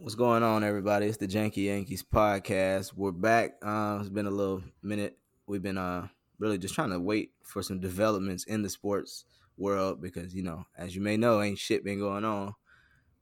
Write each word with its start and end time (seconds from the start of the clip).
What's 0.00 0.14
going 0.14 0.42
on, 0.42 0.62
everybody? 0.62 1.06
It's 1.06 1.16
the 1.16 1.26
Janky 1.26 1.64
Yankees 1.64 2.04
podcast. 2.04 2.92
We're 2.94 3.10
back. 3.10 3.56
Uh, 3.62 3.98
it's 4.00 4.08
been 4.08 4.26
a 4.26 4.30
little 4.30 4.62
minute. 4.82 5.18
We've 5.46 5.62
been 5.62 5.76
uh, 5.78 6.06
really 6.38 6.56
just 6.58 6.74
trying 6.74 6.90
to 6.90 7.00
wait 7.00 7.32
for 7.42 7.62
some 7.62 7.80
developments 7.80 8.44
in 8.44 8.62
the 8.62 8.68
sports 8.70 9.24
world 9.56 10.00
because 10.00 10.34
you 10.34 10.42
know, 10.44 10.64
as 10.76 10.94
you 10.94 11.02
may 11.02 11.16
know, 11.16 11.42
ain't 11.42 11.58
shit 11.58 11.84
been 11.84 11.98
going 11.98 12.24
on. 12.24 12.54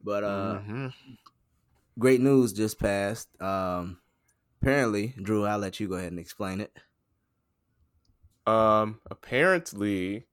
But 0.02 0.25
uh, 0.25 0.58
Mhm. 0.66 0.93
great 1.98 2.20
news 2.20 2.52
just 2.52 2.79
passed. 2.79 3.29
Um, 3.40 3.98
apparently, 4.61 5.14
Drew, 5.20 5.46
I'll 5.46 5.58
let 5.58 5.80
you 5.80 5.88
go 5.88 5.95
ahead 5.95 6.12
and 6.12 6.20
explain 6.20 6.61
it. 6.61 6.77
Um, 8.46 9.00
apparently, 9.11 10.27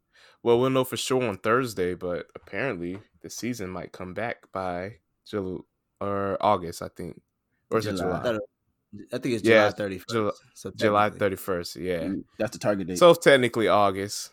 well, 0.44 0.60
we'll 0.60 0.70
know 0.70 0.84
for 0.84 0.98
sure 0.98 1.24
on 1.24 1.38
Thursday, 1.38 1.94
but 1.96 2.28
apparently 2.36 3.00
the 3.22 3.30
season 3.30 3.70
might 3.70 3.94
come 3.94 4.14
back 4.14 4.52
by 4.52 4.98
July 5.26 5.62
or 6.04 6.38
August, 6.42 6.82
I 6.82 6.90
think, 6.90 7.22
or 7.72 7.80
is 7.80 7.86
it 7.88 7.98
July? 7.98 8.22
it- 8.36 8.42
I 9.12 9.18
think 9.18 9.34
it's 9.36 9.42
July 9.44 9.72
thirty 9.72 10.00
July- 10.10 10.30
first. 10.32 10.44
So 10.54 10.72
July 10.76 11.10
thirty 11.10 11.36
first. 11.36 11.76
Yeah. 11.76 12.02
Mm, 12.04 12.24
That's 12.38 12.52
the 12.52 12.60
target 12.60 12.88
date. 12.88 13.00
So 13.00 13.10
it's 13.10 13.24
technically 13.24 13.68
August. 13.68 14.32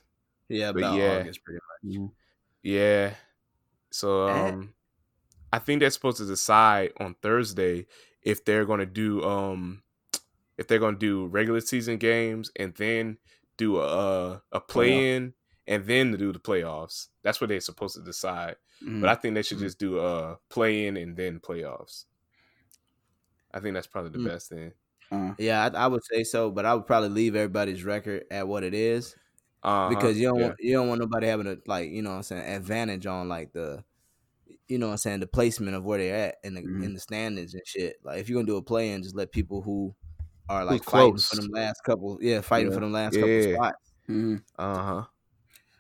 Yeah, 0.49 0.73
but 0.73 0.81
yeah. 0.95 1.21
August, 1.21 1.41
pretty 1.45 1.61
much. 1.83 1.97
Mhm. 1.97 2.11
Yeah. 2.63 3.15
So 3.91 4.27
Eh. 4.27 4.49
um, 4.51 4.75
I 5.53 5.59
think 5.61 5.81
they're 5.81 5.91
supposed 5.91 6.19
to 6.19 6.27
decide 6.27 6.93
on 7.01 7.15
Thursday 7.23 7.87
if 8.23 8.45
they're 8.45 8.67
going 8.67 8.81
to 8.81 8.87
do 8.87 9.23
um, 9.25 9.83
if 10.59 10.67
they're 10.69 10.79
going 10.79 10.97
to 10.97 11.01
do 11.01 11.27
regular 11.29 11.61
season 11.63 11.97
games 11.97 12.51
and 12.57 12.75
then 12.75 13.17
do 13.57 13.81
a 13.81 14.43
a 14.53 14.61
play 14.61 15.17
in 15.17 15.33
and 15.67 15.85
then 15.87 16.13
to 16.13 16.19
do 16.19 16.33
the 16.33 16.39
playoffs. 16.39 17.09
That's 17.23 17.41
what 17.41 17.49
they're 17.49 17.61
supposed 17.61 17.95
to 17.97 18.03
decide. 18.03 18.57
Mhm. 18.83 19.01
But 19.01 19.11
I 19.11 19.15
think 19.15 19.35
they 19.35 19.43
should 19.43 19.59
just 19.59 19.79
do 19.79 19.99
a 20.01 20.39
play 20.49 20.87
in 20.87 20.97
and 20.97 21.17
then 21.17 21.41
playoffs. 21.41 22.07
I 23.53 23.61
think 23.61 23.75
that's 23.75 23.87
probably 23.87 24.11
the 24.13 24.19
Mm. 24.19 24.29
best 24.29 24.49
thing. 24.49 24.73
Uh, 25.11 25.35
Yeah, 25.39 25.69
I, 25.75 25.85
I 25.85 25.87
would 25.89 26.05
say 26.05 26.23
so, 26.25 26.51
but 26.51 26.65
I 26.65 26.75
would 26.75 26.87
probably 26.87 27.09
leave 27.09 27.35
everybody's 27.35 27.85
record 27.85 28.25
at 28.31 28.47
what 28.47 28.63
it 28.63 28.75
is. 28.75 29.17
Uh-huh, 29.63 29.91
because 29.95 30.17
you 30.19 30.27
don't 30.29 30.39
yeah. 30.39 30.47
want 30.47 30.57
you 30.61 30.73
don't 30.73 30.89
want 30.89 31.01
nobody 31.03 31.27
having 31.27 31.47
a 31.47 31.57
like 31.67 31.91
you 31.91 32.01
know 32.01 32.11
what 32.11 32.17
I'm 32.17 32.23
saying 32.23 32.51
advantage 32.57 33.05
on 33.05 33.29
like 33.29 33.53
the 33.53 33.85
you 34.69 34.79
know 34.79 34.87
what 34.87 34.93
I'm 34.93 34.99
saying 34.99 35.21
the 35.21 35.27
placement 35.27 35.77
of 35.77 35.85
where 35.85 35.99
they're 35.99 36.29
at 36.29 36.37
in 36.45 36.55
the 36.55 36.63
Mhm. 36.63 36.83
in 36.85 36.95
the 36.95 37.01
standings 37.01 37.53
and 37.53 37.63
shit. 37.67 37.97
Like 38.03 38.21
if 38.21 38.29
you're 38.31 38.39
gonna 38.39 38.47
do 38.47 38.57
a 38.57 38.63
play 38.63 38.91
in, 38.93 39.03
just 39.03 39.15
let 39.17 39.33
people 39.33 39.61
who 39.61 39.95
are 40.49 40.63
Who's 40.63 40.71
like 40.71 40.85
fighting 40.85 41.11
close. 41.13 41.29
for 41.29 41.37
them 41.37 41.51
last 41.51 41.83
couple 41.85 42.19
yeah 42.23 42.41
fighting 42.41 42.69
Yeah. 42.71 42.75
for 42.75 42.81
them 42.81 42.93
last 42.93 43.15
Yeah. 43.17 43.21
couple 43.21 43.53
spots 43.55 43.93
mhm. 44.09 44.43
uh-huh. 44.59 45.05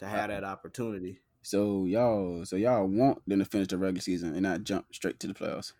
To 0.00 0.06
have 0.06 0.28
that 0.28 0.44
opportunity. 0.44 1.20
So 1.42 1.86
y'all, 1.86 2.44
so 2.44 2.56
y'all 2.56 2.86
want 2.86 3.22
them 3.26 3.38
to 3.38 3.44
finish 3.46 3.68
the 3.68 3.78
regular 3.78 4.00
season 4.02 4.32
and 4.34 4.42
not 4.42 4.64
jump 4.64 4.86
straight 4.92 5.18
to 5.20 5.26
the 5.26 5.32
playoffs. 5.34 5.72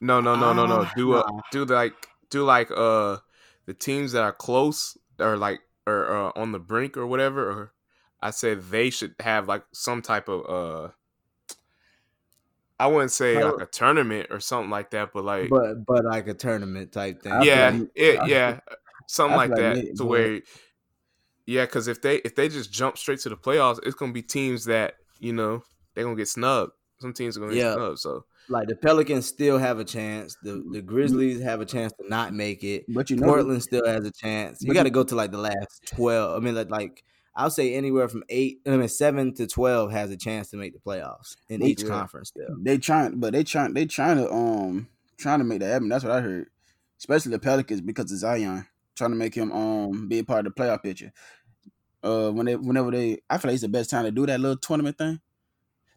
No, 0.00 0.20
no, 0.20 0.36
no, 0.36 0.52
no, 0.52 0.66
no. 0.66 0.82
Ah, 0.82 0.92
Do 0.94 1.14
a 1.14 1.16
nah. 1.18 1.40
do 1.50 1.64
like 1.64 2.08
do 2.30 2.44
like 2.44 2.70
uh 2.70 3.16
the 3.66 3.74
teams 3.74 4.12
that 4.12 4.22
are 4.22 4.32
close 4.32 4.96
or 5.18 5.36
like 5.36 5.60
or 5.86 6.14
uh, 6.28 6.32
on 6.36 6.52
the 6.52 6.58
brink 6.60 6.96
or 6.96 7.06
whatever. 7.06 7.50
Or 7.50 7.72
I 8.20 8.30
said 8.30 8.62
they 8.70 8.90
should 8.90 9.14
have 9.20 9.48
like 9.48 9.64
some 9.72 10.02
type 10.02 10.28
of 10.28 10.40
uh 10.48 10.92
I 12.78 12.86
wouldn't 12.86 13.10
say 13.10 13.34
How- 13.34 13.52
like 13.56 13.62
a 13.62 13.70
tournament 13.70 14.28
or 14.30 14.40
something 14.40 14.70
like 14.70 14.90
that, 14.90 15.12
but 15.12 15.24
like 15.24 15.50
But 15.50 15.84
but 15.86 16.04
like 16.04 16.28
a 16.28 16.34
tournament 16.34 16.92
type 16.92 17.22
thing. 17.22 17.32
I 17.32 17.38
feel 17.40 17.46
yeah, 17.46 17.70
like- 17.70 17.88
it, 17.94 18.18
I 18.20 18.26
yeah, 18.26 18.60
something 19.06 19.34
I 19.34 19.36
like 19.36 19.50
like 19.50 19.58
that 19.58 19.76
Nick 19.76 19.94
to 19.96 20.04
Boyd- 20.04 20.08
where 20.08 20.40
yeah, 21.46 21.64
because 21.64 21.88
if 21.88 22.02
they 22.02 22.16
if 22.16 22.34
they 22.34 22.48
just 22.48 22.72
jump 22.72 22.98
straight 22.98 23.20
to 23.20 23.28
the 23.28 23.36
playoffs, 23.36 23.78
it's 23.82 23.94
gonna 23.94 24.12
be 24.12 24.22
teams 24.22 24.64
that 24.66 24.94
you 25.18 25.32
know 25.32 25.62
they're 25.94 26.04
gonna 26.04 26.16
get 26.16 26.28
snubbed. 26.28 26.72
Some 27.00 27.12
teams 27.12 27.36
are 27.36 27.40
gonna 27.40 27.54
Yeah. 27.54 27.70
get 27.70 27.74
snubbed. 27.74 27.98
So 27.98 28.24
Like 28.48 28.68
the 28.68 28.76
Pelicans 28.76 29.26
still 29.26 29.58
have 29.58 29.78
a 29.78 29.84
chance. 29.84 30.36
The 30.42 30.62
the 30.70 30.82
Grizzlies 30.82 31.40
have 31.42 31.60
a 31.60 31.66
chance 31.66 31.92
to 31.94 32.08
not 32.08 32.34
make 32.34 32.62
it. 32.64 32.84
But 32.88 33.10
you 33.10 33.16
know, 33.16 33.26
Portland 33.26 33.62
still 33.62 33.86
has 33.86 34.04
a 34.04 34.10
chance. 34.10 34.62
You 34.62 34.74
got 34.74 34.84
to 34.84 34.90
go 34.90 35.04
to 35.04 35.14
like 35.14 35.30
the 35.30 35.38
last 35.38 35.86
twelve. 35.86 36.36
I 36.36 36.44
mean, 36.44 36.54
like, 36.54 36.70
like 36.70 37.04
I'll 37.34 37.50
say 37.50 37.74
anywhere 37.74 38.08
from 38.08 38.24
eight, 38.28 38.60
I 38.66 38.70
mean 38.70 38.88
seven 38.88 39.34
to 39.34 39.46
twelve 39.46 39.92
has 39.92 40.10
a 40.10 40.16
chance 40.16 40.50
to 40.50 40.56
make 40.56 40.72
the 40.72 40.80
playoffs 40.80 41.36
in 41.48 41.62
each 41.62 41.82
yeah. 41.82 41.88
conference. 41.88 42.28
Still, 42.28 42.56
they 42.60 42.78
trying, 42.78 43.18
but 43.20 43.32
they 43.32 43.44
trying, 43.44 43.74
they 43.74 43.86
trying 43.86 44.16
to 44.18 44.30
um 44.30 44.88
trying 45.16 45.38
to 45.38 45.44
make 45.44 45.60
that 45.60 45.72
happen. 45.72 45.88
That's 45.88 46.04
what 46.04 46.12
I 46.12 46.20
heard. 46.20 46.48
Especially 46.98 47.30
the 47.30 47.38
Pelicans 47.38 47.80
because 47.80 48.12
of 48.12 48.18
Zion 48.18 48.66
trying 49.00 49.12
to 49.12 49.16
make 49.18 49.34
him 49.36 49.52
um 49.52 50.08
be 50.08 50.20
a 50.20 50.24
part 50.24 50.46
of 50.46 50.54
the 50.54 50.62
playoff 50.62 50.84
picture. 50.84 51.12
Uh, 52.02 52.30
when 52.30 52.46
they 52.46 52.56
whenever 52.56 52.90
they, 52.90 53.20
I 53.30 53.38
feel 53.38 53.50
like 53.50 53.54
it's 53.56 53.62
the 53.62 53.68
best 53.68 53.90
time 53.90 54.04
to 54.04 54.10
do 54.10 54.26
that 54.26 54.40
little 54.40 54.56
tournament 54.56 54.98
thing. 54.98 55.20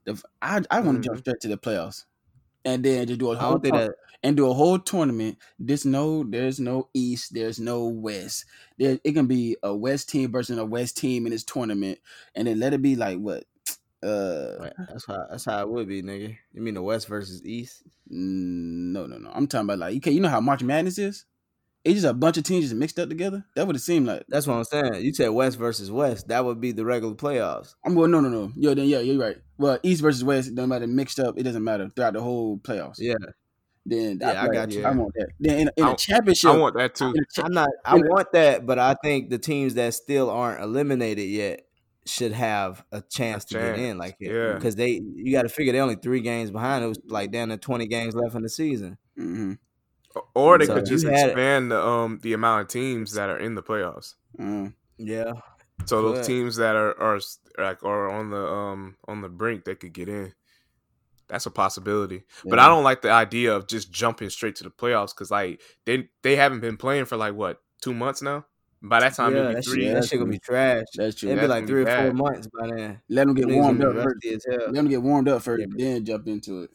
The, 0.06 0.22
I 0.41 0.62
I 0.72 0.81
want 0.81 1.02
to 1.03 1.09
jump 1.09 1.19
Mhm. 1.19 1.22
straight 1.22 1.42
to 1.42 1.47
the 1.50 1.58
playoffs, 1.58 2.06
and 2.66 2.84
then 2.86 3.08
just 3.08 3.19
do 3.19 3.31
a 3.31 3.38
whole 3.38 3.59
don't 3.59 3.62
think 3.62 3.74
tour- 3.74 3.81
that. 3.81 3.96
and 4.24 4.38
do 4.38 4.50
a 4.50 4.53
whole 4.53 4.80
tournament. 4.80 5.38
There's 5.59 5.86
no, 5.86 6.24
there's 6.24 6.59
no 6.59 6.90
East, 6.94 7.34
there's 7.34 7.59
no 7.59 7.86
West. 7.88 8.46
There, 8.78 9.00
it 9.03 9.13
can 9.13 9.28
be 9.28 9.58
a 9.63 9.75
West 9.75 10.09
team 10.09 10.31
versus 10.31 10.58
a 10.58 10.66
West 10.66 10.97
team 10.97 11.25
in 11.25 11.31
this 11.31 11.44
tournament, 11.44 12.00
and 12.36 12.47
then 12.47 12.59
let 12.59 12.74
it 12.74 12.81
be 12.81 12.96
like 12.96 13.19
what? 13.19 13.46
Uh, 14.03 14.69
That's 14.88 15.06
how 15.06 15.25
that's 15.30 15.46
how 15.46 15.62
it 15.62 15.69
would 15.69 15.88
be, 15.88 16.02
nigga. 16.02 16.38
You 16.53 16.62
mean 16.62 16.74
the 16.75 16.81
West 16.81 17.08
versus 17.08 17.44
East? 17.46 17.84
no, 18.08 19.06
no, 19.08 19.18
no. 19.18 19.31
I'm 19.34 19.47
talking 19.47 19.66
about 19.66 19.80
like, 19.80 19.97
okay, 19.97 20.12
you 20.12 20.19
know 20.22 20.30
how 20.30 20.42
March 20.42 20.63
Madness 20.63 20.97
is? 20.97 21.25
It's 21.85 21.95
just 21.95 22.05
a 22.05 22.13
bunch 22.13 22.38
of 22.38 22.44
teams 22.45 22.66
just 22.66 22.75
mixed 22.75 22.97
up 22.97 23.09
together. 23.09 23.44
That 23.55 23.67
would 23.67 23.75
it 23.75 23.79
seemed 23.79 24.07
like. 24.07 24.23
That's 24.29 24.47
what 24.47 24.55
I'm 24.55 24.63
saying. 24.63 25.03
You 25.03 25.13
said 25.13 25.27
West 25.29 25.57
versus 25.57 25.91
West. 25.91 26.29
That 26.29 26.45
would 26.45 26.61
be 26.61 26.71
the 26.71 26.85
regular 26.85 27.13
playoffs. 27.13 27.75
I'm 27.85 27.94
well, 27.95 28.07
no, 28.07 28.21
no, 28.21 28.29
no. 28.29 28.51
Yeah, 28.55 28.73
then 28.73 28.88
yeah, 28.88 28.99
you're 28.99 29.17
right. 29.19 29.35
Well, 29.57 29.77
East 29.83 30.01
versus 30.01 30.23
West, 30.23 30.51
no 30.53 30.66
matter 30.66 30.88
mixed 30.88 31.19
up, 31.19 31.38
it 31.38 31.44
doesn't 31.44 31.63
matter 31.63 31.89
throughout 31.89 32.13
the 32.13 32.21
whole 32.21 32.57
playoffs. 32.57 32.95
Yeah, 32.99 33.16
Then 33.85 34.19
Yeah, 34.21 34.29
I 34.41 34.44
feel 34.45 34.53
got 34.53 34.71
you. 34.71 34.85
I 34.85 34.91
want 34.91 35.13
that. 35.16 35.27
Then 35.41 35.59
in, 35.59 35.69
in 35.75 35.83
I- 35.83 35.91
a 35.91 35.95
championship, 35.97 36.51
I 36.51 36.57
want 36.57 36.75
that 36.77 36.95
too. 36.95 37.13
cha- 37.33 37.44
I'm 37.44 37.53
not. 37.53 37.69
I 37.83 37.95
want 37.97 38.31
that, 38.31 38.65
but 38.65 38.79
I 38.79 38.95
think 39.03 39.29
the 39.29 39.38
teams 39.39 39.73
that 39.73 39.94
still 39.94 40.29
aren't 40.29 40.63
eliminated 40.63 41.27
yet 41.27 41.65
should 42.05 42.31
have 42.33 42.83
a 42.94 43.01
chance 43.01 43.44
to 43.45 43.55
get 43.55 43.79
in. 43.79 43.97
Like, 43.97 44.15
yeah. 44.21 44.53
because 44.53 44.75
they 44.77 45.01
you 45.15 45.31
got 45.33 45.41
to 45.44 45.50
figure 45.50 45.73
they're 45.73 45.81
only 45.81 45.95
three 45.95 46.21
games 46.21 46.50
behind. 46.50 46.83
It 46.83 46.88
was 46.88 47.00
like 47.07 47.31
down 47.31 47.50
to 47.50 47.57
20 47.57 47.88
games 47.88 48.15
left 48.15 48.35
in 48.35 48.41
the 48.44 48.50
season. 48.50 48.97
Mhm. 49.19 49.57
Or 50.35 50.57
they 50.57 50.66
So 50.66 50.75
could 50.75 50.85
just 50.85 51.06
had 51.06 51.29
expand 51.29 51.72
the 51.72 51.81
um 51.81 52.19
the 52.22 52.34
amount 52.34 52.62
of 52.62 52.68
teams 52.68 53.13
that 53.13 53.29
are 53.29 53.38
in 53.40 53.56
the 53.56 53.63
playoffs. 53.63 54.16
Mm. 54.40 54.74
Yeah, 54.97 55.34
So 55.85 56.01
those 56.01 56.18
Good. 56.19 56.25
teams 56.25 56.56
that 56.57 56.75
are 56.75 57.00
are 57.00 57.19
like 57.57 57.84
are 57.84 58.09
on 58.09 58.29
the 58.29 58.46
um 58.46 58.96
on 59.07 59.22
the 59.22 59.29
brink, 59.29 59.66
they 59.66 59.75
could 59.75 59.94
get 59.94 60.07
in. 60.09 60.34
That's 61.28 61.46
a 61.46 61.51
possibility. 61.51 62.24
But 62.46 62.59
I 62.59 62.68
don't 62.68 62.84
like 62.84 63.01
the 63.01 63.09
idea 63.12 63.56
of 63.56 63.68
just 63.68 63.91
jumping 63.91 64.29
straight 64.29 64.56
to 64.57 64.63
the 64.63 64.69
playoffs 64.69 65.16
because 65.16 65.31
like 65.31 65.62
they 65.85 66.09
they 66.22 66.35
haven't 66.35 66.59
been 66.59 66.78
playing 66.78 67.06
for 67.06 67.18
like 67.18 67.34
what 67.34 67.62
two 67.81 67.94
months 67.94 68.22
now. 68.22 68.45
By 68.85 69.00
that 69.00 69.13
time, 69.16 69.34
yeah, 69.34 69.40
it'll 69.40 69.50
be 69.50 69.56
that, 69.56 69.66
three. 69.66 69.84
shit, 69.85 69.94
that 69.95 70.06
shit 70.06 70.19
gonna 70.19 70.31
be 70.31 70.40
trash. 70.40 70.84
That's 70.95 71.16
true. 71.16 71.30
It'd 71.30 71.41
be 71.41 71.47
like 71.47 71.66
three 71.66 71.85
be 71.85 71.90
or 71.90 71.95
four 72.03 72.13
months 72.13 72.47
by 72.47 72.68
then. 72.68 73.01
Let 73.09 73.25
them 73.28 73.34
get 73.34 73.47
warmed 73.47 73.81
up 73.81 73.94
be 73.95 74.01
first. 74.03 74.16
rusty 74.25 74.35
as 74.35 74.45
hell. 74.50 74.66
Let 74.68 74.74
them 74.75 74.88
get 74.90 75.01
warmed 75.01 75.30
up 75.30 75.41
first, 75.41 75.62
Yeah. 75.62 75.85
then 75.85 76.06
jump 76.06 76.28
into 76.28 76.63
it. 76.63 76.72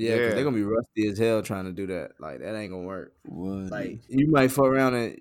Yeah, 0.00 0.14
because 0.14 0.28
Yeah. 0.28 0.34
they're 0.34 0.44
gonna 0.44 0.56
be 0.56 0.62
rusty 0.62 1.08
as 1.08 1.18
hell 1.18 1.42
trying 1.42 1.66
to 1.66 1.72
do 1.72 1.86
that. 1.88 2.12
Like 2.18 2.40
that 2.40 2.54
ain't 2.56 2.72
gonna 2.72 2.86
work. 2.86 3.12
What? 3.24 3.70
Like 3.70 3.98
you 4.08 4.28
might 4.28 4.50
fuck 4.50 4.66
around 4.66 4.94
and 4.94 5.20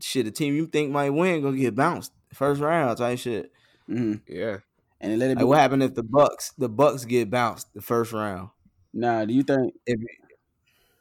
shit. 0.00 0.24
The 0.24 0.30
team 0.30 0.54
you 0.54 0.66
think 0.66 0.92
might 0.92 1.10
win 1.10 1.42
gonna 1.42 1.56
get 1.56 1.74
bounced 1.74 2.12
first 2.32 2.60
round 2.60 2.96
type 2.98 3.18
shit. 3.18 3.50
hmm 3.86 4.14
Yeah. 4.28 4.58
And 5.00 5.18
let 5.18 5.30
it 5.30 5.38
be. 5.38 5.42
Like 5.44 5.48
what 5.48 5.58
happened 5.58 5.82
if 5.82 5.94
the 5.94 6.04
Bucks 6.04 6.52
the 6.58 6.68
Bucks 6.68 7.04
get 7.04 7.28
bounced 7.30 7.74
the 7.74 7.82
first 7.82 8.12
round? 8.12 8.50
Nah, 8.92 9.24
do 9.24 9.34
you 9.34 9.42
think 9.42 9.74
If 9.86 9.98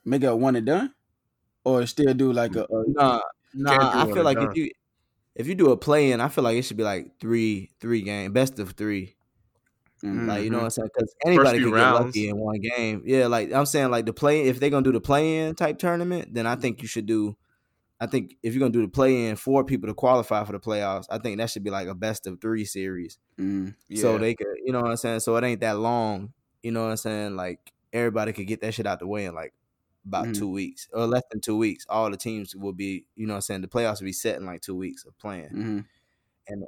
make 0.06 0.24
it 0.24 0.28
a 0.28 0.36
one 0.36 0.56
and 0.56 0.66
done, 0.66 0.94
or 1.64 1.86
still 1.86 2.14
do 2.14 2.34
like 2.34 2.56
a, 2.56 2.64
a 2.64 2.84
nah, 2.88 3.22
nah, 3.54 4.02
I 4.02 4.12
feel 4.12 4.24
like 4.24 4.38
done. 4.38 4.52
if 4.52 4.58
you 4.58 4.72
if 5.36 5.48
you 5.48 5.56
do 5.56 5.72
a 5.72 5.78
play 5.78 6.12
in, 6.12 6.20
I 6.22 6.30
feel 6.30 6.44
like 6.44 6.58
it 6.58 6.64
should 6.64 6.78
be 6.78 6.84
like 6.84 7.20
three 7.20 7.70
three 7.80 8.02
game 8.02 8.34
best 8.34 8.60
of 8.60 8.72
three. 8.72 9.16
Mhm. 10.04 10.28
Like 10.28 10.44
you 10.44 10.50
know 10.50 10.58
Mhm. 10.58 10.62
what 10.62 10.64
I'm 10.66 10.70
saying? 10.72 10.90
Because 10.94 11.16
anybody 11.26 11.60
can 11.60 11.70
could 11.72 11.78
get 11.78 11.92
lucky 11.92 12.30
in 12.30 12.38
one 12.38 12.60
game. 12.60 13.02
Yeah, 13.06 13.28
like 13.28 13.52
I'm 13.52 13.66
saying, 13.66 13.92
like 13.92 14.06
the 14.06 14.14
play 14.14 14.44
if 14.44 14.60
they're 14.60 14.70
gonna 14.70 14.84
do 14.84 14.92
the 14.92 15.02
play 15.02 15.40
in 15.40 15.56
type 15.56 15.78
tournament, 15.78 16.34
then 16.34 16.48
I 16.48 16.56
think 16.56 16.82
you 16.82 16.88
should 16.88 17.06
do. 17.06 17.36
I 18.00 18.06
think 18.08 18.38
if 18.42 18.54
you're 18.54 18.60
gonna 18.62 18.72
do 18.72 18.82
the 18.82 18.88
play 18.88 19.28
in 19.28 19.36
for 19.36 19.64
people 19.66 19.88
to 19.90 19.94
qualify 19.94 20.46
for 20.46 20.54
the 20.54 20.60
playoffs, 20.60 21.06
I 21.10 21.18
think 21.18 21.38
that 21.38 21.50
should 21.50 21.64
be 21.66 21.70
like 21.70 21.88
a 21.90 21.96
best 21.96 22.28
of 22.28 22.40
three 22.40 22.64
series. 22.64 23.18
Mhm. 23.38 23.76
Yeah. 23.90 24.02
So 24.02 24.18
they 24.18 24.36
could, 24.36 24.48
you 24.64 24.72
know 24.72 24.80
what 24.82 24.92
I'm 24.92 24.98
saying. 24.98 25.20
So 25.20 25.36
it 25.36 25.44
ain't 25.44 25.60
that 25.62 25.78
long. 25.80 26.32
You 26.64 26.72
know 26.72 26.84
what 26.84 26.92
I'm 26.92 26.98
saying? 26.98 27.36
Like 27.36 27.74
everybody 27.92 28.32
could 28.32 28.48
get 28.48 28.62
that 28.62 28.74
shit 28.74 28.86
out 28.88 29.00
the 29.00 29.08
way 29.08 29.26
in 29.26 29.36
like 29.36 29.54
about 30.06 30.28
Mhm. 30.28 30.38
two 30.38 30.50
weeks 30.50 30.88
or 30.94 31.08
less 31.08 31.24
than 31.30 31.42
two 31.42 31.58
weeks. 31.58 31.86
All 31.90 32.10
the 32.10 32.16
teams 32.16 32.56
will 32.56 32.72
be, 32.72 33.06
you 33.18 33.28
know 33.28 33.34
what 33.34 33.38
I'm 33.38 33.42
saying. 33.42 33.62
The 33.62 33.68
playoffs 33.68 34.00
will 34.00 34.06
be 34.06 34.14
set 34.14 34.38
in 34.38 34.46
like 34.46 34.62
two 34.62 34.76
weeks 34.76 35.04
of 35.04 35.18
playing. 35.18 35.50
Mhm. 35.52 35.86
And 36.48 36.64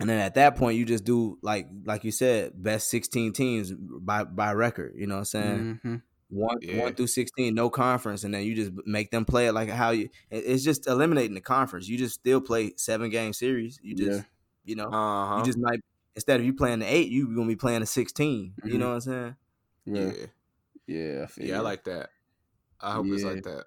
then 0.00 0.18
at 0.18 0.34
that 0.34 0.56
point, 0.56 0.76
you 0.76 0.84
just 0.84 1.04
do 1.04 1.38
like 1.42 1.68
like 1.84 2.04
you 2.04 2.10
said, 2.12 2.52
best 2.62 2.88
sixteen 2.88 3.32
teams 3.32 3.72
by 3.72 4.24
by 4.24 4.52
record. 4.52 4.94
You 4.96 5.06
know 5.06 5.14
what 5.16 5.20
I'm 5.20 5.24
saying? 5.26 5.80
Mhm. 5.84 6.02
One 6.30 6.58
Yeah. 6.60 6.80
one 6.80 6.94
through 6.94 7.06
sixteen, 7.08 7.54
no 7.54 7.70
conference, 7.70 8.24
and 8.24 8.34
then 8.34 8.44
you 8.44 8.54
just 8.56 8.72
make 8.86 9.10
them 9.10 9.24
play 9.24 9.46
it 9.46 9.52
like 9.52 9.68
how 9.68 9.90
you. 9.90 10.08
It's 10.30 10.64
just 10.64 10.86
eliminating 10.88 11.34
the 11.34 11.40
conference. 11.40 11.86
You 11.88 11.96
just 11.98 12.14
still 12.14 12.40
play 12.40 12.72
seven 12.76 13.10
game 13.10 13.32
series. 13.32 13.78
You 13.82 13.94
just 13.94 14.18
Yeah. 14.20 14.24
you 14.64 14.74
know 14.76 14.88
Uh 14.90 15.26
huh. 15.28 15.36
you 15.38 15.44
just 15.44 15.58
might 15.58 15.80
instead 16.16 16.40
of 16.40 16.46
you 16.46 16.54
playing 16.54 16.80
the 16.80 16.86
eight, 16.92 17.10
you're 17.10 17.32
gonna 17.34 17.46
be 17.46 17.56
playing 17.56 17.80
the 17.80 17.86
16 17.86 18.54
You 18.64 18.74
Mhm. 18.74 18.78
know 18.78 18.88
what 18.88 18.94
I'm 18.94 19.00
saying? 19.00 19.36
Yeah. 19.86 20.12
yeah. 20.12 20.26
Yeah, 20.86 21.22
I 21.24 21.26
feel 21.26 21.46
Yeah, 21.46 21.58
I 21.58 21.60
like 21.60 21.84
that. 21.84 22.10
I 22.80 22.92
hope 22.94 23.06
it's 23.06 23.22
like 23.24 23.42
that. 23.44 23.66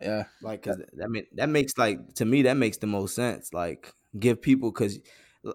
Yeah, 0.00 0.24
Like, 0.40 0.62
cause 0.62 0.78
that 0.94 1.10
mean 1.10 1.26
that 1.34 1.48
makes 1.48 1.76
like 1.76 2.14
to 2.14 2.24
me 2.24 2.42
that 2.42 2.54
makes 2.56 2.78
the 2.78 2.86
most 2.86 3.14
sense. 3.14 3.52
Like, 3.52 3.92
give 4.18 4.42
people 4.42 4.70
because 4.72 4.98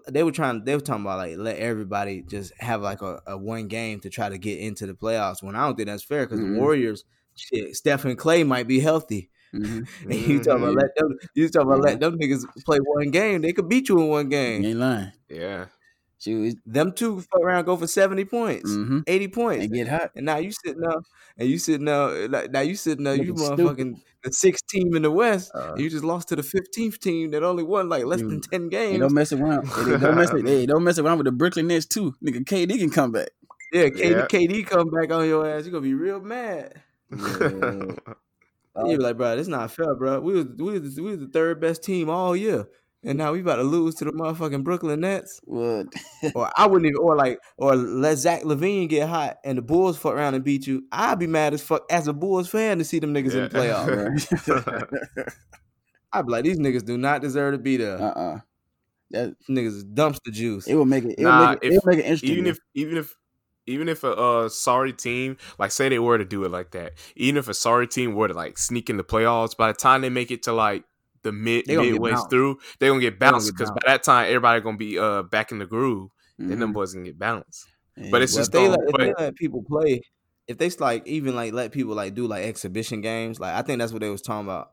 they 0.08 0.22
were 0.22 0.32
trying 0.32 0.64
they 0.64 0.74
were 0.74 0.80
talking 0.80 1.02
about 1.04 1.18
like 1.18 1.36
let 1.36 1.58
everybody 1.58 2.22
just 2.22 2.52
have 2.58 2.82
like 2.82 3.02
a, 3.02 3.20
a 3.26 3.38
one 3.38 3.68
game 3.68 4.00
to 4.00 4.10
try 4.10 4.28
to 4.28 4.38
get 4.38 4.58
into 4.58 4.86
the 4.86 4.94
playoffs. 4.94 5.42
When 5.42 5.54
I 5.54 5.66
don't 5.66 5.76
think 5.76 5.88
that's 5.88 6.02
fair 6.04 6.24
because 6.26 6.40
Mhm. 6.40 6.54
the 6.54 6.58
Warriors, 6.58 7.04
shit, 7.36 7.74
Stephen 7.76 8.16
Klay 8.16 8.46
might 8.46 8.66
be 8.66 8.80
healthy, 8.80 9.30
hmm 9.52 9.80
and 10.02 10.14
you 10.14 10.40
talking 10.40 10.62
about 10.62 10.74
let 10.74 10.90
them 10.96 11.16
you 11.34 11.48
talking 11.48 11.68
about 11.68 11.82
let 11.82 12.00
them 12.00 12.18
niggas 12.18 12.44
play 12.64 12.78
one 12.78 13.10
game. 13.10 13.42
They 13.42 13.52
could 13.52 13.68
beat 13.68 13.88
you 13.88 14.00
in 14.00 14.08
one 14.08 14.24
you 14.24 14.30
game. 14.30 14.64
ain't 14.64 14.78
lying. 14.78 15.12
Yeah. 15.28 15.66
Shoot, 16.18 16.58
Them 16.64 16.92
two 16.92 17.20
fuck 17.20 17.40
around 17.42 17.64
go 17.66 17.76
for 17.76 17.86
seventy 17.86 18.24
points, 18.24 18.70
mm-hmm. 18.70 19.00
eighty 19.06 19.28
points. 19.28 19.64
and 19.66 19.74
get 19.74 19.86
hot. 19.88 20.12
And 20.16 20.24
now 20.24 20.38
you 20.38 20.50
sitting 20.50 20.82
up, 20.84 21.02
and 21.36 21.48
you 21.48 21.58
sitting 21.58 21.88
up, 21.88 22.12
like, 22.30 22.50
now 22.50 22.60
you 22.60 22.74
sitting 22.74 23.04
there, 23.04 23.14
you 23.14 23.34
Looking 23.34 23.44
stupid. 23.44 23.76
motherfucking 23.76 23.94
the 24.24 24.32
sixth 24.32 24.66
team 24.66 24.96
in 24.96 25.02
the 25.02 25.10
West, 25.10 25.52
Uh, 25.54 25.72
and 25.72 25.80
you 25.80 25.90
just 25.90 26.04
lost 26.04 26.28
to 26.28 26.36
the 26.36 26.42
fifteenth 26.42 26.98
team 27.00 27.30
that 27.32 27.42
only 27.42 27.62
won 27.62 27.88
like 27.90 28.04
less 28.06 28.20
than 28.20 28.40
ten 28.40 28.68
games. 28.70 28.98
don't 28.98 29.12
mess 29.12 29.32
around. 29.32 29.66
They 29.68 29.98
don't 29.98 30.16
mess. 30.16 30.30
They 30.30 30.64
don't 30.66 30.82
mess 30.84 30.98
around 30.98 31.18
with 31.18 31.26
the 31.26 31.32
Brooklyn 31.32 31.66
Nets 31.66 31.84
too. 31.86 32.14
Nigga, 32.24 32.44
KD 32.44 32.78
can 32.78 32.90
come 32.90 33.12
back. 33.12 33.28
Yeah, 33.72 33.88
KD, 33.90 34.10
Yeah. 34.10 34.26
KD 34.26 34.66
come 34.66 34.90
back 34.90 35.10
on 35.12 35.26
your 35.26 35.46
ass, 35.46 35.66
you 35.66 35.70
gonna 35.72 35.82
be 35.82 35.94
real 35.94 36.20
mad. 36.20 36.80
Yeah. 37.10 37.92
You 38.78 38.98
be 38.98 39.02
like, 39.02 39.16
bro, 39.16 39.34
this 39.36 39.48
not 39.48 39.70
fair, 39.70 39.94
bro. 39.94 40.20
We 40.20 40.34
was 40.34 40.46
we 40.58 40.78
was, 40.78 41.00
we 41.00 41.10
was 41.12 41.20
the 41.20 41.28
third 41.28 41.60
best 41.62 41.82
team 41.82 42.10
all 42.10 42.36
year, 42.36 42.66
and 43.04 43.18
now 43.18 43.32
we 43.32 43.40
about 43.40 43.56
to 43.56 43.62
lose 43.62 43.94
to 43.96 44.04
the 44.04 44.12
motherfucking 44.12 44.64
Brooklyn 44.64 45.00
Nets. 45.00 45.40
What? 45.44 45.86
Or 46.34 46.50
I 46.56 46.66
wouldn't 46.66 46.86
even, 46.86 46.98
or 47.00 47.14
like, 47.16 47.38
or 47.56 47.76
let 47.76 48.16
Zach 48.18 48.42
LaVine 48.42 48.88
get 48.88 49.08
hot 49.08 49.36
and 49.44 49.58
the 49.58 49.62
Bulls 49.62 49.96
fuck 49.98 50.14
around 50.14 50.34
and 50.34 50.42
beat 50.44 50.66
you. 50.66 50.84
I'd 50.90 51.18
be 51.18 51.26
mad 51.26 51.54
as 51.54 51.62
fuck 51.62 51.84
as 51.90 52.08
a 52.08 52.12
Bulls 52.12 52.48
fan 52.48 52.78
to 52.78 52.84
see 52.84 52.98
them 52.98 53.14
niggas 53.14 53.34
in 53.34 53.44
the 53.44 53.48
playoffs. 53.48 55.36
I'd 56.12 56.26
be 56.26 56.32
like, 56.32 56.44
these 56.44 56.58
niggas 56.58 56.84
do 56.84 56.96
not 56.98 57.20
deserve 57.20 57.54
to 57.54 57.58
be 57.58 57.76
there. 57.76 57.98
uh 58.00 58.10
uh 58.10 58.38
That 59.10 59.36
Niggas 59.48 59.66
is 59.66 59.84
dumpster 59.84 60.32
juice. 60.32 60.66
it 60.66 60.74
will 60.74 60.84
make 60.84 61.04
it. 61.04 61.14
It 61.18 61.22
Nah, 61.24 61.38
will 61.38 61.46
make 61.48 61.58
it. 61.62 61.66
if- 61.66 61.72
It 61.74 61.80
will 61.84 61.90
make 61.92 61.98
it 62.00 62.04
interesting. 62.08 62.30
even 62.30 62.46
if 62.46 62.58
even 62.74 62.96
if 62.98 63.14
even 63.68 63.88
if 63.88 64.04
a 64.04 64.12
uh, 64.14 64.48
sorry 64.48 64.92
team 64.92 65.36
like 65.58 65.72
say 65.72 65.88
they 65.88 65.98
were 65.98 66.16
to 66.18 66.24
do 66.24 66.44
it 66.44 66.50
like 66.52 66.70
that 66.70 66.92
even 67.16 67.36
if 67.36 67.48
a 67.48 67.54
sorry 67.54 67.88
team 67.88 68.14
were 68.14 68.28
to 68.28 68.34
like 68.34 68.56
sneak 68.58 68.88
in 68.88 68.96
the 68.96 69.02
playoffs 69.02 69.56
by 69.56 69.66
the 69.72 69.76
time 69.76 70.02
they 70.02 70.08
make 70.08 70.30
it 70.30 70.44
to 70.44 70.52
like 70.52 70.84
the 71.26 71.32
mid 71.32 71.66
They 71.66 71.74
midways 71.74 72.28
through 72.30 72.58
they're 72.80 72.90
gonna 72.90 73.00
get 73.02 73.18
bounced 73.18 73.52
because 73.54 73.70
by 73.72 73.82
that 73.86 74.02
time 74.04 74.26
everybody 74.26 74.60
gonna 74.62 74.76
be 74.78 74.98
uh 74.98 75.22
back 75.24 75.52
in 75.52 75.58
the 75.58 75.66
groove 75.66 76.10
then 76.46 76.60
them 76.60 76.72
Mhm. 76.72 76.74
boys 76.74 76.94
gonna 76.94 77.06
get 77.06 77.18
bounced 77.18 77.66
Yeah, 77.96 78.04
but 78.10 78.22
it's 78.22 78.34
Well, 78.34 78.42
just 78.42 78.52
if 78.52 78.52
they, 78.52 78.68
let, 78.68 78.80
if 78.88 78.96
they 78.98 79.12
let 79.18 79.34
people 79.36 79.62
play, 79.62 80.00
if 80.46 80.58
they 80.58 80.68
like 80.70 81.06
even 81.06 81.34
like 81.34 81.52
let 81.52 81.72
people 81.72 81.94
like 81.94 82.14
do 82.14 82.26
like 82.26 82.44
exhibition 82.44 83.00
games, 83.00 83.40
like 83.40 83.54
I 83.54 83.62
think 83.62 83.78
that's 83.78 83.92
what 83.92 84.00
they 84.02 84.10
was 84.10 84.22
talking 84.22 84.46
about. 84.46 84.72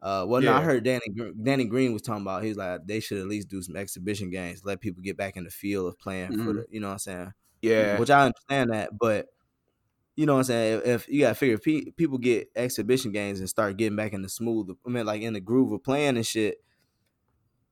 Uh, 0.00 0.24
well, 0.28 0.42
no, 0.42 0.52
I 0.52 0.60
heard 0.62 0.84
Danny 0.84 1.02
Danny 1.42 1.64
Green 1.66 1.92
was 1.92 2.02
talking 2.02 2.22
about. 2.22 2.42
He's 2.44 2.56
like 2.56 2.86
they 2.86 3.00
should 3.00 3.18
at 3.18 3.28
least 3.28 3.48
do 3.48 3.62
some 3.62 3.76
exhibition 3.76 4.30
games, 4.30 4.64
let 4.64 4.80
people 4.80 5.02
get 5.02 5.16
back 5.16 5.36
in 5.36 5.44
the 5.44 5.50
feel 5.50 5.86
of 5.86 5.98
playing 5.98 6.32
for 6.34 6.52
Mhm. 6.52 6.54
the, 6.54 6.66
you 6.70 6.80
know 6.80 6.88
what 6.88 6.94
I'm 6.94 6.98
saying? 7.00 7.32
yeah 7.62 7.98
Which 7.98 8.10
I 8.10 8.26
understand 8.26 8.70
that, 8.72 8.90
but 8.98 9.26
you 10.16 10.26
know 10.26 10.34
what 10.34 10.38
I'm 10.40 10.44
saying. 10.44 10.78
If, 10.78 10.86
if 10.86 11.08
you 11.08 11.20
got 11.20 11.30
to 11.30 11.34
figure, 11.34 11.54
if 11.54 11.62
pe- 11.62 11.90
people 11.92 12.18
get 12.18 12.48
exhibition 12.54 13.12
games 13.12 13.40
and 13.40 13.48
start 13.48 13.76
getting 13.76 13.96
back 13.96 14.12
in 14.12 14.22
the 14.22 14.28
smooth, 14.28 14.70
I 14.86 14.90
mean, 14.90 15.06
like 15.06 15.22
in 15.22 15.32
the 15.32 15.40
groove 15.40 15.72
of 15.72 15.82
playing 15.82 16.16
and 16.16 16.26
shit. 16.26 16.58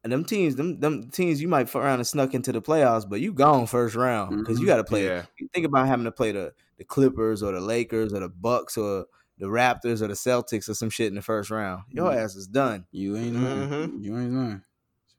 And 0.03 0.11
them 0.11 0.25
teams, 0.25 0.57
them 0.57 0.81
them 0.81 1.11
teams, 1.11 1.43
you 1.43 1.49
might 1.49 1.69
fuck 1.69 1.83
around 1.83 1.99
and 1.99 2.07
snuck 2.07 2.33
into 2.33 2.53
the 2.53 2.63
playoffs, 2.63 3.07
but 3.09 3.21
you 3.21 3.35
gone 3.35 3.67
first 3.67 3.95
round 3.95 4.39
because 4.39 4.59
you 4.59 4.65
Mhm. 4.65 4.69
got 4.69 4.77
to 4.79 4.85
play. 4.85 5.05
yeah 5.05 5.27
You 5.39 5.49
think 5.53 5.67
about 5.67 5.87
having 5.89 6.05
to 6.07 6.13
play 6.13 6.33
the 6.33 6.55
the 6.79 6.85
Clippers 6.85 7.43
or 7.43 7.53
the 7.53 7.61
Lakers 7.61 8.15
or 8.15 8.21
the 8.21 8.31
Bucks 8.31 8.79
or 8.79 9.05
the 9.37 9.47
Raptors 9.47 10.01
or 10.01 10.07
the 10.07 10.15
Celtics 10.15 10.71
or 10.71 10.75
some 10.75 10.89
shit 10.89 11.09
in 11.09 11.15
the 11.17 11.21
first 11.23 11.51
round. 11.51 11.83
Your 11.91 12.11
Mhm. 12.11 12.17
ass 12.17 12.35
is 12.35 12.47
done 12.47 12.87
You 12.93 13.17
ain't 13.19 13.37
lying. 13.37 13.69
Mhm. 13.69 14.03
You 14.03 14.19
ain't 14.19 14.33
lying. 14.33 14.63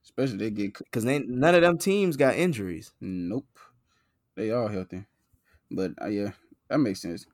Especially 0.04 0.38
they 0.38 0.50
get 0.50 0.78
c- 0.78 0.84
because 0.86 1.06
none 1.06 1.54
of 1.56 1.62
them 1.62 1.78
teams 1.78 2.18
got 2.18 2.36
injuries. 2.36 2.92
nope. 3.00 3.46
They 4.36 4.50
all 4.50 4.68
healthy. 4.68 5.06
But 5.70 5.92
uh, 6.02 6.08
yeah, 6.08 6.32
that 6.72 6.80
makes 6.80 7.02
sense. 7.02 7.28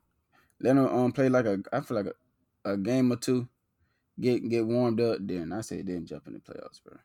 Let 0.60 0.76
them 0.76 0.88
um 0.88 1.12
play 1.14 1.30
like 1.30 1.46
a 1.46 1.60
I 1.72 1.82
feel 1.82 1.98
like 1.98 2.08
a, 2.66 2.72
a 2.74 2.78
game 2.78 3.12
or 3.12 3.18
two, 3.18 3.48
get 4.20 4.48
get 4.50 4.66
warmed 4.68 5.02
up. 5.02 5.20
Then 5.22 5.54
I 5.54 5.62
say 5.62 5.82
then 5.84 6.06
jump 6.06 6.28
in 6.28 6.34
the 6.34 6.40
playoffs, 6.40 6.84
bro. 6.84 6.98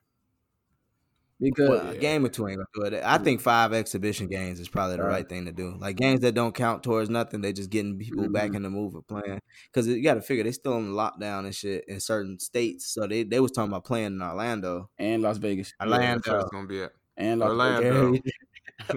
Because 1.40 1.70
Well, 1.70 1.90
a 1.90 1.96
game 1.98 2.24
or 2.24 2.28
two 2.28 2.46
ain't 2.46 2.58
gonna 2.58 2.90
do 2.90 2.96
it. 2.96 3.02
I 3.02 3.18
think 3.18 3.40
five 3.40 3.72
exhibition 3.72 4.28
games 4.28 4.60
is 4.60 4.68
probably 4.68 4.96
the 4.96 5.02
Right. 5.02 5.10
right 5.10 5.28
thing 5.28 5.46
to 5.46 5.52
do. 5.52 5.76
Like 5.76 5.96
games 5.96 6.20
that 6.20 6.34
don't 6.36 6.54
count 6.54 6.84
towards 6.84 7.10
nothing, 7.10 7.40
they 7.40 7.52
just 7.52 7.68
getting 7.70 7.98
people 7.98 8.28
back 8.28 8.52
Mhm. 8.52 8.56
in 8.56 8.62
the 8.62 8.70
move 8.70 8.94
of 8.94 9.08
playing. 9.08 9.40
Because 9.66 9.88
you 9.88 10.02
got 10.04 10.14
to 10.14 10.22
figure 10.22 10.44
they 10.44 10.52
still 10.52 10.74
on 10.74 10.92
lockdown 10.92 11.44
and 11.44 11.54
shit 11.54 11.84
in 11.88 11.98
certain 11.98 12.38
states. 12.38 12.86
So 12.94 13.08
they, 13.08 13.24
they 13.24 13.40
was 13.40 13.50
talking 13.50 13.72
about 13.72 13.84
playing 13.84 14.06
in 14.14 14.22
Orlando. 14.22 14.88
and 14.98 15.20
Las 15.22 15.38
Vegas 15.38 15.72
Yeah, 15.84 15.98
that's 16.14 16.28
where 16.30 16.38
Orlando. 16.38 16.40
it's 16.40 16.50
gonna 16.50 16.66
be 16.68 16.82
at 16.84 16.92
and 17.16 17.40
Las 17.40 17.50
Orlando. 17.50 18.12
Vegas. 18.12 18.32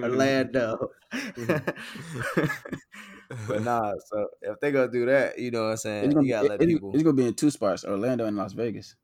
Orlando. 0.03 0.89
but 3.47 3.63
nah, 3.63 3.93
so 4.05 4.27
if 4.41 4.59
they 4.59 4.71
gonna 4.71 4.91
do 4.91 5.05
that, 5.07 5.37
you 5.39 5.51
know 5.51 5.63
what 5.65 5.71
I'm 5.71 5.77
saying? 5.77 6.05
It's 6.05 6.13
gonna, 6.13 6.25
you 6.27 6.33
gotta 6.33 6.45
it- 6.45 6.49
let 6.49 6.61
it's, 6.61 6.71
people. 6.73 6.91
it's 6.93 7.03
gonna 7.03 7.15
be 7.15 7.27
in 7.27 7.33
two 7.33 7.51
spots: 7.51 7.83
Orlando 7.85 8.25
and 8.25 8.35
Las 8.37 8.53
Vegas. 8.53 8.95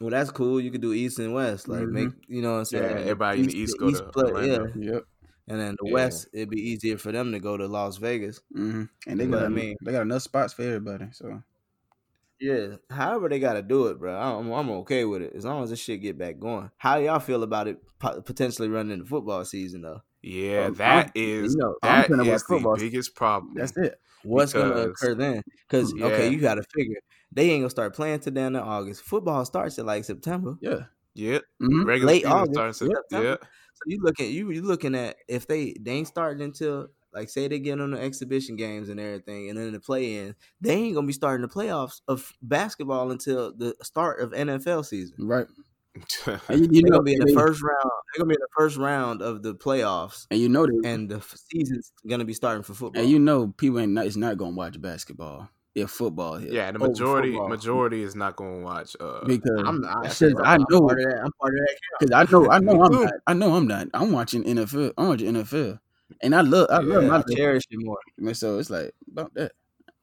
Well, 0.00 0.10
that's 0.10 0.30
cool. 0.30 0.60
You 0.60 0.70
could 0.70 0.80
do 0.80 0.92
East 0.94 1.18
and 1.18 1.34
West, 1.34 1.68
like 1.68 1.80
Mhm. 1.82 1.92
make 1.92 2.08
you 2.28 2.40
know 2.42 2.52
what 2.52 2.58
I'm 2.60 2.64
saying. 2.64 2.84
Yeah, 2.96 3.02
everybody 3.02 3.40
in 3.40 3.46
the 3.46 3.58
East 3.58 3.76
go 3.78 3.90
to 3.90 4.02
play- 4.04 4.30
Orlando. 4.32 4.72
yeah, 4.76 4.92
Yep. 4.94 5.04
and 5.48 5.60
then 5.60 5.76
the 5.80 5.88
Yeah. 5.88 5.92
West, 5.94 6.28
it'd 6.32 6.48
be 6.50 6.60
easier 6.70 6.96
for 6.96 7.12
them 7.12 7.32
to 7.32 7.38
go 7.40 7.56
to 7.56 7.66
Las 7.66 7.98
Vegas. 7.98 8.40
hmm 8.52 8.84
And 9.06 9.20
they 9.20 9.26
But, 9.26 9.40
got 9.40 9.46
I 9.46 9.48
mean- 9.48 9.76
they 9.84 9.92
got 9.92 10.02
enough 10.02 10.22
spots 10.22 10.54
for 10.54 10.62
everybody. 10.62 11.06
So 11.12 11.42
Yeah, 12.40 12.76
however 12.88 13.28
they 13.28 13.38
got 13.38 13.52
to 13.52 13.62
do 13.62 13.88
it, 13.88 13.98
bro. 13.98 14.16
I'm, 14.16 14.50
I'm 14.50 14.70
okay 14.70 15.04
with 15.04 15.20
it 15.20 15.34
as 15.36 15.44
long 15.44 15.62
as 15.62 15.68
this 15.68 15.78
shit 15.78 16.00
get 16.00 16.16
back 16.16 16.38
going. 16.38 16.70
How 16.78 16.96
y'all 16.96 17.18
feel 17.20 17.42
about 17.42 17.68
it 17.68 17.78
potentially 17.98 18.68
running 18.70 19.00
the 19.00 19.04
football 19.04 19.44
season 19.44 19.82
though? 19.82 20.00
Yeah, 20.22 20.66
Um, 20.66 20.74
that 20.74 20.96
I'm- 21.06 21.10
is 21.14 21.54
you 21.54 21.58
know, 21.60 21.76
I'm 21.82 22.00
that 22.02 22.06
trying 22.08 22.18
to 22.18 22.24
watch 22.24 22.34
is 22.36 22.42
the 22.42 22.46
football. 22.54 22.76
biggest 22.76 23.14
problem. 23.14 23.54
that's 23.54 23.76
it. 23.76 24.00
What's 24.22 24.52
gonna 24.52 24.74
occur 24.88 25.14
then? 25.14 25.42
Because 25.68 25.94
Yeah. 25.96 26.06
okay, 26.06 26.28
you 26.30 26.40
got 26.40 26.56
to 26.56 26.62
figure 26.74 26.96
they 27.32 27.50
ain't 27.50 27.62
gonna 27.62 27.70
start 27.70 27.94
playing 27.94 28.20
till 28.20 28.32
down 28.34 28.54
in 28.54 28.60
August. 28.62 29.02
Football 29.02 29.44
starts 29.46 29.78
at 29.78 29.86
like 29.86 30.04
September. 30.04 30.56
Yeah. 30.60 30.84
Yep. 31.14 31.42
Mhm. 31.62 31.86
Regular 31.86 32.12
Late 32.12 32.26
August, 32.26 32.52
starts. 32.54 32.82
at- 32.82 32.88
September. 32.88 33.26
Yeah. 33.28 33.36
So 33.40 33.82
you 33.86 33.98
looking 34.02 34.30
you 34.30 34.50
you 34.50 34.62
looking 34.62 34.94
at 34.94 35.16
if 35.26 35.46
they 35.46 35.74
they 35.80 35.92
ain't 35.92 36.06
starting 36.08 36.42
until 36.42 36.88
like 37.14 37.28
say 37.30 37.48
they 37.48 37.58
get 37.58 37.80
on 37.80 37.90
the 37.92 38.00
exhibition 38.00 38.56
games 38.56 38.88
and 38.90 39.00
everything, 39.00 39.48
and 39.48 39.58
then 39.58 39.72
the 39.72 39.80
play 39.80 40.16
in, 40.18 40.34
they 40.60 40.72
ain't 40.74 40.94
gonna 40.94 41.06
be 41.06 41.12
starting 41.14 41.42
the 41.46 41.52
playoffs 41.52 42.02
of 42.06 42.30
basketball 42.42 43.10
until 43.10 43.52
the 43.56 43.74
start 43.82 44.20
of 44.20 44.32
NFL 44.32 44.82
season. 44.84 45.16
Right. 45.26 45.46
And 46.48 46.60
you, 46.60 46.68
you 46.70 46.82
They're 46.82 46.90
know 46.90 46.96
gonna 46.98 47.02
be 47.02 47.14
in 47.14 47.20
the 47.20 47.32
first 47.34 47.62
round. 47.62 47.90
They're 48.14 48.18
gonna 48.24 48.28
be 48.28 48.34
in 48.34 48.40
the 48.40 48.48
first 48.56 48.76
round 48.76 49.22
of 49.22 49.42
the 49.42 49.54
playoffs, 49.54 50.26
and 50.30 50.40
you 50.40 50.48
know 50.48 50.66
they, 50.66 50.88
and 50.88 51.08
the 51.08 51.20
season's 51.50 51.92
gonna 52.08 52.24
be 52.24 52.34
starting 52.34 52.62
for 52.62 52.74
football. 52.74 53.00
and 53.02 53.10
you 53.10 53.18
know 53.18 53.48
people 53.56 53.78
ain't 53.80 53.92
not, 53.92 54.06
is 54.06 54.16
not 54.16 54.36
gonna 54.36 54.56
watch 54.56 54.80
basketball 54.80 55.48
if 55.74 55.90
football 55.90 56.34
hits. 56.36 56.52
yeah, 56.52 56.70
the 56.72 56.78
majority 56.80 57.30
football. 57.32 57.48
majority 57.48 58.02
is 58.02 58.16
not 58.16 58.34
going 58.36 58.58
to 58.58 58.64
watch. 58.64 58.96
Uh, 58.98 59.24
because 59.24 59.62
I'm 59.64 59.80
not. 59.80 60.02
Because 60.02 60.34
I 60.44 60.56
know- 60.68 60.80
part 60.80 60.98
of 60.98 61.04
that. 61.06 61.20
I'm 61.24 61.32
part 61.40 61.54
of 61.54 61.60
that. 61.60 61.76
Cause 62.00 62.10
I 62.12 62.24
know, 62.30 62.50
I 62.50 62.58
know, 62.58 62.82
I'm 62.82 62.92
not. 63.04 63.12
I 63.28 63.32
know, 63.34 63.54
I'm 63.54 63.66
not. 63.68 63.86
I'm 63.94 64.10
watching 64.12 64.42
NFL. 64.42 64.92
I'm 64.98 65.08
watching 65.08 65.32
NFL, 65.34 65.78
and 66.22 66.34
I 66.34 66.40
love, 66.40 66.66
I 66.70 66.78
love 66.80 67.04
Yeah, 67.04 67.08
my 67.08 67.18
I 67.18 67.34
cherish 67.34 67.62
it 67.70 67.78
more. 67.84 67.98
team. 68.18 68.34
So 68.34 68.58
it's 68.58 68.68
like 68.70 68.92
about 69.12 69.32
that. 69.34 69.52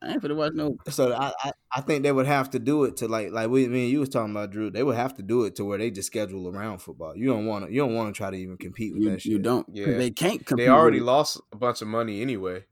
I 0.01 0.11
ain't 0.11 0.21
finna 0.21 0.35
watch 0.35 0.53
no. 0.53 0.77
So 0.89 1.11
I, 1.13 1.33
I 1.43 1.51
I 1.75 1.81
think 1.81 2.03
they 2.03 2.11
would 2.11 2.27
have 2.27 2.51
to 2.51 2.59
do 2.59 2.83
it 2.83 2.97
to 2.97 3.07
like 3.07 3.31
like 3.31 3.49
we 3.49 3.67
mean 3.67 3.89
you 3.91 3.99
was 3.99 4.09
talking 4.09 4.31
about 4.31 4.51
Drew. 4.51 4.69
They 4.69 4.83
would 4.83 4.95
have 4.95 5.15
to 5.15 5.23
do 5.23 5.45
it 5.45 5.55
to 5.55 5.65
where 5.65 5.77
they 5.79 5.89
just 5.89 6.07
schedule 6.07 6.47
around 6.55 6.79
football. 6.79 7.15
You 7.17 7.27
don't 7.29 7.45
want 7.47 7.65
to. 7.65 7.71
You 7.71 7.79
don't 7.79 7.95
want 7.95 8.13
to 8.13 8.17
try 8.17 8.29
to 8.29 8.37
even 8.37 8.57
compete 8.57 8.93
with 8.93 9.01
You, 9.03 9.09
that 9.11 9.21
shit. 9.21 9.31
you 9.31 9.39
don't. 9.39 9.65
Yeah. 9.73 9.97
They 9.97 10.11
can't 10.11 10.45
compete. 10.45 10.65
they 10.67 10.69
already 10.71 10.99
with 10.99 11.07
lost 11.07 11.41
a 11.51 11.55
bunch 11.57 11.81
of 11.81 11.87
money 11.87 12.21
anyway. 12.21 12.65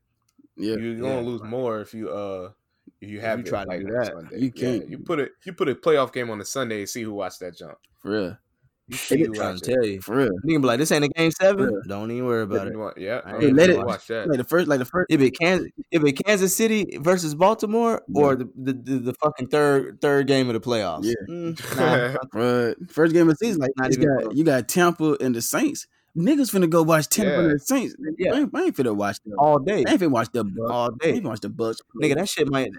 Yeah. 0.56 0.76
You're 0.76 0.96
gonna 1.00 1.16
Yeah. 1.16 1.20
lose 1.26 1.42
more 1.42 1.80
if 1.80 1.92
you 1.94 2.10
uh 2.10 2.50
if 3.00 3.10
you 3.10 3.20
have 3.20 3.40
you 3.40 3.44
try 3.44 3.64
to 3.64 3.68
like, 3.68 3.80
do 3.80 3.92
that, 3.92 4.06
Sunday. 4.06 4.38
you 4.38 4.52
can't. 4.52 4.88
you 4.88 4.98
put 4.98 5.18
it. 5.18 5.32
You 5.44 5.52
put 5.52 5.68
a 5.68 5.74
playoff 5.74 6.12
game 6.12 6.30
on 6.30 6.38
the 6.38 6.44
Sunday. 6.44 6.86
See 6.86 7.02
who 7.02 7.12
watched 7.12 7.40
that 7.40 7.56
jump. 7.56 7.76
for 7.98 8.10
real. 8.12 8.38
You 8.88 8.96
see 8.96 9.14
I'm 9.22 9.26
who 9.26 9.34
trying 9.34 9.58
to 9.58 9.74
tell 9.74 9.84
you. 9.84 10.00
For 10.00 10.14
real. 10.16 10.30
Nigga 10.46 10.60
be 10.60 10.66
like, 10.66 10.78
this 10.78 10.92
ain't 10.92 11.04
a 11.04 11.08
game 11.08 11.32
seven. 11.32 11.82
Don't 11.88 12.10
even 12.12 12.24
worry 12.24 12.42
about 12.44 12.68
it. 12.68 12.72
You 12.72 12.78
want- 12.78 12.98
yeah, 12.98 13.20
I 13.24 13.36
ain't 13.38 13.54
let 13.56 13.68
it- 13.70 13.84
watch 13.84 14.06
that. 14.06 14.28
Like 14.28 14.38
the 14.38 14.44
first, 14.44 14.68
like 14.68 14.78
the 14.78 14.84
first. 14.84 15.06
If 15.10 15.20
it 15.20 15.30
Kansas, 15.38 15.68
if 15.90 16.04
it 16.04 16.12
Kansas 16.24 16.54
City 16.54 16.96
versus 17.00 17.34
Baltimore, 17.34 18.02
or 18.14 18.36
the, 18.36 18.48
the 18.56 18.72
the 18.72 18.98
the 18.98 19.14
fucking 19.14 19.48
third 19.48 20.00
third 20.00 20.28
game 20.28 20.48
of 20.48 20.54
the 20.54 20.60
playoffs. 20.60 21.04
Yeah. 21.04 21.14
Mm, 21.28 21.76
nah, 22.78 22.86
first 22.88 23.12
game 23.12 23.28
of 23.28 23.36
the 23.36 23.44
season, 23.44 23.60
like 23.60 23.72
Not 23.76 23.88
it's 23.88 23.96
even 23.96 24.08
got, 24.08 24.22
close. 24.24 24.36
you 24.36 24.44
got 24.44 24.68
Tampa 24.68 25.16
and 25.20 25.34
the 25.34 25.42
Saints. 25.42 25.86
Niggas 26.16 26.50
finna 26.54 26.70
go 26.70 26.82
watch 26.82 27.08
Tampa 27.08 27.30
Yeah. 27.32 27.38
and 27.40 27.50
the 27.50 27.58
Saints. 27.58 27.94
Yeah. 28.18 28.34
I 28.34 28.38
ain't, 28.38 28.50
I 28.54 28.62
ain't 28.62 28.76
finna 28.76 28.94
watch 28.94 29.18
them. 29.24 29.34
all 29.38 29.58
day, 29.58 29.84
I 29.86 29.90
ain't 29.92 30.00
finna 30.00 30.10
watch 30.12 30.28
the 30.32 30.44
Bucks. 30.44 30.70
all 30.70 30.90
I 30.92 31.04
day. 31.04 31.10
ain't 31.14 31.24
finna 31.24 31.28
watch 31.28 31.40
the 31.40 31.48
Bucks. 31.48 31.80
Nigga, 32.00 32.14
that 32.14 32.28
shit 32.28 32.48
might 32.48 32.70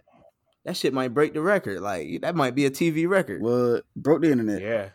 that 0.65 0.75
shit 0.77 0.93
might 0.93 1.13
break 1.13 1.33
the 1.33 1.41
record. 1.41 1.81
Like 1.81 2.21
that 2.21 2.33
might 2.35 2.55
be 2.55 2.65
a 2.65 2.71
TV 2.71 3.07
record. 3.07 3.41
what 3.41 3.83
broke 3.95 4.21
the 4.21 4.31
internet. 4.31 4.61
yeah, 4.61 4.89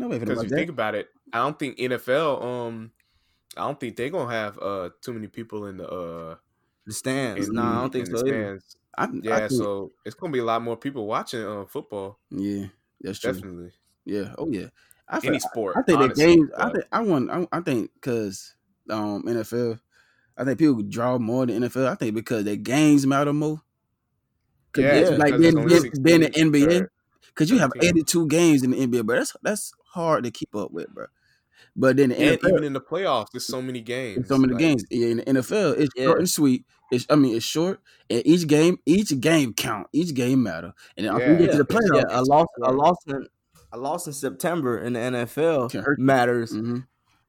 Nobody 0.00 0.20
because 0.20 0.42
you 0.42 0.48
that. 0.48 0.56
think 0.56 0.70
about 0.70 0.94
it, 0.94 1.08
I 1.32 1.38
don't 1.38 1.58
think 1.58 1.76
NFL. 1.78 2.42
Um, 2.42 2.90
I 3.56 3.62
don't 3.66 3.78
think 3.78 3.96
they're 3.96 4.08
gonna 4.10 4.32
have 4.32 4.58
uh 4.58 4.90
too 5.02 5.12
many 5.12 5.26
people 5.26 5.66
in 5.66 5.76
the 5.76 5.88
uh 5.88 6.36
The 6.86 6.92
stands. 6.92 7.48
in- 7.48 7.54
no, 7.54 7.62
I 7.62 7.80
don't 7.82 7.92
think 7.92 8.06
so. 8.06 8.16
stands. 8.16 8.76
I, 8.96 9.04
I 9.04 9.08
Yeah, 9.22 9.38
think- 9.48 9.50
so 9.60 9.92
it's 10.04 10.14
gonna 10.14 10.32
be 10.32 10.38
a 10.38 10.44
lot 10.44 10.62
more 10.62 10.76
people 10.76 11.06
watching 11.06 11.44
uh, 11.44 11.64
football. 11.66 12.18
yeah, 12.30 12.66
that's 13.00 13.18
true. 13.18 13.32
Definitely, 13.34 13.72
Yeah, 14.06 14.34
oh 14.38 14.48
yeah. 14.50 14.68
I 15.08 15.20
any 15.24 15.38
sport. 15.40 15.76
I 15.76 15.82
think 15.82 15.98
the 15.98 16.04
honestly, 16.04 16.24
games. 16.36 16.50
I 16.56 16.70
think 16.70 16.84
I 16.92 17.00
want. 17.02 17.30
I, 17.30 17.46
I 17.52 17.60
think 17.60 17.90
because 17.94 18.54
um 18.88 19.24
NFL, 19.24 19.78
I 20.36 20.44
think 20.44 20.58
people 20.58 20.82
draw 20.82 21.18
more 21.18 21.44
than 21.46 21.62
NFL. 21.64 21.88
I 21.88 21.94
think 21.96 22.14
because 22.14 22.44
the 22.44 22.56
games 22.56 23.06
matter 23.06 23.32
more. 23.32 23.60
'Cause 24.72 24.84
Yeah, 24.84 25.16
like 25.18 25.36
then, 25.36 25.56
then, 25.56 26.20
the 26.20 26.30
NBA, 26.30 26.86
because 27.26 27.50
you 27.50 27.58
have 27.58 27.72
82 27.82 28.28
games 28.28 28.62
in 28.62 28.70
the 28.70 28.78
NBA, 28.86 29.04
but 29.04 29.16
that's 29.16 29.36
that's 29.42 29.72
hard 29.90 30.24
to 30.24 30.30
keep 30.30 30.54
up 30.54 30.70
with, 30.72 30.88
bro. 30.94 31.06
But 31.76 31.96
then 31.98 32.08
the 32.08 32.14
NFL, 32.16 32.48
even 32.48 32.64
in 32.64 32.72
the 32.72 32.80
playoffs, 32.80 33.26
there's 33.32 33.46
so 33.46 33.60
many 33.62 33.80
games. 33.80 34.18
It's 34.20 34.28
so 34.28 34.38
many 34.38 34.54
like, 34.54 34.60
games. 34.60 34.84
Yeah, 34.90 35.08
in 35.08 35.16
the 35.18 35.24
NFL, 35.24 35.78
it's 35.78 35.90
Yeah. 35.96 36.04
short 36.06 36.18
and 36.18 36.28
sweet. 36.30 36.64
It's 36.90 37.06
I 37.08 37.14
mean, 37.16 37.36
it's 37.36 37.44
short, 37.44 37.80
and 38.08 38.22
each 38.26 38.46
game, 38.48 38.78
each 38.86 39.18
game 39.20 39.52
count. 39.54 39.86
Each 39.92 40.12
game 40.14 40.42
matter. 40.42 40.72
And 40.96 41.06
then 41.06 41.14
after 41.14 41.32
you 41.32 41.38
get 41.38 41.52
to 41.52 41.58
the 41.58 41.64
playoffs, 41.64 42.02
Yeah, 42.10 42.20
a 42.20 42.22
loss, 42.22 42.46
a 42.62 42.72
loss 42.72 42.96
in 43.06 43.26
a 43.72 43.78
loss 43.78 44.06
in 44.08 44.12
September 44.12 44.78
in 44.78 44.94
the 44.94 45.00
NFL 45.00 45.70
Can 45.70 45.82
hurt 45.84 45.98
you. 45.98 46.04
matters. 46.04 46.52
Mhm. 46.52 46.86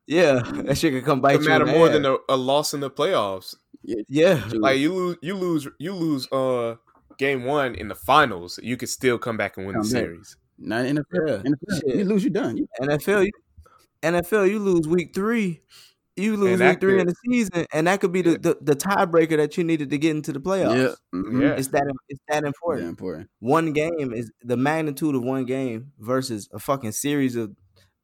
Yeah, 0.08 0.42
that 0.66 0.78
shit 0.78 0.94
could 0.94 1.06
come 1.06 1.22
bite 1.22 1.36
It 1.36 1.42
you. 1.44 1.50
matter 1.50 1.66
more 1.68 1.90
than 1.90 2.06
a, 2.06 2.18
a 2.28 2.36
loss 2.36 2.74
in 2.74 2.80
the 2.80 2.90
playoffs. 2.90 3.56
yeah. 3.84 4.40
True. 4.50 4.60
Like 4.60 4.80
you 4.80 4.94
lose, 4.94 5.18
you 5.22 5.36
lose, 5.36 5.68
you 5.78 5.94
lose. 5.94 6.28
Uh, 6.32 6.76
game 7.20 7.44
one 7.44 7.76
in 7.76 7.88
the 7.90 7.94
finals, 7.96 8.60
you 8.64 8.76
could 8.78 8.90
still 8.90 9.20
come 9.20 9.38
back 9.38 9.58
and 9.58 9.68
win 9.68 9.76
Come 9.76 9.84
the 9.84 9.94
back. 9.94 10.04
series. 10.06 10.38
Not 10.62 10.86
in 10.86 10.98
NFL. 10.98 11.28
Yeah. 11.28 11.38
NFL, 11.52 11.82
Shit. 11.82 11.96
you 11.96 12.06
lose, 12.06 12.24
you 12.24 12.30
done. 12.30 12.58
You- 12.58 12.68
NFL, 12.82 13.26
you, 13.26 13.32
NFL, 14.04 14.50
you 14.50 14.60
lose 14.60 14.88
week 14.88 15.14
three. 15.14 15.62
You 16.18 16.36
lose 16.38 16.60
week 16.60 16.80
three 16.82 17.00
in 17.00 17.08
the 17.08 17.16
season, 17.26 17.66
and 17.74 17.88
that 17.88 18.02
could 18.02 18.12
be 18.12 18.22
the, 18.22 18.32
Yeah. 18.32 18.38
the, 18.42 18.58
the 18.62 18.76
tiebreaker 18.76 19.38
that 19.38 19.58
you 19.58 19.64
needed 19.64 19.90
to 19.92 19.98
get 19.98 20.12
into 20.16 20.34
the 20.34 20.40
playoffs. 20.42 20.76
Yeah, 21.14 21.20
mhm. 21.20 21.42
Yeah. 21.42 21.50
It's 21.56 21.70
that 21.70 21.84
it's 22.10 22.20
that 22.28 22.44
Yeah, 22.44 22.48
important. 22.48 22.90
important. 22.90 23.30
One 23.40 23.72
game 23.74 24.12
is 24.14 24.30
the 24.44 24.58
magnitude 24.58 25.16
of 25.16 25.24
one 25.24 25.46
game 25.46 25.94
versus 26.00 26.50
a 26.52 26.60
fucking 26.60 26.92
series 26.92 27.36
of, 27.38 27.56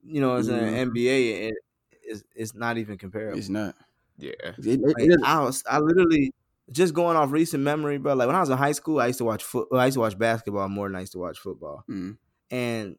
you 0.03 0.21
know, 0.21 0.35
as 0.37 0.47
an 0.47 0.59
Mhm. 0.61 0.91
NBA, 0.93 1.47
it, 1.49 1.53
it's 2.01 2.23
it's 2.33 2.55
not 2.55 2.77
even 2.77 2.97
comparable. 2.97 3.37
It's 3.37 3.49
not. 3.49 3.75
Yeah, 4.17 4.31
It, 4.57 4.65
it, 4.65 4.79
Like, 4.81 4.95
it 4.99 5.09
is- 5.11 5.17
I 5.23 5.41
was, 5.43 5.63
I 5.69 5.77
literally 5.79 6.31
just 6.71 6.93
going 6.93 7.17
off 7.17 7.31
recent 7.31 7.61
memory, 7.61 7.97
bro. 7.97 8.13
Like 8.13 8.27
when 8.27 8.35
I 8.35 8.39
was 8.39 8.49
in 8.49 8.57
high 8.57 8.71
school, 8.71 8.99
I 9.01 9.07
used 9.07 9.19
to 9.19 9.25
watch 9.25 9.43
foot. 9.43 9.67
I 9.73 9.85
used 9.85 9.95
to 9.95 9.99
watch 10.01 10.17
basketball 10.17 10.69
more 10.69 10.87
than 10.87 10.95
I 10.95 11.01
used 11.01 11.11
to 11.11 11.19
watch 11.19 11.37
football, 11.39 11.83
mm. 11.89 12.17
And 12.51 12.95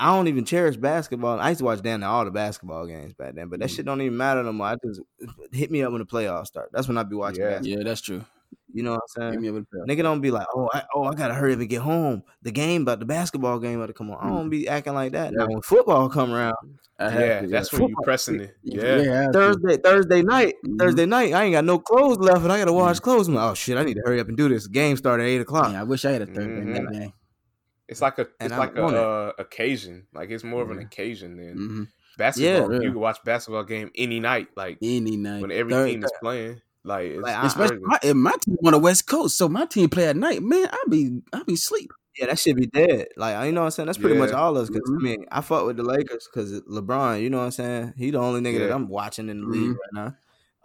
I 0.00 0.14
don't 0.14 0.28
even 0.28 0.44
cherish 0.44 0.76
basketball. 0.76 1.40
I 1.40 1.48
used 1.48 1.58
to 1.58 1.64
watch 1.64 1.82
damn 1.82 2.00
near 2.00 2.08
all 2.08 2.24
the 2.24 2.30
basketball 2.30 2.86
games 2.86 3.14
back 3.14 3.34
then, 3.34 3.48
but 3.48 3.58
that 3.60 3.68
Mhm. 3.68 3.74
shit 3.76 3.84
don't 3.86 4.00
even 4.00 4.16
matter 4.16 4.42
no 4.44 4.52
more. 4.52 4.68
I 4.68 4.76
just 4.86 5.00
hit 5.52 5.70
me 5.72 5.82
up 5.82 5.90
when 5.92 6.00
the 6.00 6.06
playoffs 6.06 6.46
start. 6.46 6.70
That's 6.72 6.86
when 6.86 6.96
I 6.98 7.02
be 7.02 7.16
watching 7.16 7.42
Yeah. 7.42 7.50
basketball. 7.56 7.78
yeah, 7.78 7.84
that's 7.84 8.00
true. 8.00 8.24
You 8.72 8.82
know 8.82 8.92
what 8.92 9.00
I'm 9.16 9.22
Give 9.22 9.30
saying? 9.32 9.42
me 9.42 9.48
a 9.48 9.52
little 9.52 9.66
Nigga 9.88 10.02
don't 10.02 10.20
be 10.20 10.30
like, 10.30 10.46
oh, 10.54 10.68
I, 10.72 10.82
oh, 10.94 11.04
I 11.04 11.14
gotta 11.14 11.34
hurry 11.34 11.54
up 11.54 11.58
and 11.60 11.68
get 11.68 11.80
home. 11.80 12.22
The 12.42 12.50
game, 12.52 12.84
but 12.84 13.00
the 13.00 13.06
basketball 13.06 13.58
game 13.58 13.78
about 13.78 13.86
to 13.86 13.92
come 13.92 14.10
on. 14.10 14.18
I 14.20 14.28
don't 14.28 14.50
be 14.50 14.68
acting 14.68 14.92
like 14.94 15.12
that. 15.12 15.32
Now 15.32 15.46
when 15.48 15.62
football 15.62 16.08
come 16.08 16.32
around, 16.32 16.54
I 16.98 17.08
have 17.10 17.20
yeah. 17.20 17.40
to, 17.40 17.46
That's 17.48 17.72
when 17.72 17.82
you 17.82 17.88
Football- 17.88 18.04
pressing 18.04 18.40
it. 18.40 18.56
yeah. 18.62 18.96
Yeah, 19.00 19.22
I 19.22 19.26
to. 19.26 19.32
Thursday, 19.32 19.76
Thursday 19.78 20.22
night, 20.22 20.54
Mhm. 20.66 20.78
Thursday 20.78 21.06
night, 21.06 21.32
I 21.32 21.44
ain't 21.44 21.54
got 21.54 21.64
no 21.64 21.78
clothes 21.78 22.18
left, 22.18 22.42
and 22.42 22.52
I 22.52 22.58
gotta 22.58 22.72
wash 22.72 23.00
clothes. 23.00 23.26
I'm 23.28 23.34
like, 23.34 23.50
oh 23.50 23.54
shit, 23.54 23.76
I 23.78 23.82
need 23.84 23.94
to 23.94 24.02
hurry 24.04 24.20
up 24.20 24.28
and 24.28 24.36
do 24.36 24.48
this. 24.48 24.66
Game 24.68 24.96
start 24.96 25.20
at 25.20 25.26
eight 25.26 25.40
o'clock. 25.40 25.72
Yeah, 25.72 25.80
I 25.80 25.84
wish 25.84 26.04
I 26.04 26.12
had 26.12 26.22
a 26.22 26.26
Thursday 26.26 26.42
Mhm. 26.62 26.66
night 26.84 26.92
game. 26.92 27.12
It's 27.88 28.00
like 28.02 28.18
a 28.18 28.28
it's 28.40 28.52
I 28.52 28.58
like 28.58 28.76
a 28.76 28.82
want 28.82 28.96
uh, 28.96 29.32
occasion. 29.38 30.06
Like 30.12 30.30
it's 30.30 30.44
more 30.44 30.62
of 30.62 30.70
an 30.70 30.78
occasion 30.78 31.36
than 31.36 31.52
hmm 31.56 31.82
basketball. 32.16 32.72
Yeah. 32.72 32.80
You 32.80 32.90
can 32.92 33.00
watch 33.00 33.18
basketball 33.24 33.64
game 33.64 33.90
any 33.94 34.20
night. 34.20 34.48
Like 34.56 34.78
Any 34.82 35.16
night. 35.16 35.40
when 35.40 35.52
every 35.52 35.72
Thir- 35.72 35.86
team 35.86 36.04
is 36.04 36.12
playing. 36.20 36.60
Like, 36.84 37.06
it's, 37.10 37.22
Like, 37.22 37.44
Especially 37.44 37.78
my, 37.82 37.98
if 38.02 38.16
my 38.16 38.32
team 38.40 38.56
on 38.64 38.72
the 38.72 38.78
West 38.78 39.06
Coast, 39.06 39.36
so 39.36 39.48
my 39.48 39.66
team 39.66 39.88
play 39.88 40.06
at 40.08 40.16
night. 40.16 40.42
Man, 40.42 40.68
I 40.70 40.82
be 40.88 41.20
I 41.32 41.42
be 41.42 41.56
sleep. 41.56 41.90
Yeah, 42.18 42.26
that 42.26 42.38
should 42.38 42.56
be 42.56 42.66
dead. 42.66 43.08
Like 43.16 43.46
you 43.46 43.52
know 43.52 43.60
what 43.60 43.66
I'm 43.66 43.70
saying. 43.72 43.86
That's 43.86 43.98
pretty 43.98 44.18
much 44.18 44.32
all 44.32 44.56
of 44.56 44.62
us. 44.64 44.68
Because 44.70 44.88
Mhm. 44.90 44.96
I 44.96 45.02
mean, 45.02 45.24
I 45.30 45.40
fuck 45.40 45.66
with 45.66 45.76
the 45.76 45.82
Lakers 45.84 46.28
because 46.32 46.60
LeBron. 46.62 47.20
You 47.22 47.30
know 47.30 47.38
what 47.38 47.44
I'm 47.44 47.50
saying. 47.52 47.94
He 47.96 48.10
the 48.10 48.18
only 48.18 48.40
nigga 48.40 48.58
that 48.60 48.72
I'm 48.72 48.88
watching 48.88 49.28
in 49.28 49.42
the 49.42 49.46
league 49.46 49.70
Mhm. 49.70 49.76
right 49.76 49.92
now. 49.92 50.16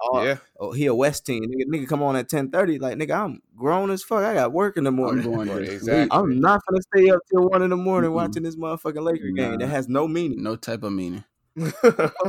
Oh, 0.05 0.21
yeah, 0.23 0.37
oh, 0.59 0.71
he 0.73 0.85
a 0.87 0.93
West 0.95 1.25
team. 1.25 1.43
Nigga, 1.45 1.65
nigga 1.73 1.87
come 1.87 2.03
on 2.03 2.15
at 2.15 2.27
ten 2.27 2.51
thirty. 2.51 2.77
Like 2.79 2.97
nigga, 2.97 3.15
I'm 3.15 3.41
grown 3.55 3.89
as 3.91 4.03
fuck. 4.03 4.23
I 4.23 4.33
got 4.33 4.51
work 4.51 4.75
in 4.77 4.83
the 4.83 4.89
I'm 4.89 4.95
morning. 4.97 5.23
going 5.23 5.47
Right, 5.49 5.59
to 5.59 5.65
sleep. 5.65 5.71
exactly. 5.77 6.17
I'm 6.19 6.39
not 6.41 6.61
gonna 6.67 6.81
stay 6.93 7.09
up 7.09 7.19
till 7.31 7.47
one 7.49 7.61
in 7.61 7.69
the 7.69 7.77
morning 7.77 8.11
Mm-mm. 8.11 8.15
watching 8.15 8.43
this 8.43 8.55
motherfucking 8.57 9.01
Laker 9.03 9.29
game. 9.29 9.59
That 9.59 9.67
has 9.67 9.87
no 9.87 10.07
meaning. 10.07 10.43
No 10.43 10.55
type 10.55 10.83
of 10.83 10.91
meaning. 10.91 11.23
I'm 11.57 11.71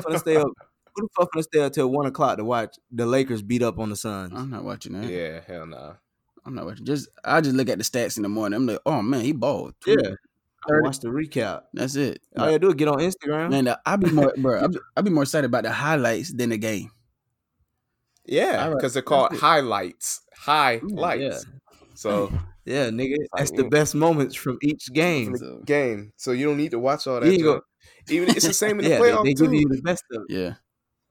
gonna 0.03 0.19
stay 0.19 0.37
up. 0.37 0.47
Who 0.97 1.03
the 1.03 1.09
fuck 1.17 1.33
gonna 1.33 1.43
stay 1.43 1.61
up 1.61 1.73
till 1.73 1.91
one 1.91 2.07
o'clock 2.07 2.37
to 2.39 2.45
watch 2.45 2.77
the 2.93 3.07
Lakers 3.07 3.43
beat 3.43 3.63
up 3.63 3.79
on 3.81 3.91
the 3.91 3.97
Suns? 3.97 4.33
I'm 4.37 4.51
not 4.51 4.63
watching 4.65 4.93
that. 5.01 5.11
yeah. 5.11 5.41
Hell 5.47 5.67
no. 5.67 5.97
I'm 6.47 6.55
not 6.55 6.67
watching. 6.67 6.85
Just 6.87 7.09
I 7.25 7.41
just 7.41 7.57
look 7.57 7.69
at 7.69 7.79
the 7.79 7.85
stats 7.85 8.17
in 8.17 8.23
the 8.23 8.29
morning. 8.29 8.57
I'm 8.59 8.67
like, 8.67 8.79
oh 8.87 9.03
man, 9.03 9.23
he 9.23 9.33
balled. 9.33 9.75
Yeah. 9.87 9.97
I 10.67 10.81
watch 10.81 11.01
the 11.01 11.09
recap. 11.09 11.65
That's 11.75 11.95
it. 11.97 12.23
All 12.39 12.47
you 12.47 12.53
gotta 12.53 12.59
do 12.59 12.69
is 12.69 12.75
get 12.75 12.89
on 12.89 12.99
Instagram. 12.99 13.51
Man, 13.51 13.75
I 13.85 13.97
be 13.97 14.11
more, 14.11 14.33
bro. 14.39 14.63
I 14.65 14.67
be, 14.69 14.79
I 14.97 15.03
be 15.03 15.11
more 15.11 15.25
excited 15.25 15.45
about 15.47 15.65
the 15.65 15.71
highlights 15.73 16.33
than 16.33 16.51
the 16.51 16.57
game. 16.57 16.91
Yeah, 18.27 18.65
Alright, 18.65 18.77
because 18.79 18.95
they're 18.95 19.03
called 19.03 19.31
that's 19.31 19.43
it. 19.43 19.45
highlights. 19.45 20.21
Highlights. 20.37 21.47
So 21.95 22.33
Yeah, 22.65 22.89
nigga, 22.89 23.19
like, 23.19 23.29
that's 23.37 23.51
the 23.51 23.65
mm. 23.65 23.71
best 23.71 23.95
moments 23.95 24.35
from 24.35 24.59
each 24.63 24.91
game. 24.93 25.37
So, 25.37 25.61
game. 25.67 26.13
So 26.17 26.33
you 26.33 26.47
don't 26.47 26.57
need 26.57 26.71
to 26.71 26.79
watch 26.79 27.07
all 27.07 27.21
that. 27.21 27.31
ain't 27.31 27.43
go- 27.43 27.61
Even 28.09 28.31
it's 28.31 28.47
the 28.47 28.55
same 28.55 28.79
in 28.81 28.85
the 28.85 28.91
yeah, 28.91 28.99
they, 28.99 29.11
playoffs 29.11 29.25
they 29.25 29.35
too. 29.35 29.45
give 29.45 29.53
you 29.55 29.69
the 29.69 29.83
best 29.83 30.03
of 30.13 30.23
it. 30.29 30.35
yeah. 30.35 30.55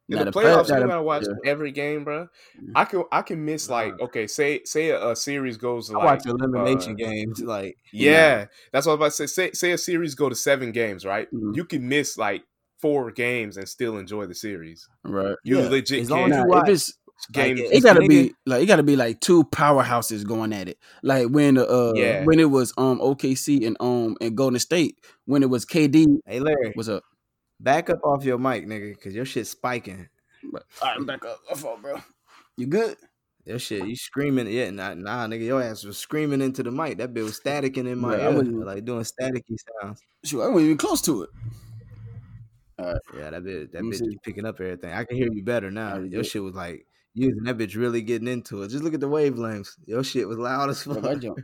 In 0.09 0.17
Now, 0.17 0.23
the, 0.25 0.31
the 0.31 0.39
playoffs, 0.39 0.43
playoffs 0.43 0.63
you 0.63 0.73
gotta- 0.73 0.87
gotta 0.87 1.03
watch 1.03 1.23
yeah. 1.27 1.49
every 1.51 1.71
game, 1.71 2.03
bro. 2.03 2.27
Mhm. 2.59 2.71
I 2.75 2.85
can 2.85 3.03
I 3.11 3.21
can 3.21 3.45
miss 3.45 3.69
like 3.69 3.97
okay, 4.01 4.25
say 4.27 4.61
say 4.65 4.89
a, 4.89 5.11
a 5.11 5.15
series 5.15 5.57
goes 5.57 5.89
to 5.89 5.93
I 5.93 6.03
like 6.03 6.25
watch 6.25 6.25
elimination 6.25 6.93
uh, 6.93 6.95
games. 6.95 7.41
Like, 7.45 7.77
Yeah, 7.93 8.47
that's 8.71 8.85
what 8.87 8.93
I 8.93 8.95
was 8.95 8.99
about 9.19 9.23
to 9.23 9.27
say. 9.27 9.49
Say 9.49 9.51
say 9.53 9.71
a 9.73 9.77
series 9.77 10.15
go 10.15 10.27
to 10.29 10.35
seven 10.35 10.71
games, 10.71 11.05
right? 11.05 11.27
Mhm. 11.31 11.55
You 11.55 11.65
can 11.65 11.87
miss 11.87 12.17
like 12.17 12.43
four 12.81 13.11
games 13.11 13.55
and 13.57 13.69
still 13.69 13.97
enjoy 13.97 14.25
the 14.25 14.35
series. 14.35 14.89
Right. 15.05 15.35
You 15.43 15.59
Yeah, 15.61 15.69
legit 15.69 16.01
as 16.01 16.09
long 16.11 16.23
can 16.23 16.31
as 16.33 16.37
Now, 16.39 16.53
you 16.55 16.61
if 16.63 16.69
it's 16.69 16.93
game. 17.31 17.55
like, 17.57 17.65
it 17.73 17.81
gotta 17.83 18.01
nigga- 18.01 18.07
be 18.09 18.33
like 18.45 18.63
it 18.63 18.65
gotta 18.65 18.83
be 18.83 18.95
like 18.95 19.19
two 19.21 19.43
powerhouses 19.45 20.25
going 20.25 20.51
at 20.53 20.67
it. 20.67 20.77
Like 21.03 21.27
when 21.29 21.57
uh 21.57 21.93
Yeah. 21.95 22.23
when 22.25 22.39
it 22.39 22.49
was 22.49 22.73
um 22.77 22.99
OKC 22.99 23.65
and 23.65 23.77
um 23.79 24.17
and 24.21 24.35
Golden 24.35 24.59
State 24.59 24.97
when 25.25 25.41
it 25.43 25.49
was 25.49 25.65
KD 25.65 26.19
hey 26.25 26.39
Larry, 26.39 26.71
what's 26.75 26.89
up. 26.89 27.03
back 27.59 27.89
up 27.89 27.99
off 28.03 28.23
your 28.25 28.37
mic, 28.37 28.65
nigga, 28.67 28.93
because 28.95 29.15
your 29.15 29.25
shit's 29.25 29.49
spiking. 29.49 30.07
All 30.53 30.59
right, 30.83 30.97
I'm 30.97 31.05
back 31.05 31.23
up. 31.25 31.39
My 31.49 31.55
fault, 31.57 31.81
bro. 31.81 32.01
You 32.57 32.67
good? 32.67 32.97
Your 33.45 33.59
shit, 33.59 33.85
you 33.85 33.95
screaming. 33.95 34.47
Yeah, 34.47 34.69
nah, 34.71 34.93
nah, 34.93 35.27
nigga, 35.27 35.43
your 35.45 35.61
ass 35.61 35.83
was 35.83 35.97
screaming 35.97 36.39
into 36.41 36.63
the 36.63 36.71
mic. 36.71 36.97
That 36.97 37.13
bit 37.13 37.23
was 37.23 37.39
staticking 37.39 37.87
in 37.91 37.97
my 37.99 38.11
Right, 38.17 38.21
I 38.21 38.31
ear, 38.31 38.41
like 38.43 38.85
doing 38.85 39.03
staticky 39.03 39.57
sounds. 39.81 40.01
Shoot, 40.23 40.41
I 40.43 40.47
wasn't 40.47 40.65
even 40.65 40.77
close 40.77 41.01
to 41.03 41.23
it. 41.23 41.29
Yeah, 42.79 43.29
that 43.29 43.43
bit, 43.43 43.71
that 43.71 43.81
bitch 43.83 43.95
see. 43.99 44.17
picking 44.23 44.45
up 44.45 44.59
everything. 44.59 44.91
I 44.93 45.03
can 45.05 45.15
hear 45.17 45.27
you 45.31 45.43
better 45.43 45.71
now. 45.71 45.99
Your 45.99 46.23
shit 46.23 46.43
was 46.43 46.55
like 46.55 46.85
using 47.13 47.43
that 47.43 47.57
bitch 47.57 47.75
really 47.75 48.01
getting 48.01 48.27
into 48.27 48.63
it. 48.63 48.69
Just 48.69 48.83
look 48.83 48.93
at 48.93 48.99
the 48.99 49.09
wavelengths. 49.09 49.77
Your 49.85 50.03
shit 50.03 50.27
was 50.27 50.37
loud 50.37 50.69
as 50.69 50.83
Bro, 50.83 50.95
fuck. 50.95 51.03
my 51.03 51.15
jump, 51.15 51.37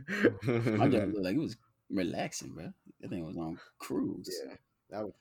my 0.44 0.88
jump 0.88 1.14
looked 1.14 1.24
like 1.24 1.36
it 1.36 1.40
was 1.40 1.56
relaxing, 1.90 2.52
bro. 2.54 2.72
That 3.00 3.10
thing 3.10 3.24
was 3.24 3.36
on 3.36 3.58
cruise. 3.78 4.28
Yeah, 4.46 4.54
that 4.90 5.04
was, 5.04 5.12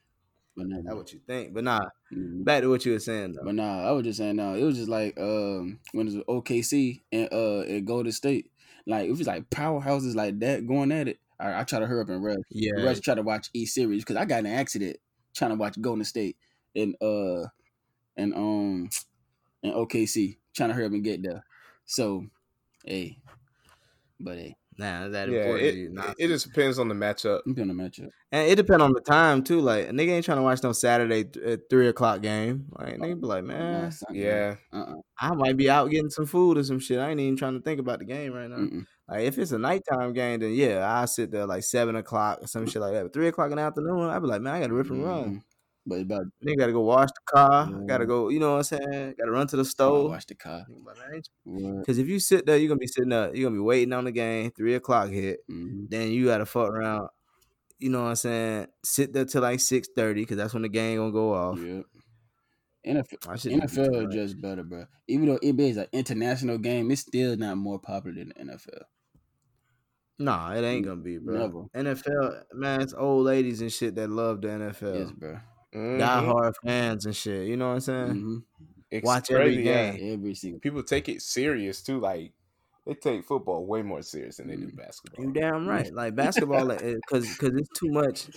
But 0.57 0.67
nah, 0.67 0.81
that's 0.83 0.95
what 0.95 1.13
you 1.13 1.19
think. 1.25 1.53
But 1.53 1.63
nah, 1.63 1.79
mhm. 2.13 2.43
back 2.43 2.61
to 2.61 2.69
what 2.69 2.85
you 2.85 2.93
were 2.93 2.99
saying 2.99 3.33
though. 3.33 3.43
But 3.45 3.55
nah, 3.55 3.87
I 3.87 3.91
was 3.91 4.03
just 4.03 4.17
saying 4.17 4.35
no. 4.35 4.55
It 4.55 4.63
was 4.63 4.77
just 4.77 4.89
like 4.89 5.19
um 5.19 5.79
when 5.93 6.07
it 6.07 6.15
was 6.15 6.23
OKC 6.27 7.01
and 7.11 7.29
uh 7.31 7.61
and 7.61 7.85
Golden 7.85 8.11
State. 8.11 8.51
Like 8.85 9.09
if 9.09 9.19
it's 9.19 9.27
like 9.27 9.49
powerhouses 9.49 10.15
like 10.15 10.39
that 10.39 10.65
going 10.65 10.91
at 10.91 11.07
it, 11.07 11.19
I, 11.39 11.61
I 11.61 11.63
try 11.63 11.79
to 11.79 11.85
hurry 11.85 12.01
up 12.01 12.09
and 12.09 12.23
rush. 12.23 12.37
Yeah, 12.49 12.83
Rush 12.83 12.99
try 12.99 13.15
to 13.15 13.21
watch 13.21 13.49
each 13.53 13.69
series 13.69 14.03
because 14.03 14.15
I 14.17 14.25
got 14.25 14.39
in 14.39 14.47
an 14.47 14.53
accident 14.53 14.97
trying 15.35 15.51
to 15.51 15.57
watch 15.57 15.79
Golden 15.79 16.03
State 16.03 16.37
and 16.75 16.95
uh 17.01 17.47
and 18.17 18.33
um 18.33 18.89
and 19.63 19.73
OKC 19.73 20.37
trying 20.55 20.69
to 20.69 20.75
hurry 20.75 20.85
up 20.85 20.91
and 20.91 21.03
get 21.03 21.23
there. 21.23 21.43
So 21.85 22.25
hey, 22.85 23.17
but 24.19 24.37
hey, 24.37 24.55
nah, 24.77 25.05
is 25.05 25.11
that 25.13 25.29
yeah, 25.29 25.39
important. 25.39 25.77
it. 25.77 25.91
Nah. 25.93 26.13
it 26.17 26.27
just 26.27 26.47
depends 26.47 26.79
on 26.79 26.87
the 26.87 26.95
matchup. 26.95 27.41
I'm 27.45 27.53
doing 27.53 27.69
a 27.69 27.73
matchup. 27.73 28.09
And 28.31 28.47
it 28.47 28.55
depends 28.55 28.83
on 28.83 28.93
the 28.93 29.01
time 29.01 29.43
too. 29.43 29.59
Like 29.59 29.89
a 29.89 29.91
nigga 29.91 30.09
ain't 30.09 30.25
trying 30.25 30.37
to 30.37 30.43
watch 30.43 30.61
no 30.61 30.71
Saturday 30.71 31.23
th- 31.23 31.45
at 31.45 31.69
three 31.69 31.87
o'clock 31.87 32.21
game. 32.21 32.67
Like 32.77 32.97
nigga 32.97 33.19
be 33.19 33.27
like, 33.27 33.43
man, 33.43 33.89
Nah, 33.89 33.91
Yeah, 34.11 34.55
Uh-uh. 34.71 34.95
I 35.19 35.33
might 35.33 35.57
be 35.57 35.69
out 35.69 35.89
getting 35.89 36.09
some 36.09 36.25
food 36.25 36.57
or 36.57 36.63
some 36.63 36.79
shit. 36.79 36.99
I 36.99 37.09
ain't 37.09 37.19
even 37.19 37.37
trying 37.37 37.55
to 37.55 37.61
think 37.61 37.79
about 37.79 37.99
the 37.99 38.05
game 38.05 38.33
right 38.33 38.49
now. 38.49 38.57
Mm-mm. 38.57 38.85
Like 39.09 39.21
if 39.21 39.39
it's 39.39 39.51
a 39.51 39.57
nighttime 39.57 40.13
game, 40.13 40.39
then 40.39 40.53
yeah, 40.53 40.87
I 40.87 41.05
sit 41.05 41.31
there 41.31 41.47
like 41.47 41.63
seven 41.63 41.95
o'clock 41.95 42.43
or 42.43 42.47
some 42.47 42.67
shit 42.67 42.81
like 42.81 42.93
that. 42.93 43.03
But 43.03 43.13
three 43.13 43.27
o'clock 43.27 43.49
in 43.49 43.57
the 43.57 43.63
afternoon, 43.63 44.09
I'd 44.09 44.19
be 44.19 44.27
like, 44.27 44.41
man, 44.41 44.53
I 44.53 44.59
gotta 44.59 44.73
rip 44.73 44.91
and 44.91 45.03
run. 45.03 45.23
Mm-hmm. 45.23 45.37
But 45.89 46.01
about 46.01 46.25
Nigga 46.45 46.57
gotta 46.59 46.71
go 46.71 46.81
wash 46.81 47.09
the 47.09 47.21
car. 47.25 47.67
Yeah. 47.69 47.85
Gotta 47.87 48.05
go, 48.05 48.29
you 48.29 48.39
know 48.39 48.51
what 48.51 48.57
I'm 48.57 48.63
saying? 48.63 49.15
Gotta 49.17 49.31
run 49.31 49.47
to 49.47 49.57
the 49.57 49.65
store. 49.65 50.01
stove. 50.01 50.11
watch 50.11 50.27
the 50.27 50.35
car. 50.35 50.65
Because 51.45 51.97
if 51.97 52.07
you 52.07 52.19
sit 52.19 52.45
there, 52.45 52.57
you're 52.57 52.69
gonna 52.69 52.77
be 52.77 52.87
sitting 52.87 53.09
there, 53.09 53.35
you're 53.35 53.49
gonna 53.49 53.59
be 53.59 53.65
waiting 53.65 53.93
on 53.93 54.05
the 54.05 54.11
game, 54.11 54.51
three 54.51 54.75
o'clock 54.75 55.09
hit. 55.09 55.39
Mhm. 55.49 55.89
Then 55.89 56.11
you 56.11 56.25
gotta 56.25 56.45
fuck 56.45 56.69
around. 56.69 57.09
You 57.79 57.89
know 57.89 58.03
what 58.03 58.09
I'm 58.09 58.15
saying? 58.15 58.67
Sit 58.85 59.13
there 59.13 59.25
till 59.25 59.41
like 59.41 59.59
six 59.59 59.87
thirty, 59.95 60.21
because 60.21 60.37
that's 60.37 60.53
when 60.53 60.63
the 60.63 60.69
game 60.69 60.97
gonna 60.97 61.11
go 61.11 61.33
off. 61.33 61.59
Yep. 61.59 61.85
NFL, 62.85 63.29
I 63.29 63.35
shouldn't 63.35 63.61
be 63.61 63.75
too 63.75 63.81
NFL 63.81 64.11
just 64.11 64.41
better, 64.41 64.63
bro. 64.63 64.85
Even 65.07 65.27
though 65.27 65.39
NBA 65.39 65.69
is 65.69 65.77
an 65.77 65.87
international 65.91 66.57
game, 66.57 66.91
it's 66.91 67.01
still 67.01 67.35
not 67.35 67.57
more 67.57 67.79
popular 67.79 68.15
than 68.15 68.29
the 68.29 68.53
NFL. 68.53 68.83
Nah, 70.21 70.53
it 70.53 70.63
ain't 70.63 70.85
gonna 70.85 71.01
be, 71.01 71.17
bro. 71.17 71.37
Never. 71.73 71.93
NFL, 71.93 72.43
man, 72.53 72.81
it's 72.81 72.93
old 72.93 73.25
ladies 73.25 73.61
and 73.61 73.71
shit 73.71 73.95
that 73.95 74.09
love 74.09 74.41
the 74.41 74.49
NFL. 74.49 74.99
Yes, 74.99 75.11
bro. 75.11 75.39
Mhm. 75.73 75.99
Die 75.99 76.25
hard 76.25 76.55
fans 76.63 77.05
and 77.05 77.15
shit. 77.15 77.47
You 77.47 77.57
know 77.57 77.67
what 77.69 77.73
I'm 77.75 77.79
saying? 77.81 78.07
hmm 78.11 78.37
It's 78.91 79.05
Watch 79.05 79.29
every 79.31 79.45
crazy, 79.55 79.63
yeah. 79.63 79.91
game. 79.91 80.13
Every 80.13 80.35
single. 80.35 80.59
People 80.59 80.83
take 80.83 81.07
it 81.09 81.21
serious 81.21 81.81
too. 81.83 81.99
Like 81.99 82.33
they 82.85 82.93
take 82.95 83.23
football 83.25 83.65
way 83.67 83.81
more 83.83 84.01
serious 84.01 84.37
than 84.37 84.47
they 84.47 84.55
do 84.55 84.67
Mm. 84.67 84.77
basketball. 84.77 85.25
You 85.25 85.31
damn 85.31 85.67
right. 85.67 85.91
Like 85.93 86.15
basketball, 86.15 86.67
because 86.67 87.27
because 87.29 87.55
it's 87.55 87.69
too 87.79 87.89
much. 87.89 88.27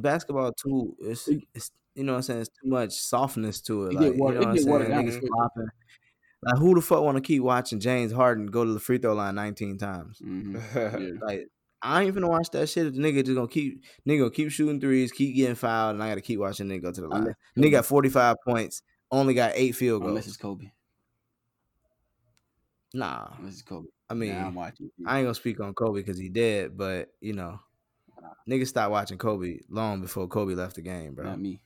Basketball 0.00 0.52
too. 0.52 0.94
It's, 1.00 1.28
it's 1.54 1.70
you 1.94 2.04
know 2.04 2.12
what 2.12 2.16
I'm 2.18 2.22
saying. 2.22 2.40
It's 2.40 2.50
too 2.62 2.68
much 2.68 2.92
softness 2.92 3.60
to 3.62 3.84
it. 3.86 3.92
It 3.92 3.94
Like 3.94 4.04
get 4.12 4.16
watered- 4.16 4.34
you 4.56 4.64
know 4.66 4.72
what 4.72 4.82
I'm 4.82 4.88
saying. 4.88 4.90
down 4.90 5.06
Niggas 5.06 5.26
flopping. 5.26 5.68
Like 6.42 6.58
who 6.58 6.74
the 6.74 6.82
fuck 6.82 7.02
want 7.02 7.16
to 7.16 7.22
keep 7.22 7.42
watching 7.42 7.80
James 7.80 8.12
Harden 8.12 8.46
go 8.46 8.64
to 8.66 8.72
the 8.74 8.80
free 8.80 8.98
throw 8.98 9.14
line 9.14 9.34
19 9.36 9.78
times? 9.78 10.18
hmm 10.18 10.56
Yeah. 10.74 10.98
Like 11.22 11.48
I 11.84 12.00
ain't 12.00 12.08
even 12.08 12.26
watch 12.26 12.48
that 12.52 12.68
shit. 12.68 12.86
If 12.86 12.94
the 12.94 13.00
nigga 13.00 13.24
just 13.24 13.36
gonna 13.36 13.46
keep 13.46 13.84
nigga 14.08 14.20
gonna 14.20 14.30
keep 14.30 14.50
shooting 14.50 14.80
threes, 14.80 15.12
keep 15.12 15.36
getting 15.36 15.54
fouled, 15.54 15.94
and 15.94 16.02
I 16.02 16.08
gotta 16.08 16.22
keep 16.22 16.40
watching 16.40 16.66
nigga 16.66 16.82
go 16.82 16.92
to 16.92 17.00
the 17.02 17.08
line. 17.08 17.34
Nigga 17.58 17.72
got 17.72 17.86
45 17.86 18.36
points, 18.46 18.82
only 19.10 19.34
got 19.34 19.52
eight 19.54 19.72
field 19.72 20.02
goals. 20.02 20.26
it's 20.26 20.36
Kobe. 20.38 20.72
Nah, 22.94 23.28
Unless 23.38 23.54
it's 23.54 23.62
Kobe. 23.62 23.88
I 24.08 24.14
mean 24.14 24.34
Nah, 24.34 24.46
I'm 24.46 24.54
watching. 24.54 24.90
I 25.06 25.18
ain't 25.18 25.26
gonna 25.26 25.34
speak 25.34 25.60
on 25.60 25.74
Kobe 25.74 26.00
because 26.00 26.18
he 26.18 26.28
dead, 26.30 26.76
but 26.76 27.10
you 27.20 27.34
know, 27.34 27.60
niggas 28.48 28.68
stopped 28.68 28.90
watching 28.90 29.18
Kobe 29.18 29.58
long 29.68 30.00
before 30.00 30.26
Kobe 30.26 30.54
left 30.54 30.76
the 30.76 30.82
game, 30.82 31.14
bro. 31.14 31.24
Not 31.26 31.40
me. 31.40 31.60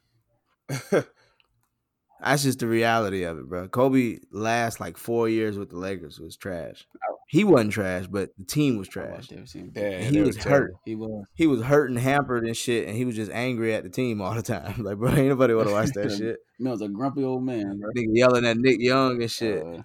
That's 2.21 2.43
just 2.43 2.59
the 2.59 2.67
reality 2.67 3.23
of 3.23 3.39
it, 3.39 3.49
bro. 3.49 3.69
Kobe 3.69 4.19
last 4.33 4.81
like 4.81 4.97
four 4.97 5.29
years 5.29 5.57
with 5.57 5.71
the 5.71 5.77
Lakers 5.79 6.19
was 6.19 6.37
trash. 6.37 6.87
He 7.31 7.45
wasn't 7.45 7.73
trash, 7.73 8.07
but 8.07 8.31
the 8.39 8.45
team 8.45 8.79
was 8.79 8.89
I 8.89 8.91
trash. 8.93 9.31
watched 9.31 9.55
Yeah, 9.55 9.99
he 10.01 10.11
they 10.17 10.23
was 10.23 10.37
hurt. 10.39 10.43
terrible. 10.45 10.81
He 10.87 10.95
was. 10.95 11.27
He 11.35 11.47
was 11.47 11.61
hurt 11.63 11.91
and 11.91 11.99
hampered 11.99 12.45
and 12.47 12.57
shit, 12.57 12.89
and 12.89 12.97
he 12.97 13.05
was 13.05 13.15
just 13.17 13.31
angry 13.31 13.75
at 13.75 13.83
the 13.85 13.91
team 13.91 14.23
all 14.23 14.35
the 14.35 14.41
time. 14.43 14.75
Like, 14.83 14.97
bro, 14.97 15.11
ain't 15.11 15.29
nobody 15.29 15.53
want 15.53 15.69
to 15.69 15.75
watch 15.75 15.91
that 15.93 16.11
shit. 16.19 16.39
Man 16.59 16.71
was 16.73 16.81
a 16.81 16.89
grumpy 16.89 17.23
old 17.25 17.43
man, 17.45 17.79
bro. 17.81 17.91
Nigga 17.95 18.07
yelling 18.17 18.47
at 18.47 18.57
Nick 18.57 18.81
Young 18.81 19.21
and 19.21 19.31
shit. 19.31 19.63
Uh, 19.63 19.83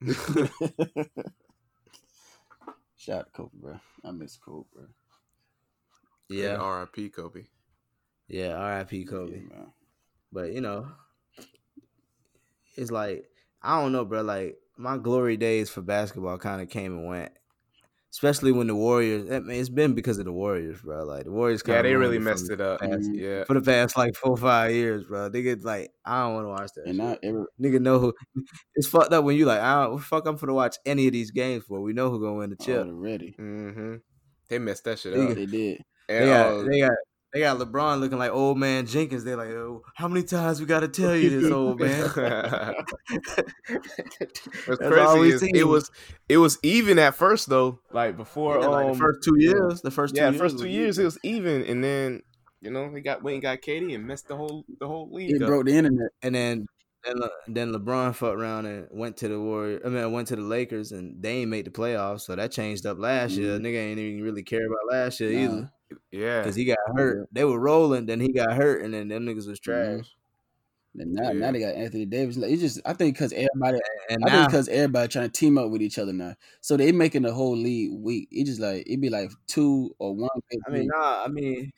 Shout 2.96 3.18
out 3.20 3.26
to 3.26 3.32
Kobe, 3.32 3.50
bro. 3.60 3.80
I 4.04 4.10
miss 4.12 4.36
Kobe, 4.36 4.66
bro. 4.72 4.84
yeah, 6.28 6.56
R.I.P. 6.56 7.08
Kobe. 7.10 7.42
yeah. 8.28 8.54
R.I.P. 8.54 9.04
Kobe. 9.04 9.32
Yeah, 9.32 9.48
man. 9.56 9.66
But 10.32 10.52
you 10.52 10.60
know, 10.60 10.86
it's 12.76 12.90
like 12.92 13.24
I 13.60 13.80
don't 13.80 13.90
know, 13.92 14.04
bro. 14.04 14.22
Like 14.22 14.56
my 14.82 14.98
glory 14.98 15.36
days 15.36 15.70
for 15.70 15.80
basketball 15.80 16.38
kind 16.38 16.60
of 16.60 16.68
came 16.68 16.92
and 16.98 17.06
went. 17.06 17.32
Especially 18.10 18.52
when 18.52 18.66
the 18.66 18.74
Warriors. 18.74 19.30
I 19.30 19.40
mean, 19.40 19.58
it's 19.58 19.70
been 19.70 19.94
because 19.94 20.18
of 20.18 20.26
the 20.26 20.32
Warriors, 20.32 20.82
bro. 20.82 21.02
Like 21.04 21.24
the 21.24 21.30
Warriors. 21.30 21.62
Yeah, 21.66 21.80
they 21.80 21.94
really 21.94 22.18
messed 22.18 22.50
it 22.50 22.60
up. 22.60 22.80
past- 22.80 23.10
Mhm. 23.10 23.18
Yeah. 23.18 23.44
for 23.44 23.54
the 23.54 23.62
past 23.62 23.96
like 23.96 24.14
four 24.16 24.36
five 24.36 24.70
years, 24.72 25.04
bro. 25.04 25.30
Nigga, 25.30 25.64
like 25.64 25.92
I 26.04 26.22
don't 26.24 26.34
want 26.34 26.44
to 26.44 26.48
watch 26.50 26.70
that. 26.76 26.82
And 26.86 26.96
shit. 26.96 26.96
now 26.96 27.16
every 27.22 27.44
Nigga 27.58 27.80
know 27.80 27.98
who. 27.98 28.12
It's 28.74 28.86
fucked 28.86 29.14
up 29.14 29.24
when 29.24 29.36
you 29.36 29.46
like 29.46 29.60
I 29.60 29.84
don't 29.84 29.98
fuck. 29.98 30.26
I'm 30.26 30.36
gonna 30.36 30.52
watch 30.52 30.76
any 30.84 31.06
of 31.06 31.14
these 31.14 31.30
games 31.30 31.64
for. 31.64 31.80
We 31.80 31.94
know 31.94 32.10
who 32.10 32.20
gonna 32.20 32.34
win 32.34 32.50
the 32.50 32.56
chip. 32.56 32.86
already. 32.86 33.34
hmm 33.38 33.94
They 34.50 34.58
messed 34.58 34.84
that 34.84 34.98
shit 34.98 35.14
Nigga, 35.14 35.30
up. 35.30 35.34
They 35.36 35.46
did. 35.46 35.82
They 36.08 36.26
got, 36.26 36.46
uh, 36.52 36.62
they 36.64 36.80
got 36.80 36.92
they 37.32 37.40
got 37.40 37.58
LeBron 37.58 38.00
looking 38.00 38.18
like 38.18 38.30
old 38.30 38.58
man 38.58 38.86
Jenkins. 38.86 39.24
They're 39.24 39.36
like, 39.36 39.48
oh, 39.48 39.82
how 39.94 40.08
many 40.08 40.24
times 40.24 40.60
we 40.60 40.66
gotta 40.66 40.88
tell 40.88 41.16
you 41.16 41.30
this, 41.40 41.50
old 41.50 41.80
man? 41.80 42.10
What's 44.64 44.80
That's 44.80 44.96
all 44.96 45.16
crazy 45.16 45.20
we 45.20 45.32
is 45.32 45.40
seen. 45.40 45.56
it 45.56 45.64
was 45.64 45.90
it 46.28 46.38
was 46.38 46.58
even 46.62 46.98
at 46.98 47.14
first 47.14 47.48
though. 47.48 47.80
Like 47.92 48.16
before, 48.16 48.58
Yeah, 48.60 48.66
like 48.68 48.86
um, 48.86 48.92
the 48.92 48.98
first 48.98 49.22
two 49.24 49.38
years, 49.38 49.80
the 49.82 49.90
first 49.90 50.14
two 50.14 50.22
yeah, 50.22 50.30
years 50.30 50.40
first 50.40 50.54
was 50.54 50.62
two 50.62 50.68
years 50.68 50.98
it 50.98 51.04
was 51.04 51.18
even, 51.22 51.64
and 51.64 51.82
then 51.82 52.22
you 52.60 52.70
know 52.70 52.92
he 52.94 53.00
got 53.00 53.22
went 53.22 53.34
and 53.34 53.42
got 53.42 53.60
KD 53.60 53.94
and 53.94 54.06
messed 54.06 54.28
the 54.28 54.36
whole 54.36 54.64
the 54.80 54.86
whole 54.86 55.10
league 55.12 55.30
It 55.36 55.42
up. 55.42 55.48
broke 55.48 55.66
the 55.66 55.72
internet. 55.76 56.10
and 56.22 56.34
then 56.34 56.66
then 57.04 57.16
Le- 57.18 57.30
then 57.48 57.72
LeBron 57.72 58.14
fucked 58.14 58.36
around 58.38 58.66
and 58.66 58.88
went 58.90 59.16
to 59.18 59.28
the 59.28 59.40
Warrior. 59.40 59.80
I 59.84 59.88
mean, 59.88 60.12
went 60.12 60.28
to 60.28 60.36
the 60.36 60.42
Lakers 60.42 60.92
and 60.92 61.20
they 61.22 61.38
ain't 61.42 61.50
made 61.50 61.66
the 61.66 61.70
playoffs, 61.70 62.22
so 62.22 62.36
that 62.36 62.52
changed 62.52 62.86
up 62.86 62.98
last 62.98 63.32
year. 63.36 63.58
Mhm. 63.58 63.62
Nigga 63.62 63.76
ain't 63.76 63.98
even 63.98 64.22
really 64.22 64.42
care 64.42 64.66
about 64.66 64.90
last 64.90 65.20
year 65.20 65.32
Nah. 65.32 65.38
either 65.40 65.72
Yeah, 66.10 66.40
because 66.40 66.54
he 66.56 66.64
got 66.64 66.78
hurt. 66.96 67.28
They 67.32 67.44
were 67.44 67.58
rolling, 67.60 68.06
then 68.06 68.20
he 68.20 68.32
got 68.32 68.54
hurt, 68.54 68.82
and 68.82 68.94
then 68.94 69.08
them 69.08 69.26
niggas 69.26 69.46
was 69.48 69.60
trash. 69.60 70.06
And 70.94 71.12
now, 71.14 71.32
Yeah. 71.32 71.32
now 71.32 71.52
they 71.52 71.60
got 71.60 71.74
Anthony 71.74 72.04
Davis. 72.06 72.36
Like, 72.36 72.50
it's 72.52 72.60
just 72.62 72.80
I 72.84 72.92
think 72.94 73.14
because 73.16 73.32
everybody, 73.32 73.78
And 74.10 74.24
I 74.26 74.30
think 74.30 74.48
because 74.48 74.68
everybody 74.68 75.08
trying 75.08 75.30
to 75.30 75.32
team 75.40 75.56
up 75.58 75.70
with 75.70 75.82
each 75.82 75.98
other 75.98 76.12
now, 76.12 76.34
so 76.60 76.76
they 76.76 76.92
making 76.92 77.22
the 77.22 77.32
whole 77.32 77.56
league 77.56 77.92
weak. 77.94 78.28
It 78.30 78.44
just 78.44 78.60
like 78.60 78.82
it'd 78.86 79.00
be 79.00 79.08
like 79.10 79.30
two 79.46 79.94
or 79.98 80.14
one. 80.14 80.28
I 80.68 80.70
mean, 80.70 80.88
nah, 80.88 81.24
I 81.24 81.28
mean, 81.28 81.72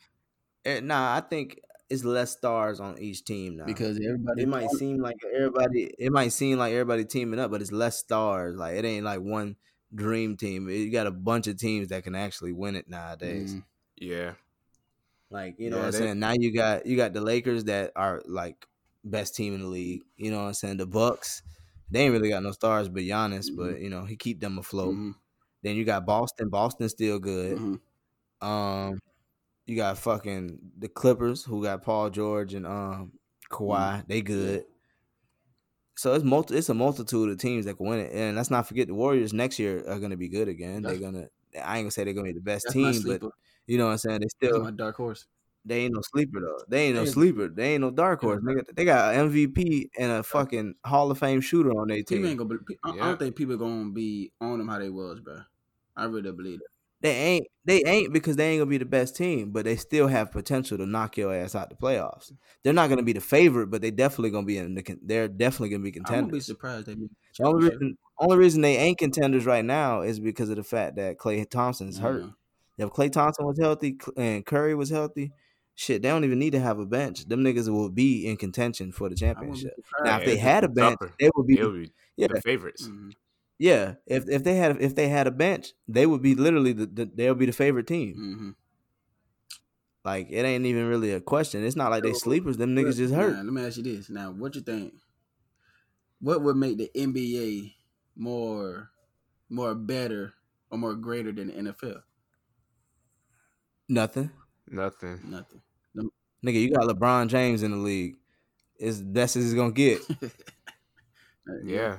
nah, 0.83 1.15
I 1.15 1.21
think 1.21 1.59
it's 1.89 2.03
less 2.03 2.31
stars 2.31 2.79
on 2.79 2.97
each 2.99 3.23
team 3.25 3.57
now. 3.57 3.65
Because 3.65 3.97
everybody 4.03 4.41
it 4.43 4.47
might 4.47 4.69
seem 4.71 4.97
like 4.99 5.17
everybody 5.35 5.93
it 5.99 6.11
might 6.11 6.29
seem 6.33 6.57
like 6.57 6.73
everybody 6.73 7.05
teaming 7.05 7.39
up 7.39 7.51
but 7.51 7.61
it's 7.61 7.71
less 7.71 7.97
stars. 7.99 8.55
Like 8.55 8.75
it 8.75 8.85
ain't 8.85 9.05
like 9.05 9.21
one 9.21 9.55
dream 9.93 10.35
team. 10.37 10.67
You 10.69 10.91
got 10.91 11.07
a 11.07 11.11
bunch 11.11 11.47
of 11.47 11.57
teams 11.57 11.89
that 11.89 12.03
can 12.03 12.15
actually 12.15 12.53
win 12.53 12.75
it 12.75 12.89
nowadays. 12.89 13.53
Mhm. 13.55 13.63
yeah, 13.97 14.33
like 15.29 15.55
you 15.59 15.69
know 15.69 15.77
Yeah, 15.77 15.81
what 15.83 15.85
i'm 15.87 15.91
they- 15.91 15.97
saying? 16.07 16.19
Now 16.19 16.33
you 16.37 16.53
got 16.53 16.85
you 16.85 16.97
got 16.97 17.13
the 17.13 17.21
lakers 17.21 17.65
that 17.65 17.91
are 17.95 18.21
like 18.25 18.67
best 19.03 19.35
team 19.35 19.53
in 19.53 19.61
the 19.61 19.67
league. 19.67 20.01
You 20.17 20.31
know 20.31 20.37
what 20.41 20.47
i'm 20.47 20.53
saying? 20.53 20.77
The 20.77 20.87
bucks 20.87 21.43
they 21.91 22.01
ain't 22.01 22.13
really 22.13 22.29
got 22.29 22.41
no 22.41 22.51
stars 22.51 22.89
but 22.89 23.03
Giannis, 23.03 23.47
but 23.55 23.79
you 23.79 23.89
know 23.91 24.05
he 24.05 24.15
keep 24.15 24.39
them 24.39 24.57
afloat. 24.57 24.95
Mhm. 24.95 25.15
then 25.61 25.75
you 25.75 25.85
got 25.85 26.05
boston. 26.05 26.49
Boston's 26.49 26.91
still 26.91 27.19
good. 27.19 27.57
Mhm. 27.57 27.79
um 28.41 28.99
you 29.65 29.75
got 29.75 29.97
fucking 29.97 30.59
the 30.77 30.87
clippers 30.87 31.43
who 31.43 31.63
got 31.63 31.81
paul 31.83 32.09
george 32.09 32.53
and 32.53 32.65
um 32.67 33.11
Kawhi. 33.51 34.05
they 34.07 34.21
good 34.21 34.65
So 35.95 36.13
it's 36.13 36.23
multi, 36.25 36.55
it's 36.57 36.67
a 36.69 36.73
multitude 36.73 37.29
of 37.29 37.37
teams 37.37 37.65
that 37.65 37.75
can 37.77 37.87
win 37.87 37.99
it, 37.99 38.11
and 38.13 38.35
let's 38.35 38.51
not 38.51 38.67
forget 38.67 38.87
the 38.87 38.93
Warriors 38.93 39.31
next 39.33 39.59
year 39.59 39.79
are 39.87 39.97
going 39.99 40.09
to 40.11 40.17
be 40.17 40.27
good 40.27 40.49
again. 40.49 40.81
That's- 40.81 40.99
they're 40.99 41.11
gonna. 41.11 41.27
I 41.63 41.77
ain't 41.77 41.85
gonna 41.85 41.91
say 41.91 42.03
they're 42.03 42.13
gonna 42.13 42.27
be 42.27 42.33
the 42.33 42.41
best 42.41 42.67
team, 42.69 43.01
but 43.07 43.21
you 43.65 43.77
know 43.77 43.85
what 43.85 43.91
I'm 43.93 43.97
saying. 43.99 44.19
They 44.19 44.27
still 44.27 44.61
my 44.61 44.71
dark 44.71 44.97
horse. 44.97 45.25
they 45.63 45.85
ain't 45.85 45.93
no 45.93 46.01
sleeper 46.01 46.41
though. 46.41 46.59
They 46.67 46.87
ain't 46.87 46.95
no 46.95 47.05
They- 47.05 47.11
sleeper. 47.11 47.47
They 47.47 47.73
ain't 47.75 47.81
no 47.81 47.91
dark 47.91 48.19
horse. 48.21 48.41
Nigga, 48.43 48.65
they 48.75 48.83
got 48.83 49.15
an 49.15 49.29
MVP 49.31 49.89
and 49.97 50.11
a 50.11 50.23
fucking 50.23 50.75
Hall 50.83 51.09
of 51.11 51.17
Fame 51.17 51.39
shooter 51.39 51.71
on 51.71 51.87
their 51.87 51.97
People 51.99 52.17
team. 52.17 52.25
ain't 52.25 52.37
gonna. 52.39 52.57
Be, 52.67 52.77
I, 52.83 52.89
I 52.91 52.95
don't 52.97 53.19
think 53.19 53.35
people 53.37 53.55
gonna 53.55 53.89
be 53.91 54.33
on 54.41 54.57
them 54.57 54.67
how 54.67 54.79
they 54.79 54.89
was, 54.89 55.21
bro. 55.21 55.39
I 55.95 56.03
really 56.05 56.31
believe 56.33 56.59
that. 56.59 56.65
They 57.05 57.15
ain't. 57.15 57.47
They 57.65 57.83
ain't 57.85 58.13
because 58.13 58.35
they 58.35 58.49
ain't 58.49 58.61
gonna 58.61 58.69
be 58.69 58.79
the 58.79 58.85
best 58.85 59.15
team, 59.15 59.51
but 59.51 59.65
they 59.65 59.75
still 59.75 60.07
have 60.07 60.31
potential 60.31 60.77
to 60.79 60.85
knock 60.85 61.17
your 61.17 61.33
ass 61.33 61.53
out 61.53 61.69
the 61.69 61.75
playoffs. 61.75 62.31
They're 62.63 62.73
not 62.73 62.89
gonna 62.89 63.03
be 63.03 63.13
the 63.13 63.21
favorite, 63.21 63.67
but 63.67 63.81
they 63.83 63.91
definitely 63.91 64.31
gonna 64.31 64.45
be 64.45 64.57
in 64.57 64.73
the. 64.73 64.97
They're 65.03 65.27
definitely 65.27 65.69
gonna 65.69 65.83
be 65.83 65.91
contenders. 65.91 66.17
I 66.17 66.21
won't 66.21 66.31
be 66.31 66.39
surprised 66.39 66.87
they 66.87 66.95
be. 66.95 67.09
The 67.37 67.45
only 67.45 67.69
reason, 67.69 67.97
only 68.19 68.37
reason 68.37 68.61
they 68.61 68.77
ain't 68.77 68.97
contenders 68.97 69.45
right 69.45 69.63
now 69.63 70.01
is 70.01 70.19
because 70.19 70.49
of 70.49 70.55
the 70.55 70.63
fact 70.63 70.95
that 70.95 71.17
Klay 71.17 71.47
Thompson's 71.47 71.99
hurt. 71.99 72.23
Yeah. 72.77 72.85
If 72.85 72.91
Klay 72.91 73.11
Thompson 73.11 73.45
was 73.45 73.59
healthy 73.59 73.97
and 74.17 74.43
Curry 74.43 74.73
was 74.73 74.89
healthy, 74.89 75.31
shit, 75.75 76.01
they 76.01 76.09
don't 76.09 76.23
even 76.23 76.39
need 76.39 76.51
to 76.51 76.59
have 76.59 76.79
a 76.79 76.85
bench. 76.85 77.27
Them 77.27 77.43
niggas 77.43 77.69
will 77.69 77.89
be 77.89 78.27
in 78.27 78.37
contention 78.37 78.91
for 78.91 79.09
the 79.09 79.15
I 79.21 79.27
won't 79.27 79.53
be 79.53 79.61
championship. 79.61 79.73
Now, 80.03 80.19
if 80.19 80.25
they 80.25 80.37
had 80.37 80.63
a 80.63 80.69
bench, 80.69 80.97
tougher. 80.99 81.13
they 81.19 81.29
would 81.35 81.45
be 81.45 81.55
be 81.57 81.91
yeah, 82.17 82.27
the 82.29 82.41
favorites. 82.41 82.87
Mhm. 82.87 83.13
Yeah. 83.59 83.95
If 84.05 84.27
if 84.29 84.43
they 84.43 84.55
had 84.55 84.81
if 84.81 84.95
they 84.95 85.07
had 85.09 85.27
a 85.27 85.31
bench, 85.31 85.73
they 85.87 86.05
would 86.05 86.21
be 86.21 86.35
literally 86.35 86.73
the, 86.73 86.85
the 86.85 87.05
they'll 87.13 87.35
be 87.35 87.45
the 87.45 87.51
favorite 87.53 87.87
team. 87.87 88.15
Mhm. 88.17 88.55
Like 90.03 90.27
it 90.29 90.43
ain't 90.45 90.65
even 90.65 90.87
really 90.87 91.11
a 91.11 91.21
question. 91.21 91.63
It's 91.65 91.75
not 91.75 91.89
like 91.91 92.03
they 92.03 92.13
sleepers. 92.13 92.57
Them 92.57 92.75
niggas 92.75 92.97
just 92.97 93.11
Now, 93.13 93.19
hurt. 93.21 93.35
let 93.37 93.45
me 93.45 93.65
ask 93.65 93.77
you 93.77 93.83
this. 93.83 94.09
Now, 94.09 94.31
what 94.31 94.53
you 94.55 94.61
think? 94.61 94.93
What 96.21 96.41
would 96.43 96.55
make 96.55 96.77
the 96.77 96.89
NBA 96.95 97.73
more, 98.15 98.91
more 99.49 99.75
better 99.75 100.33
or 100.69 100.77
more 100.77 100.95
greater 100.95 101.31
than 101.31 101.47
the 101.47 101.53
NFL? 101.53 102.01
Nothing, 103.89 104.31
Nothing. 104.67 105.19
Nothing. 105.23 105.61
nigga. 106.43 106.61
You 106.61 106.71
got 106.71 106.87
LeBron 106.87 107.27
James 107.27 107.63
in 107.63 107.71
the 107.71 107.77
league. 107.77 108.15
It's 108.77 108.97
best 108.99 109.35
as 109.35 109.45
it's 109.45 109.53
gonna 109.53 109.71
get. 109.71 110.01
Yeah. 111.63 111.97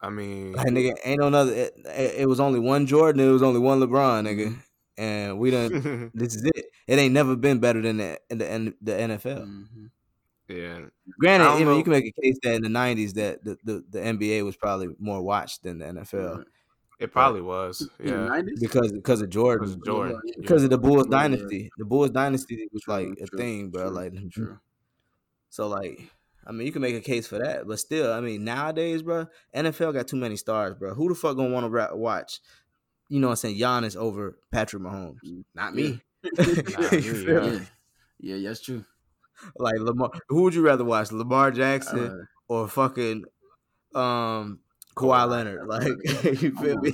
I 0.00 0.10
mean, 0.10 0.52
Like 0.52 0.68
nigga, 0.68 0.94
ain't 1.04 1.20
no 1.20 1.26
other. 1.28 1.52
It, 1.52 1.74
it, 1.86 2.14
it 2.20 2.28
was 2.28 2.38
only 2.40 2.60
one 2.60 2.86
Jordan. 2.86 3.20
It 3.26 3.30
was 3.32 3.42
only 3.42 3.60
one 3.60 3.80
LeBron, 3.80 4.26
nigga. 4.28 4.56
And 4.96 5.38
we 5.38 5.50
done. 5.50 6.10
this 6.14 6.34
is 6.36 6.44
it. 6.44 6.66
It 6.86 6.98
ain't 6.98 7.14
never 7.14 7.36
been 7.36 7.58
better 7.58 7.80
than 7.82 7.98
the 7.98 8.18
in 8.30 8.38
the, 8.38 8.54
in 8.54 8.74
the 8.80 8.92
NFL. 8.92 9.46
Mhm. 9.46 9.90
yeah. 10.48 10.78
Granted, 11.18 11.46
I 11.46 11.56
mean, 11.58 11.66
know. 11.66 11.76
you 11.76 11.82
can 11.82 11.92
make 11.92 12.06
a 12.06 12.20
case 12.22 12.38
that 12.42 12.54
in 12.54 12.62
the 12.62 12.68
'90s 12.68 13.14
that 13.14 13.44
the, 13.44 13.58
the, 13.64 13.84
the 13.90 13.98
NBA 14.00 14.44
was 14.44 14.56
probably 14.56 14.88
more 14.98 15.20
watched 15.22 15.62
than 15.64 15.78
the 15.78 15.86
NFL 15.86 16.44
It 17.00 17.12
probably 17.12 17.42
was. 17.42 17.88
Yeah. 18.02 18.40
because 18.60 18.90
because 18.92 19.20
of 19.20 19.30
Jordan, 19.30 19.60
Because 19.66 19.74
of 19.76 19.84
Jordan. 19.84 20.20
yeah. 20.24 20.34
because 20.40 20.64
of 20.64 20.70
the 20.70 20.78
Bulls 20.78 21.06
Yeah. 21.10 21.18
dynasty. 21.18 21.70
The 21.76 21.84
Bulls 21.84 22.10
dynasty 22.10 22.68
was 22.72 22.82
True, 22.82 22.94
like 22.94 23.18
a 23.20 23.26
true, 23.26 23.38
thing, 23.38 23.70
bro. 23.70 23.84
true, 23.88 23.90
Like 23.96 24.30
True. 24.32 24.58
so, 25.50 25.68
like 25.68 26.08
I 26.48 26.52
mean, 26.52 26.66
you 26.66 26.72
can 26.72 26.80
make 26.82 26.94
a 26.94 27.00
case 27.00 27.26
for 27.26 27.38
that, 27.38 27.68
but 27.68 27.78
still, 27.78 28.10
I 28.12 28.20
mean, 28.20 28.42
nowadays, 28.42 29.02
bro, 29.02 29.26
NFL 29.54 29.92
got 29.92 30.08
too 30.08 30.16
many 30.16 30.36
stars, 30.36 30.74
bro. 30.74 30.94
Who 30.94 31.08
the 31.10 31.14
fuck 31.14 31.36
gonna 31.36 31.50
want 31.50 31.70
to 31.70 31.96
watch? 31.96 32.40
You 33.10 33.20
know, 33.20 33.28
what 33.28 33.32
I'm 33.32 33.36
saying 33.36 33.58
Giannis 33.58 33.96
over 33.96 34.38
Patrick 34.50 34.82
Mahomes? 34.82 35.18
Not 35.54 35.74
me. 35.74 36.00
yeah. 36.22 36.88
Yeah, 38.20 38.36
yeah, 38.36 38.48
that's 38.48 38.60
true. 38.60 38.84
Like 39.56 39.76
Lamar, 39.78 40.10
who 40.28 40.42
would 40.42 40.54
you 40.54 40.62
rather 40.62 40.84
watch, 40.84 41.12
Lamar 41.12 41.50
Jackson 41.52 42.10
Uh, 42.10 42.24
or 42.52 42.66
fucking 42.66 43.24
um 43.94 44.60
Kawhi 44.96 45.28
Leonard? 45.28 45.66
Like, 45.68 45.86
you 46.42 46.56
feel 46.56 46.78
me? 46.78 46.92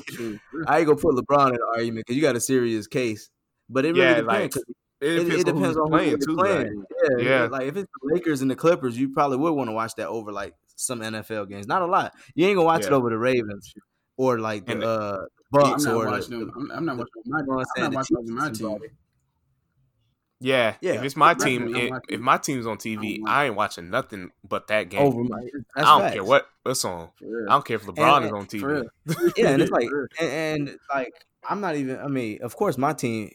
I 0.66 0.78
ain't 0.78 0.86
gonna 0.86 1.00
put 1.00 1.14
LeBron 1.14 1.48
in 1.48 1.54
the 1.54 1.66
argument 1.74 2.06
because 2.06 2.16
you 2.16 2.22
got 2.22 2.36
a 2.36 2.40
serious 2.40 2.86
case, 2.86 3.30
but 3.70 3.84
it 3.84 3.92
really 3.94 4.08
Yeah, 4.08 4.20
depends. 4.20 4.56
like, 4.56 4.64
It 5.00 5.09
it, 5.12 5.24
depends, 5.24 5.40
it 5.40 5.44
depends 5.46 5.76
on, 5.76 5.92
on 5.92 6.04
who's 6.04 6.24
who 6.26 6.37
playing 6.37 6.59
you're 6.61 6.68
too. 6.68 7.16
Like, 7.16 7.20
Yeah, 7.20 7.28
Yeah. 7.42 7.42
Like 7.46 7.66
if 7.68 7.76
it's 7.76 7.88
the 8.02 8.14
Lakers 8.14 8.42
and 8.42 8.50
the 8.50 8.57
Clippers, 8.57 8.96
you 8.98 9.11
probably 9.11 9.37
would 9.37 9.52
want 9.52 9.68
to 9.68 9.72
watch 9.74 9.94
that 9.96 10.09
over 10.09 10.33
like 10.33 10.54
some 10.76 11.00
NFL 11.00 11.48
games. 11.48 11.66
Not 11.66 11.83
a 11.83 11.87
lot. 11.87 12.12
You 12.35 12.46
ain't 12.46 12.57
gonna 12.57 12.66
watch 12.66 12.85
it 12.87 12.92
over 12.92 13.11
the 13.11 13.18
Ravens 13.18 13.74
or 14.16 14.38
like 14.38 14.66
the 14.66 14.76
the- 14.76 14.87
uh, 14.88 15.18
I'm 15.57 15.61
Bucks 15.70 15.85
not 15.85 15.94
or 15.94 16.07
watching 16.07 16.38
the, 16.40 16.44
them. 16.46 16.52
I'm, 16.57 16.70
I'm 16.78 16.85
not 16.87 16.96
watching 16.96 17.22
my. 17.26 17.38
you 17.40 17.52
I'm 17.52 17.59
I'm 17.76 17.83
not 17.83 17.94
watching 17.94 18.16
over 18.16 18.33
my 18.33 18.50
team. 18.50 18.78
yeah, 20.40 20.74
Yeah. 20.80 20.92
If 20.94 21.02
it's 21.04 21.16
my 21.16 21.35
team, 21.35 21.74
it, 21.76 21.92
if 22.09 22.20
my 22.20 22.38
team's 22.38 22.66
on 22.66 22.76
TV, 22.78 23.20
I'm 23.26 23.46
ain't 23.46 23.54
watching 23.57 23.88
nothing 23.90 24.30
but 24.48 24.66
that 24.68 24.88
game. 24.90 25.00
over 25.00 25.22
my. 25.24 25.38
I 25.76 25.83
don't 25.83 26.00
facts. 26.02 26.14
care 26.14 26.24
what 26.24 26.46
what's 26.64 26.85
on. 26.85 27.11
I 27.22 27.52
don't 27.52 27.64
care 27.64 27.76
if 27.76 27.85
LeBron 27.85 28.16
And- 28.16 28.26
is 28.26 28.33
on 28.33 28.46
TV. 28.46 28.85
Yeah, 29.37 29.50
and 29.50 29.62
it's 29.62 29.70
like, 29.70 29.88
and, 30.20 30.30
and 30.68 30.78
like, 30.92 31.12
I'm 31.48 31.61
not 31.61 31.76
even. 31.76 31.98
I 31.98 32.09
mean, 32.09 32.40
of 32.42 32.57
course, 32.57 32.76
my 32.76 32.92
team, 32.94 33.30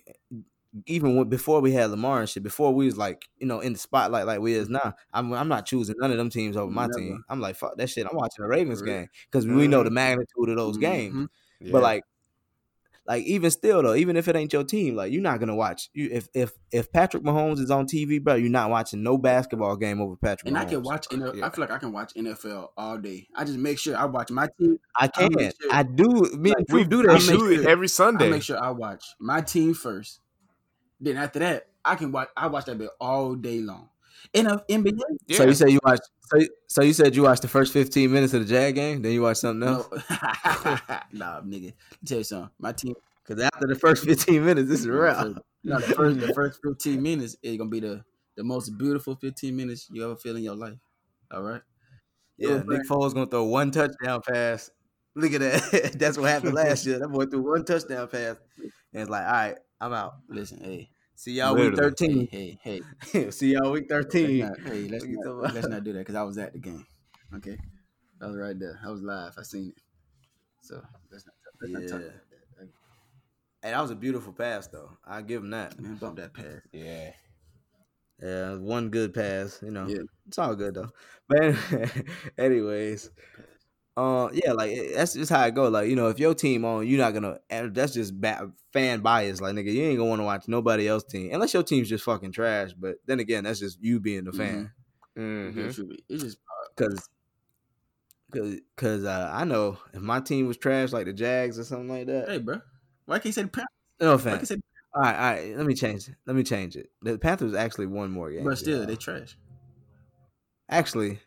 even 0.85 1.15
when, 1.15 1.29
before 1.29 1.61
we 1.61 1.71
had 1.71 1.89
Lamar 1.89 2.19
and 2.19 2.29
shit, 2.29 2.43
before 2.43 2.73
we 2.73 2.85
was 2.85 2.97
like, 2.97 3.27
you 3.37 3.47
know, 3.47 3.59
in 3.59 3.73
the 3.73 3.79
spotlight 3.79 4.25
like 4.27 4.39
we 4.39 4.53
is 4.53 4.69
now, 4.69 4.93
I'm 5.13 5.33
I'm 5.33 5.47
not 5.47 5.65
choosing 5.65 5.95
none 5.99 6.11
of 6.11 6.17
them 6.17 6.29
teams 6.29 6.55
over 6.55 6.71
my 6.71 6.87
Never. 6.87 6.99
team. 6.99 7.23
I'm 7.29 7.39
like, 7.41 7.55
fuck 7.55 7.75
that 7.77 7.89
shit. 7.89 8.05
I'm 8.09 8.15
watching 8.15 8.43
the 8.43 8.47
Ravens 8.47 8.79
For 8.79 8.85
real. 8.85 8.93
game 8.99 9.07
because 9.31 9.47
we 9.47 9.67
know 9.67 9.83
the 9.83 9.89
Mhm. 9.89 9.93
magnitude 9.93 10.49
of 10.49 10.55
those 10.57 10.77
games. 10.77 11.15
Mhm. 11.15 11.27
Yeah. 11.61 11.71
But 11.71 11.81
like, 11.81 12.03
like 13.07 13.23
even 13.23 13.49
still 13.49 13.81
though, 13.81 13.95
even 13.95 14.15
if 14.15 14.27
it 14.27 14.35
ain't 14.35 14.53
your 14.53 14.63
team, 14.63 14.95
like 14.95 15.11
you're 15.11 15.23
not 15.23 15.39
gonna 15.39 15.55
watch. 15.55 15.89
You 15.93 16.09
if 16.11 16.29
if 16.35 16.51
if 16.71 16.91
Patrick 16.91 17.23
Mahomes 17.23 17.57
is 17.59 17.71
on 17.71 17.87
TV, 17.87 18.23
bro, 18.23 18.35
you're 18.35 18.51
not 18.51 18.69
watching 18.69 19.01
no 19.01 19.17
basketball 19.17 19.75
game 19.77 19.99
over 19.99 20.15
Patrick. 20.15 20.45
And 20.47 20.55
Mahomes. 20.55 20.59
I 20.59 20.65
can 20.65 20.83
watch. 20.83 21.07
NFL, 21.09 21.35
Yeah. 21.35 21.47
I 21.47 21.49
feel 21.49 21.61
like 21.63 21.71
I 21.71 21.79
can 21.79 21.91
watch 21.91 22.13
NFL 22.15 22.67
all 22.77 22.99
day. 22.99 23.27
I 23.35 23.43
just 23.45 23.57
make 23.57 23.79
sure 23.79 23.97
I 23.97 24.05
watch 24.05 24.29
my 24.29 24.47
team. 24.59 24.77
I 24.95 25.05
I 25.05 25.07
can. 25.07 25.29
make 25.35 25.53
sure- 25.59 25.73
I 25.73 25.81
do. 25.81 26.05
Me 26.37 26.53
and 26.55 26.65
we 26.71 26.83
do 26.83 27.01
that. 27.01 27.09
I 27.09 27.13
make 27.15 27.39
do 27.39 27.49
it 27.49 27.55
sure- 27.61 27.69
every 27.69 27.87
Sunday. 27.87 28.17
I 28.17 28.19
Sunday. 28.27 28.29
make 28.35 28.43
sure 28.43 28.63
I 28.63 28.69
watch 28.69 29.03
my 29.19 29.41
team 29.41 29.73
first. 29.73 30.21
Then 30.99 31.17
after 31.17 31.39
that, 31.39 31.67
I 31.83 31.95
can 31.95 32.11
watch. 32.11 32.29
I 32.35 32.47
watch 32.47 32.65
that 32.65 32.77
bit 32.77 32.89
all 32.99 33.35
day 33.35 33.59
long. 33.59 33.89
In 34.33 34.47
a 34.47 34.57
NBA, 34.69 34.99
Yeah. 35.27 35.37
So 35.37 35.45
you 35.45 35.53
say 35.53 35.69
you 35.69 35.79
watched. 35.83 36.09
So, 36.21 36.39
so 36.67 36.83
you 36.83 36.93
said 36.93 37.15
you 37.15 37.23
watched 37.23 37.41
the 37.41 37.47
first 37.47 37.73
15 37.73 38.11
minutes 38.11 38.33
of 38.33 38.45
the 38.45 38.53
Jag 38.53 38.75
game, 38.75 39.01
then 39.01 39.13
you 39.13 39.23
watched 39.23 39.39
something 39.39 39.67
no, 39.67 39.87
else. 39.91 40.03
nah, 41.11 41.41
nigga. 41.41 41.41
Let 41.41 41.45
me 41.45 41.73
tell 42.05 42.17
you 42.19 42.23
something. 42.23 42.49
My 42.59 42.71
team. 42.71 42.93
Because 43.25 43.43
after 43.43 43.67
the 43.67 43.75
first 43.75 44.05
15 44.05 44.45
minutes, 44.45 44.69
this 44.69 44.81
is 44.81 44.87
real. 44.87 45.35
No, 45.63 45.79
the 45.79 45.93
first 45.93 46.19
the 46.19 46.33
first 46.33 46.59
fifteen 46.63 47.01
minutes 47.01 47.35
is 47.43 47.57
gonna 47.57 47.69
be 47.69 47.81
the 47.81 48.03
the 48.35 48.43
most 48.43 48.77
beautiful 48.77 49.15
fifteen 49.15 49.55
minutes 49.55 49.89
you 49.91 50.03
ever 50.03 50.15
feel 50.15 50.35
in 50.37 50.43
your 50.43 50.55
life. 50.55 50.77
All 51.31 51.41
right. 51.41 51.61
Yeah, 52.37 52.61
Nick 52.65 52.87
Foles 52.87 53.13
gonna 53.13 53.25
throw 53.25 53.43
one 53.43 53.71
touchdown 53.71 54.21
pass. 54.25 54.71
Look 55.15 55.33
at 55.33 55.41
that. 55.41 55.95
That's 55.99 56.17
what 56.17 56.29
happened 56.29 56.53
last 56.53 56.85
year. 56.85 56.99
That 56.99 57.09
boy 57.09 57.25
threw 57.25 57.41
one 57.41 57.65
touchdown 57.65 58.07
pass, 58.07 58.37
and 58.57 59.01
it's 59.01 59.09
like, 59.09 59.25
all 59.25 59.31
right, 59.31 59.57
I'm 59.81 59.93
out. 59.93 60.15
Listen, 60.27 60.63
hey, 60.63 60.89
See 61.15 61.33
y'all 61.33 61.55
week 61.55 61.75
13. 61.75 62.27
hey, 62.31 62.59
hey, 62.63 62.81
hey. 63.11 63.31
See 63.31 63.53
y'all 63.53 63.71
week 63.71 63.85
Let's 63.89 64.05
13. 64.07 64.39
not, 64.39 64.59
hey, 64.65 64.87
let's 64.87 65.03
What 65.03 65.09
you 65.09 65.17
talking 65.23 65.41
not, 65.41 65.53
let's 65.53 65.67
not 65.67 65.83
do 65.83 65.93
that 65.93 65.99
because 65.99 66.15
I 66.15 66.23
was 66.23 66.37
at 66.37 66.53
the 66.53 66.59
game. 66.59 66.85
Okay, 67.35 67.57
I 68.21 68.27
was 68.27 68.37
right 68.37 68.57
there. 68.57 68.79
I 68.85 68.89
was 68.89 69.01
live. 69.01 69.33
I 69.37 69.43
seen 69.43 69.69
it. 69.75 69.81
So 70.61 70.81
let's 71.11 71.25
not, 71.25 71.35
let's 71.61 71.73
not 71.73 71.81
talk 71.87 71.91
Yeah. 72.01 72.07
about 72.07 72.13
that. 72.29 72.69
Hey, 73.61 73.71
that 73.71 73.81
was 73.81 73.91
a 73.91 73.95
beautiful 73.95 74.31
pass 74.31 74.67
though. 74.67 74.91
I 75.05 75.21
give 75.21 75.43
him 75.43 75.49
that. 75.49 75.77
Man, 75.79 75.95
bump 75.95 76.17
that 76.17 76.33
pass. 76.33 76.61
yeah. 76.71 77.11
Yeah, 78.21 78.55
one 78.55 78.89
good 78.89 79.13
pass. 79.13 79.59
You 79.61 79.71
know, 79.71 79.87
Yeah. 79.87 80.03
it's 80.27 80.37
all 80.37 80.55
good 80.55 80.75
though. 80.75 80.89
But 81.27 81.55
anyways, 82.37 83.11
uh, 83.99 84.29
yeah, 84.33 84.53
like 84.53 84.77
that's 84.95 85.13
just 85.13 85.31
how 85.31 85.43
it 85.45 85.53
go. 85.55 85.67
Like 85.69 85.89
you 85.89 85.95
know, 85.95 86.07
if 86.07 86.19
your 86.19 86.33
team 86.33 86.63
on, 86.65 86.87
you're 86.87 86.99
not 86.99 87.13
gonna. 87.13 87.39
That's 87.49 87.93
just 87.93 88.19
ba- 88.19 88.51
fan 88.71 89.01
bias. 89.01 89.41
Like 89.41 89.55
nigga, 89.55 89.71
you 89.73 89.83
ain't 89.83 89.97
gonna 89.97 90.09
want 90.09 90.19
to 90.21 90.25
watch 90.25 90.47
nobody 90.47 90.87
else 90.87 91.03
team 91.03 91.31
unless 91.33 91.53
your 91.53 91.63
team's 91.63 91.89
just 91.89 92.03
fucking 92.05 92.31
trash. 92.31 92.71
But 92.73 92.95
then 93.05 93.19
again, 93.19 93.43
that's 93.43 93.59
just 93.59 93.79
you 93.81 93.99
being 93.99 94.23
the 94.25 94.31
fan. 94.31 94.71
hmm 95.15 95.59
It 95.59 95.73
should 95.73 95.89
be. 95.89 96.03
It's 96.07 96.23
just 96.23 96.37
Cause, 96.75 97.09
cause, 98.31 98.55
cause 98.77 99.03
uh, 99.03 99.29
I 99.33 99.43
know 99.43 99.77
if 99.93 100.01
my 100.01 100.21
team 100.21 100.47
was 100.47 100.57
trash, 100.57 100.93
like 100.93 101.05
the 101.05 101.13
Jags 101.13 101.59
or 101.59 101.63
something 101.65 101.89
like 101.89 102.07
that. 102.07 102.29
hey, 102.29 102.37
bro. 102.37 102.61
Why 103.05 103.17
can't 103.17 103.25
you 103.25 103.31
say 103.33 103.41
the 103.43 103.47
Panthers? 103.49 103.67
No 103.99 104.13
offense. 104.13 104.47
say, 104.47 104.55
All 104.93 105.01
right, 105.01 105.15
all 105.15 105.21
right. 105.33 105.57
Let 105.57 105.65
me 105.65 105.73
change 105.73 106.07
it. 106.07 106.15
Let 106.25 106.35
me 106.37 106.43
change 106.43 106.77
it. 106.77 106.89
The 107.01 107.17
Panthers 107.17 107.53
actually 107.53 107.87
won 107.87 108.11
more 108.11 108.31
games. 108.31 108.45
but 108.45 108.57
still, 108.57 108.77
than 108.79 108.87
they 108.87 108.93
y'all. 108.93 109.01
trash. 109.01 109.37
actually 110.69 111.19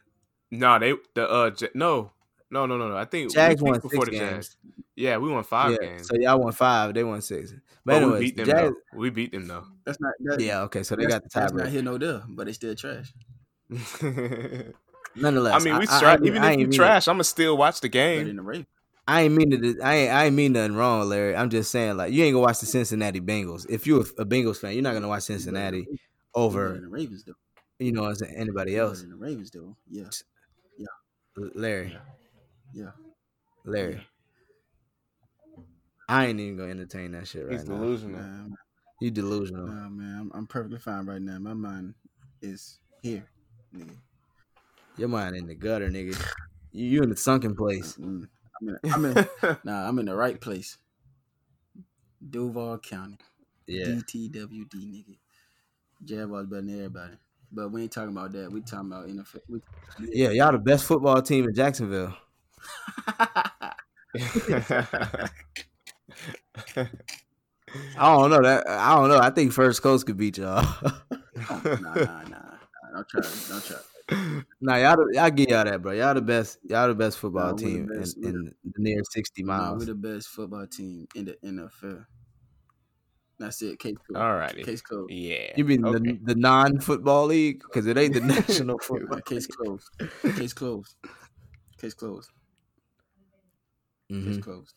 No, 0.50 0.78
they 0.78 0.94
the 1.14 1.28
uh 1.28 1.50
J- 1.50 1.68
no 1.74 2.12
no 2.52 2.66
no 2.66 2.76
no 2.76 2.88
no. 2.88 2.96
I 2.96 3.04
think 3.06 3.32
Jags 3.32 3.60
we 3.62 3.70
won 3.70 3.80
peaked 3.80 3.92
six 3.92 4.04
the 4.04 4.10
games. 4.12 4.56
Yeah, 4.94 5.16
we 5.16 5.30
won 5.30 5.42
five 5.42 5.72
yeah. 5.72 5.88
games. 5.88 6.06
So 6.08 6.16
y'all 6.16 6.38
won 6.38 6.52
five. 6.52 6.94
They 6.94 7.02
won 7.02 7.20
six. 7.22 7.52
But, 7.52 7.60
but 7.84 7.94
anyways, 8.02 8.18
we 8.20 8.24
beat 8.26 8.36
them. 8.36 8.46
Jags, 8.46 8.74
though. 8.92 8.98
We 8.98 9.10
beat 9.10 9.32
them 9.32 9.46
though. 9.48 9.64
That's 9.84 9.98
not. 10.00 10.12
That, 10.20 10.40
Yeah. 10.40 10.60
Okay. 10.62 10.82
So 10.84 10.94
they 10.94 11.06
got 11.06 11.22
the 11.24 11.30
that's 11.34 11.52
not 11.52 11.68
here 11.68 11.82
no 11.82 11.98
deal, 11.98 12.22
but 12.28 12.46
they 12.46 12.52
still 12.52 12.74
trash. 12.74 13.12
Nonetheless, 15.14 15.54
I 15.60 15.64
mean, 15.64 15.78
we 15.78 15.86
I, 15.88 15.98
tra- 15.98 16.08
I, 16.08 16.12
ain't- 16.14 16.26
even 16.26 16.42
I 16.42 16.52
if 16.52 16.58
ain't 16.58 16.70
we 16.70 16.76
trash, 16.76 17.08
I'm 17.08 17.14
gonna 17.16 17.24
still 17.24 17.56
watch 17.56 17.80
the 17.80 17.88
game. 17.88 18.28
in 18.28 18.36
the 18.36 18.42
Ravens, 18.42 18.66
I 19.06 19.22
ain't 19.22 19.34
mean 19.34 19.50
to. 19.50 19.80
I 19.82 19.94
ain't. 19.94 20.12
I 20.12 20.24
ain't 20.26 20.34
mean 20.34 20.52
nothing 20.52 20.74
wrong, 20.76 21.08
Larry. 21.08 21.34
I'm 21.36 21.50
just 21.50 21.70
saying, 21.70 21.96
like, 21.96 22.12
you 22.12 22.22
ain't 22.24 22.34
gonna 22.34 22.44
watch 22.44 22.60
the 22.60 22.66
Cincinnati 22.66 23.20
Bengals. 23.20 23.66
If 23.68 23.86
you're 23.86 24.02
a 24.18 24.24
Bengals 24.24 24.58
fan, 24.58 24.72
you're 24.74 24.82
not 24.82 24.94
gonna 24.94 25.08
watch 25.08 25.24
Cincinnati 25.24 25.82
But 25.82 25.90
in 25.90 25.98
over, 26.34 26.78
the 26.80 26.88
Ravens 26.88 27.24
though. 27.24 27.34
you 27.78 27.92
know, 27.92 28.06
as 28.06 28.22
anybody 28.22 28.76
else. 28.78 29.02
in 29.02 29.10
the 29.10 29.16
Ravens 29.16 29.50
though. 29.50 29.76
Yeah. 29.90 30.04
Larry, 31.54 31.92
Yeah. 31.92 31.98
Larry. 33.64 34.06
I 36.08 36.26
ain't 36.26 36.40
even 36.40 36.56
gonna 36.56 36.70
entertain 36.70 37.12
that 37.12 37.26
shit 37.26 37.44
right 37.44 37.52
He's 37.52 37.64
now. 37.68 37.76
delusional. 37.76 38.20
Man, 38.20 38.56
You 39.00 39.10
delusional. 39.10 39.66
nah, 39.66 39.88
man, 39.88 40.18
I'm, 40.20 40.32
I'm 40.34 40.46
perfectly 40.46 40.78
fine 40.78 41.06
right 41.06 41.22
now. 41.22 41.38
My 41.38 41.54
mind 41.54 41.94
is 42.42 42.78
here, 43.02 43.24
nigga. 43.74 43.96
Your 44.98 45.08
mind 45.08 45.36
in 45.36 45.46
the 45.46 45.54
gutter, 45.54 45.88
nigga. 45.88 46.18
You, 46.72 46.88
you 46.88 47.02
in 47.02 47.08
the 47.10 47.16
sunken 47.16 47.54
place. 47.54 47.96
Mm, 47.98 48.28
I'm 48.60 48.68
in, 48.68 48.78
I'm 48.92 49.04
in, 49.04 49.26
nah, 49.64 49.88
I'm 49.88 49.98
in 49.98 50.06
the 50.06 50.14
right 50.14 50.38
place. 50.40 50.76
Duval 52.28 52.78
County, 52.78 53.18
Yeah. 53.66 53.86
DTWD, 53.86 54.68
nigga. 54.74 55.16
Jaguars 56.04 56.46
better 56.46 56.62
than 56.62 56.74
everybody. 56.74 57.14
But 57.50 57.70
we 57.70 57.82
ain't 57.82 57.92
talking 57.92 58.10
about 58.16 58.32
that. 58.32 58.50
We 58.50 58.60
talking 58.60 58.90
about 58.92 59.06
NFL. 59.08 59.40
We, 59.48 59.60
Yeah, 60.12 60.30
y'all 60.30 60.52
the 60.52 60.58
best 60.58 60.84
football 60.84 61.20
team 61.22 61.44
in 61.44 61.54
Jacksonville. 61.54 62.14
I 67.98 68.12
don't 68.16 68.30
know 68.30 68.42
that. 68.42 68.68
I 68.68 68.94
don't 68.96 69.08
know. 69.08 69.18
I 69.18 69.30
think 69.30 69.52
First 69.52 69.82
Coast 69.82 70.06
could 70.06 70.16
beat 70.16 70.38
y'all. 70.38 70.62
nah, 71.50 71.60
nah, 71.64 71.76
nah, 71.80 72.22
nah. 72.24 72.56
Don't 72.94 73.08
try. 73.08 73.22
Don't 73.48 73.64
try. 73.64 74.42
nah, 74.60 74.76
y'all. 74.76 74.96
Y'all 75.12 75.30
give 75.30 75.48
y'all 75.48 75.64
that, 75.64 75.80
bro. 75.80 75.92
Y'all 75.92 76.14
the 76.14 76.20
best. 76.20 76.58
Y'all 76.68 76.88
the 76.88 76.94
best 76.94 77.18
football 77.18 77.48
Nah, 77.48 77.52
we 77.54 77.62
the 77.62 77.68
team 77.70 77.86
best. 77.86 78.16
in, 78.18 78.24
in 78.24 78.54
the 78.64 78.72
near 78.82 79.00
sixty 79.10 79.42
Nah, 79.42 79.56
miles. 79.56 79.80
we 79.80 79.86
the 79.86 79.94
best 79.94 80.28
football 80.28 80.66
team 80.66 81.06
in 81.14 81.24
the 81.26 81.36
NFL. 81.44 82.04
That's 83.38 83.62
it. 83.62 83.78
Case 83.78 83.96
closed. 84.06 84.22
Alrighty. 84.22 84.64
Case 84.64 84.82
closed. 84.82 85.10
Yeah. 85.10 85.52
you 85.56 85.64
mean 85.64 85.84
okay. 85.84 85.98
the, 85.98 86.18
the 86.22 86.34
non-football 86.36 87.26
league? 87.26 87.60
Because 87.62 87.86
it 87.86 87.98
ain't 87.98 88.14
the 88.14 88.20
national 88.36 88.78
football. 88.78 89.20
Case 89.22 89.46
closed. 89.46 89.88
Case 90.36 90.52
closed. 90.52 90.94
Case 91.80 91.94
closed. 91.94 92.30
Mhm. 94.12 94.24
Case 94.26 94.44
closed. 94.44 94.74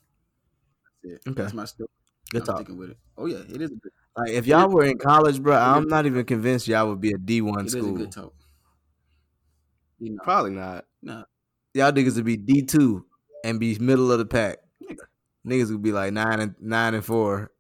That's 1.03 1.15
it. 1.25 1.29
Okay. 1.29 1.41
That's 1.41 1.53
my 1.53 1.65
story. 1.65 1.89
Good 2.31 2.41
I'm 2.41 2.45
talk. 2.47 2.57
sticking 2.57 2.77
with 2.77 2.91
it. 2.91 2.97
Oh 3.17 3.25
yeah, 3.27 3.37
it 3.49 3.61
is 3.61 3.71
a 3.71 3.75
good. 3.75 3.91
Like 4.17 4.31
if 4.31 4.47
y'all 4.47 4.69
were 4.69 4.85
in 4.85 4.97
college, 4.97 5.41
bro, 5.41 5.55
I'm 5.57 5.87
not 5.87 6.05
even 6.05 6.25
convinced 6.25 6.67
y'all 6.67 6.87
would 6.89 7.01
be 7.01 7.11
a 7.11 7.17
D 7.17 7.41
one 7.41 7.61
It 7.61 7.67
is 7.67 7.75
a 7.75 7.79
school. 7.79 7.93
good 7.97 8.11
talk. 8.11 8.33
You 9.99 10.11
know, 10.13 10.23
Probably 10.23 10.51
not. 10.51 10.85
nah. 11.01 11.23
Y'all 11.73 11.91
niggas 11.91 12.15
would 12.15 12.25
be 12.25 12.37
D 12.37 12.61
two 12.63 13.05
and 13.43 13.59
be 13.59 13.77
middle 13.79 14.11
of 14.11 14.19
the 14.19 14.25
pack. 14.25 14.57
Niggas 15.45 15.69
would 15.71 15.81
be 15.83 15.91
like 15.91 16.11
nine 16.13 16.39
and 16.39 16.55
nine 16.59 16.93
and 16.95 17.05
four 17.05 17.51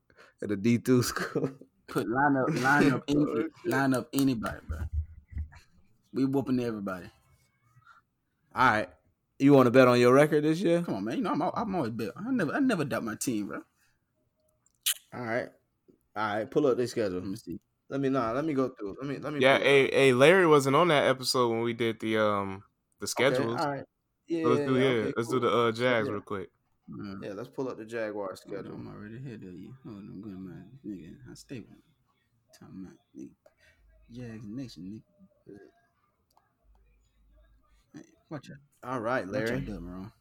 at 0.41 0.49
a 0.51 0.55
D 0.55 0.77
two 0.77 1.03
school. 1.11 1.49
Put 1.87 2.09
line 2.09 2.35
up, 2.37 2.49
line 2.61 2.91
up, 2.93 3.03
any, 3.07 3.25
line 3.65 3.93
up 3.93 4.09
anybody, 4.13 4.57
bro. 4.67 4.79
We 6.13 6.25
whooping 6.25 6.59
everybody. 6.61 7.05
All 8.55 8.71
right. 8.71 8.89
You 9.37 9.51
want 9.53 9.67
to 9.67 9.71
bet 9.71 9.87
on 9.87 9.99
your 9.99 10.13
record 10.13 10.43
this 10.43 10.59
year? 10.61 10.81
Come 10.81 10.95
on, 10.95 11.03
man. 11.03 11.17
You 11.17 11.23
know 11.23 11.31
I'm, 11.31 11.41
I'm 11.41 11.75
always 11.75 11.91
bet. 11.91 12.11
I 12.15 12.31
never, 12.31 12.53
I 12.53 12.59
never 12.59 12.85
doubt 12.85 13.03
my 13.03 13.15
team, 13.15 13.47
bro. 13.47 13.61
All 15.13 15.21
right. 15.21 15.49
All 16.15 16.35
right. 16.37 16.49
Pull 16.49 16.67
up 16.67 16.77
their 16.77 16.87
schedule. 16.87 17.19
Let 17.19 17.27
me 17.27 17.35
see. 17.35 17.59
Let 17.89 17.99
me 17.99 18.09
nah. 18.09 18.31
Let 18.31 18.45
me 18.45 18.53
go 18.53 18.69
through. 18.69 18.95
Let 18.99 19.09
me 19.09 19.17
let 19.17 19.33
me. 19.33 19.39
Yeah, 19.41 19.57
pull 19.57 19.65
it 19.65 19.69
hey, 19.69 19.89
hey, 19.91 20.13
Larry 20.13 20.47
wasn't 20.47 20.75
on 20.75 20.87
that 20.87 21.07
episode 21.07 21.49
when 21.49 21.61
we 21.61 21.73
did 21.73 21.99
the 21.99 22.17
um 22.17 22.63
the 22.99 23.07
Okay, 23.07 23.35
schedules. 23.35 23.59
all 23.61 23.69
right. 23.69 23.83
Yeah, 24.27 24.43
So 24.43 24.49
let's 24.49 24.65
do 24.65 24.79
yeah, 24.79 24.87
okay, 24.87 25.13
let's 25.17 25.27
cool. 25.27 25.39
do 25.39 25.39
the 25.41 25.49
uh 25.49 25.71
Jags 25.71 26.07
Yeah. 26.07 26.13
real 26.13 26.21
quick. 26.21 26.49
Yeah, 27.21 27.33
let's 27.33 27.49
pull 27.49 27.67
up 27.67 27.77
the 27.77 27.85
Jaguar 27.85 28.35
schedule. 28.35 28.75
I'm 28.75 28.87
already 28.87 29.17
ahead 29.17 29.41
of 29.43 29.53
you. 29.53 29.73
Hold 29.83 29.97
on, 29.97 30.21
I'm 30.23 30.45
man. 30.47 30.65
Nigga, 30.85 31.15
I 31.29 31.33
stay 31.33 31.59
with 31.59 31.69
him. 31.69 31.81
Time 32.59 32.87
out, 32.87 33.19
nigga. 33.19 33.31
Jags 34.11 34.47
Nation, 34.47 35.01
nigga. 35.47 35.59
Watch 38.29 38.49
out. 38.51 38.89
All 38.91 38.99
right, 38.99 39.25
Watch 39.25 39.33
Larry. 39.33 39.59
Dub, 39.61 39.83
wrong. 39.83 40.11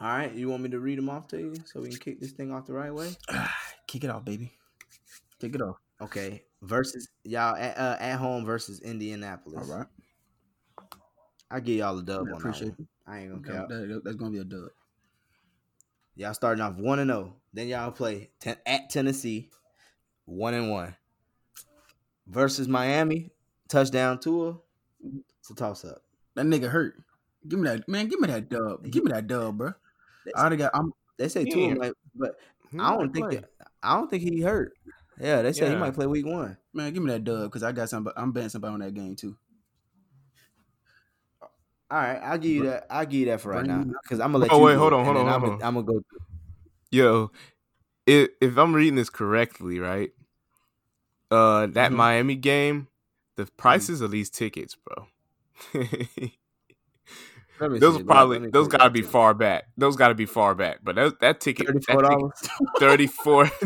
All 0.00 0.08
right, 0.08 0.32
you 0.34 0.48
want 0.48 0.62
me 0.62 0.70
to 0.70 0.80
read 0.80 0.96
them 0.98 1.10
off 1.10 1.28
to 1.28 1.38
you 1.38 1.54
so 1.66 1.80
we 1.80 1.90
can 1.90 1.98
kick 1.98 2.20
this 2.20 2.32
thing 2.32 2.52
off 2.52 2.66
the 2.66 2.72
right 2.72 2.92
way? 2.94 3.10
Kick 3.86 4.04
it 4.04 4.10
off, 4.10 4.24
baby. 4.24 4.52
Kick 5.40 5.54
it 5.56 5.60
off. 5.60 5.76
Okay, 6.00 6.44
versus 6.62 7.08
y'all 7.24 7.56
at, 7.56 7.76
uh, 7.76 7.96
at 7.98 8.16
home 8.16 8.44
versus 8.46 8.80
Indianapolis. 8.80 9.68
All 9.68 9.76
right. 9.78 9.86
I 11.50 11.58
give 11.60 11.76
y'all 11.78 11.98
a 11.98 12.02
dub 12.02 12.28
I 12.28 12.30
on 12.30 12.36
appreciate 12.36 12.68
that 12.68 12.78
one. 12.78 12.88
it. 13.06 13.10
I 13.10 13.18
ain't 13.18 13.44
gonna 13.44 13.58
count. 13.58 13.68
that- 13.68 14.00
that's 14.04 14.16
gonna 14.16 14.30
be 14.30 14.38
a 14.38 14.44
dub. 14.44 14.68
Y'all 16.14 16.34
starting 16.34 16.62
off 16.62 16.76
one 16.76 17.00
and 17.00 17.10
zero. 17.10 17.34
Then 17.52 17.66
y'all 17.68 17.90
play 17.90 18.30
ten, 18.40 18.56
at 18.64 18.88
Tennessee, 18.90 19.50
one 20.24 20.54
and 20.54 20.70
one. 20.70 20.94
Versus 22.28 22.68
Miami, 22.68 23.32
touchdown 23.68 24.20
Tua. 24.20 24.56
It's 25.50 25.60
a 25.60 25.64
toss 25.64 25.84
up. 25.84 26.02
That 26.36 26.46
nigga 26.46 26.68
hurt. 26.70 26.94
Give 27.48 27.58
me 27.58 27.68
that 27.68 27.88
man. 27.88 28.06
Give 28.06 28.20
me 28.20 28.28
that 28.28 28.48
dub. 28.48 28.88
Give 28.88 29.02
me 29.02 29.10
that 29.10 29.26
dub, 29.26 29.58
bro. 29.58 29.72
I 30.36 30.40
already 30.40 30.56
got. 30.58 30.70
I'm. 30.74 30.92
They 31.18 31.28
say 31.28 31.44
He 31.44 31.50
Tua 31.50 31.64
ain't- 31.70 31.78
might, 31.78 31.92
but 32.14 32.38
I 32.78 32.96
don't 32.96 33.12
think 33.12 33.26
play. 33.26 33.38
it, 33.38 33.44
I 33.82 33.96
don't 33.96 34.08
think 34.08 34.22
he 34.22 34.40
hurt. 34.42 34.72
Yeah, 35.18 35.42
they 35.42 35.52
say 35.52 35.68
he 35.68 35.74
might 35.76 35.94
play 35.94 36.06
week 36.06 36.24
one. 36.24 36.56
Man, 36.72 36.92
give 36.92 37.02
me 37.02 37.10
that 37.10 37.24
dub 37.24 37.42
because 37.50 37.62
I 37.64 37.72
got 37.72 37.88
somebody. 37.88 38.14
I'm 38.16 38.30
betting 38.32 38.48
somebody 38.48 38.74
on 38.74 38.80
that 38.80 38.94
game 38.94 39.16
too. 39.16 39.36
All 41.42 41.98
right, 41.98 42.18
I'll 42.22 42.38
give 42.38 42.52
you 42.52 42.62
that. 42.64 42.86
I'll 42.88 43.04
give 43.04 43.20
you 43.20 43.26
that 43.26 43.40
for 43.40 43.48
right 43.50 43.64
Bring 43.66 43.76
now 43.78 43.92
because 44.04 44.20
I'm 44.20 44.28
gonna 44.32 44.38
let 44.44 44.52
Oh, 44.52 44.58
you. 44.58 44.64
wait, 44.66 44.74
do 44.74 44.78
hold 44.78 44.92
on, 44.92 45.04
hold 45.04 45.16
on, 45.16 45.26
hold 45.26 45.44
I'm, 45.62 45.62
I'm 45.62 45.84
gonna 45.84 45.86
go. 45.86 46.02
Yo, 46.92 47.32
if 48.06 48.30
if 48.40 48.56
I'm 48.56 48.72
reading 48.72 48.94
this 48.94 49.10
correctly, 49.10 49.80
right? 49.80 50.12
Uh, 51.30 51.66
that 51.66 51.90
Mhm. 51.90 51.96
Miami 51.96 52.34
game, 52.36 52.86
the 53.36 53.46
prices 53.56 54.00
of 54.00 54.10
these 54.12 54.30
tickets, 54.30 54.76
bro. 54.76 55.06
Let 57.60 57.72
me 57.72 57.78
those 57.78 57.96
see, 57.96 58.02
are 58.02 58.04
probably 58.04 58.38
let 58.38 58.52
those 58.52 58.68
got 58.68 58.84
to 58.84 58.90
be 58.90 59.02
too. 59.02 59.08
far 59.08 59.34
back. 59.34 59.64
Those 59.76 59.94
got 59.96 60.08
to 60.08 60.14
be 60.14 60.24
far 60.24 60.54
back. 60.54 60.78
But 60.82 60.96
that 60.96 61.20
that 61.20 61.40
ticket, 61.40 61.66
Thirty-four 61.66 62.02
ticket, 62.02 62.18
dollars. 62.18 62.32
thirty 62.78 63.06
four. 63.06 63.44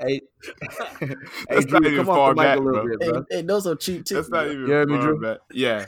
hey, 0.00 0.20
hey, 1.00 1.14
That's 1.48 1.66
Drew, 1.66 1.80
not 1.80 1.86
even 1.86 2.06
far 2.06 2.34
back, 2.34 2.58
bro. 2.58 2.88
bit, 2.88 3.00
Hey, 3.00 3.10
bro. 3.10 3.24
hey, 3.30 3.42
those 3.42 3.66
are 3.66 3.74
cheap 3.74 4.04
tickets. 4.06 4.28
That's 4.28 4.30
not 4.30 4.44
bro. 4.44 4.52
even 4.52 4.88
You 4.88 4.96
far 4.96 5.02
Drew? 5.02 5.20
back. 5.20 5.38
Yeah, 5.52 5.86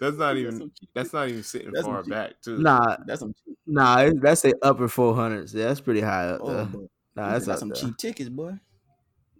that's 0.00 0.16
not 0.16 0.36
even 0.36 0.70
that's 0.94 1.12
not 1.12 1.28
even 1.28 1.42
sitting 1.42 1.72
That's 1.72 1.84
far 1.84 2.04
back 2.04 2.40
too. 2.40 2.58
Nah, 2.58 2.96
That's 3.06 3.20
some. 3.20 3.34
Cheap. 3.44 3.56
nah, 3.66 4.08
that's 4.20 4.42
the 4.42 4.54
upper 4.62 4.86
four 4.86 5.16
hundreds. 5.16 5.52
Yeah, 5.52 5.66
that's 5.66 5.80
pretty 5.80 6.00
high 6.00 6.28
up 6.28 6.42
Oh, 6.42 6.68
Nah, 7.16 7.32
that's, 7.32 7.46
that's 7.46 7.58
some 7.60 7.70
there. 7.70 7.82
cheap 7.82 7.96
tickets, 7.96 8.28
boy. 8.28 8.52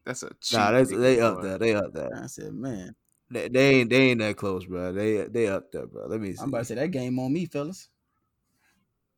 That's 0.09 0.23
a 0.23 0.31
cheap. 0.41 0.59
Nah, 0.59 0.71
that's 0.71 0.91
they 0.91 1.21
up 1.21 1.43
there. 1.43 1.59
They 1.59 1.75
up 1.75 1.93
there. 1.93 2.09
I 2.17 2.29
said, 2.29 2.55
man, 2.55 2.95
They, 3.31 3.49
they 3.49 3.75
ain't 3.75 3.91
they 3.91 4.09
ain't 4.09 4.21
that 4.21 4.39
close, 4.39 4.65
bro. 4.65 4.91
They 4.91 5.25
they 5.25 5.49
up 5.49 5.71
there, 5.71 5.87
bro. 5.87 6.07
Let 6.07 6.19
me 6.19 6.33
see. 6.33 6.41
I'm 6.41 6.49
about 6.49 6.61
to 6.61 6.65
say 6.65 6.77
that 6.77 6.91
game 6.93 7.19
on 7.19 7.31
me, 7.31 7.45
fellas. 7.45 7.91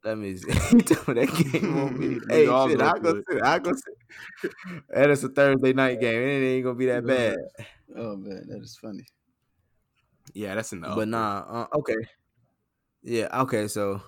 Let 0.03 0.18
me 0.18 0.37
see. 0.37 0.48
You 0.72 0.81
tell 0.81 1.14
me 1.14 1.24
that 1.24 1.53
game 1.53 1.79
on 1.79 1.96
me. 1.96 2.18
Hey, 2.29 2.46
shit, 2.46 2.81
I 2.81 2.98
go 2.98 3.14
see. 3.14 3.40
I 3.40 3.59
go 3.61 3.70
see. 3.72 4.48
And 4.92 5.12
it's 5.12 5.22
a 5.22 5.29
Thursday 5.29 5.72
night 5.74 6.00
game. 6.00 6.22
It 6.22 6.44
ain't 6.44 6.64
gonna 6.64 6.74
be 6.74 6.87
that 6.87 7.07
bad. 7.07 7.37
Oh 7.94 8.16
man, 8.16 8.48
that 8.48 8.61
is 8.61 8.76
funny. 8.76 9.07
Yeah, 10.35 10.57
that's 10.57 10.72
enough. 10.72 10.96
But 10.96 11.07
nah, 11.07 11.44
uh, 11.48 11.66
okay. 11.76 12.03
Yeah, 13.05 13.42
okay. 13.42 13.68
So 13.68 14.03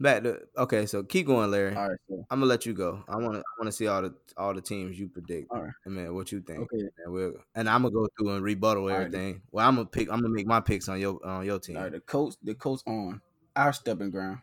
back 0.00 0.22
to 0.22 0.40
okay. 0.58 0.86
So 0.86 1.02
keep 1.02 1.26
going, 1.26 1.50
Larry. 1.50 1.74
All 1.74 1.88
right, 1.88 1.98
so, 2.08 2.26
I'm 2.30 2.40
gonna 2.40 2.48
let 2.48 2.66
you 2.66 2.72
go. 2.72 3.02
I 3.08 3.16
wanna 3.16 3.38
I 3.38 3.54
wanna 3.58 3.72
see 3.72 3.86
all 3.86 4.02
the 4.02 4.14
all 4.36 4.54
the 4.54 4.60
teams 4.60 4.98
you 4.98 5.08
predict. 5.08 5.50
All 5.50 5.62
right. 5.62 5.72
I 5.86 5.88
mean, 5.88 6.14
what 6.14 6.32
you 6.32 6.40
think? 6.40 6.60
okay. 6.60 6.88
And 7.04 7.12
we'll 7.12 7.34
and 7.54 7.68
I'm 7.68 7.82
gonna 7.82 7.94
go 7.94 8.08
through 8.18 8.30
and 8.30 8.44
rebuttal 8.44 8.88
right. 8.88 9.00
everything. 9.00 9.42
Well, 9.50 9.66
I'm 9.66 9.76
gonna 9.76 9.86
pick. 9.86 10.10
I'm 10.10 10.20
gonna 10.20 10.34
make 10.34 10.46
my 10.46 10.60
picks 10.60 10.88
on 10.88 11.00
your 11.00 11.24
on 11.24 11.44
your 11.44 11.58
team. 11.58 11.76
All 11.76 11.84
right, 11.84 11.92
the 11.92 12.00
coach, 12.00 12.34
the 12.42 12.54
coach 12.54 12.80
on 12.86 13.20
our 13.56 13.72
stepping 13.72 14.10
ground. 14.10 14.38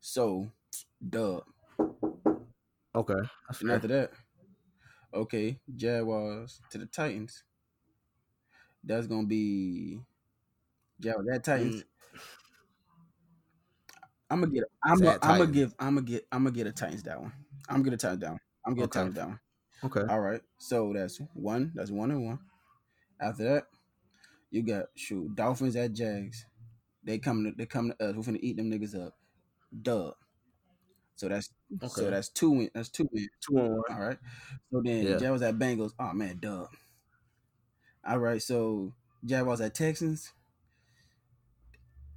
So, 0.00 0.50
dub. 1.08 1.44
Okay. 2.94 3.14
And 3.60 3.70
after 3.70 3.88
that, 3.88 4.10
okay, 5.14 5.58
Jaguars 5.74 6.60
to 6.70 6.78
the 6.78 6.86
Titans. 6.86 7.44
That's 8.84 9.06
gonna 9.06 9.26
be 9.26 10.00
Jaguars 11.00 11.28
at 11.32 11.44
Titans. 11.44 11.82
Mm. 11.82 11.84
I'm 14.32 14.40
gonna 14.40 14.52
get. 14.52 14.64
I'm 14.82 14.98
gonna. 14.98 15.18
I'm 15.22 15.38
gonna 15.38 15.52
give. 15.52 15.74
I'm 15.78 15.94
gonna 15.94 16.06
get. 16.06 16.26
I'm 16.32 16.44
gonna 16.44 16.56
get 16.56 16.66
a 16.66 16.72
Titans 16.72 17.02
that 17.02 17.20
one. 17.20 17.32
I'm 17.68 17.76
gonna 17.76 17.84
get 17.84 17.92
a 17.94 17.96
Titans 17.98 18.20
down. 18.22 18.38
I'm 18.64 18.74
gonna 18.74 18.86
get 18.86 18.96
Okay. 18.96 19.00
a 19.00 19.02
Titans 19.02 19.14
down. 19.16 19.40
Okay. 19.84 20.00
All 20.08 20.20
right. 20.20 20.40
So 20.58 20.92
that's 20.94 21.20
one. 21.34 21.72
That's 21.74 21.90
one 21.90 22.10
and 22.10 22.24
one. 22.24 22.38
After 23.20 23.44
that, 23.44 23.64
you 24.50 24.62
got 24.62 24.86
shoot 24.96 25.34
Dolphins 25.34 25.76
at 25.76 25.92
Jags. 25.92 26.46
They 27.04 27.18
coming. 27.18 27.52
To, 27.52 27.56
they 27.58 27.66
coming 27.66 27.92
to 27.98 28.08
us. 28.08 28.16
We're 28.16 28.22
finna 28.22 28.38
eat 28.40 28.56
them 28.56 28.70
niggas 28.70 28.98
up. 29.06 29.12
Dub. 29.82 30.14
So 31.16 31.28
that's 31.28 31.50
so 31.88 32.10
that's 32.10 32.30
two 32.30 32.50
win. 32.50 32.70
That's 32.74 32.88
two 32.88 33.08
wins. 33.12 33.28
Two 33.46 33.58
on 33.58 33.70
one. 33.72 33.82
All 33.90 34.00
right. 34.00 34.18
So 34.72 34.80
then 34.82 35.04
Yeah. 35.04 35.18
Jaguars 35.18 35.42
at 35.42 35.58
Bengals. 35.58 35.92
Oh 35.98 36.14
man, 36.14 36.38
dub. 36.40 36.68
All 38.08 38.18
right. 38.18 38.40
So 38.42 38.94
Jaguars 39.24 39.60
at 39.60 39.74
Texans. 39.74 40.32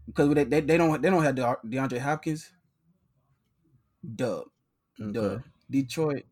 Because 0.05 0.33
they, 0.33 0.43
they, 0.43 0.61
they 0.61 0.77
don't 0.77 1.01
they 1.01 1.09
don't 1.09 1.23
have 1.23 1.35
De- 1.35 1.57
DeAndre 1.67 1.99
Hopkins. 1.99 2.51
Dub. 4.15 4.45
Okay. 5.01 5.11
Dub. 5.11 5.43
Detroit. 5.69 6.23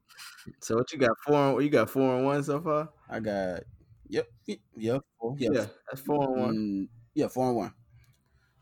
So 0.60 0.76
what 0.76 0.92
you 0.92 1.00
got? 1.00 1.18
Four. 1.26 1.62
You 1.62 1.70
got 1.70 1.90
four 1.90 2.16
and 2.16 2.26
one 2.26 2.44
so 2.44 2.62
far. 2.62 2.90
I 3.10 3.20
got. 3.20 3.62
Yep. 4.10 4.28
Yep. 4.76 5.02
Four, 5.20 5.36
yep. 5.40 5.52
Yeah, 5.54 5.66
that's 5.90 6.02
four 6.02 6.24
and 6.24 6.40
one. 6.40 6.56
Mm, 6.56 6.88
yeah, 7.16 7.28
four 7.28 7.48
and 7.48 7.58
one. 7.58 7.74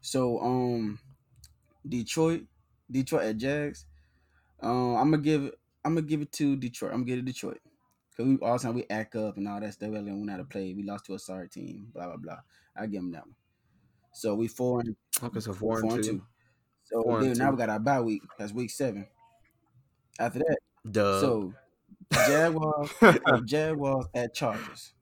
So 0.02 0.40
um, 0.40 1.00
Detroit, 1.88 2.44
Detroit 2.90 3.24
at 3.24 3.38
Jags. 3.38 3.86
Um, 4.62 4.96
I'm 4.96 5.12
gonna 5.12 5.24
give 5.24 5.52
I'm 5.84 5.96
gonna 5.96 6.08
give 6.08 6.22
it 6.22 6.32
to 6.34 6.56
Detroit. 6.56 6.92
I'm 6.94 7.00
gonna 7.00 7.06
give 7.06 7.20
it 7.20 7.22
to 7.22 7.34
Detroit 7.34 7.60
because 8.12 8.28
we 8.30 8.38
all 8.38 8.58
the 8.58 8.64
time 8.64 8.76
we 8.76 8.86
act 8.90 9.16
up 9.16 9.38
and 9.38 9.48
all 9.48 9.60
that 9.60 9.74
stuff. 9.74 9.90
We 9.90 9.96
don't 9.96 10.26
know 10.26 10.32
how 10.32 10.38
to 10.38 10.44
play. 10.44 10.74
We 10.74 10.84
lost 10.84 11.06
to 11.08 11.16
a 11.16 11.20
sorry 11.20 11.50
team. 11.50 11.88
Blah 11.94 12.08
blah 12.08 12.18
blah. 12.18 12.40
I 12.76 12.86
give 12.86 13.02
them 13.02 13.12
that 13.12 13.26
one. 13.26 13.36
So 14.14 14.36
we 14.36 14.48
four 14.48 14.82
and 14.82 14.96
Okay, 15.24 15.40
so 15.40 15.54
four, 15.54 15.80
and 15.80 16.04
two. 16.04 16.22
So 16.84 17.02
Four 17.04 17.24
then 17.24 17.38
now 17.38 17.52
we 17.52 17.58
got 17.58 17.70
our 17.70 17.80
bye 17.80 18.02
week. 18.02 18.22
That's 18.38 18.52
week 18.52 18.70
seven. 18.70 19.08
After 20.20 20.40
that, 20.40 20.58
Dub. 20.90 21.22
so 21.22 21.54
Jaguars, 22.28 22.90
Jaguars 23.46 24.06
at 24.14 24.34
Chargers. 24.34 24.94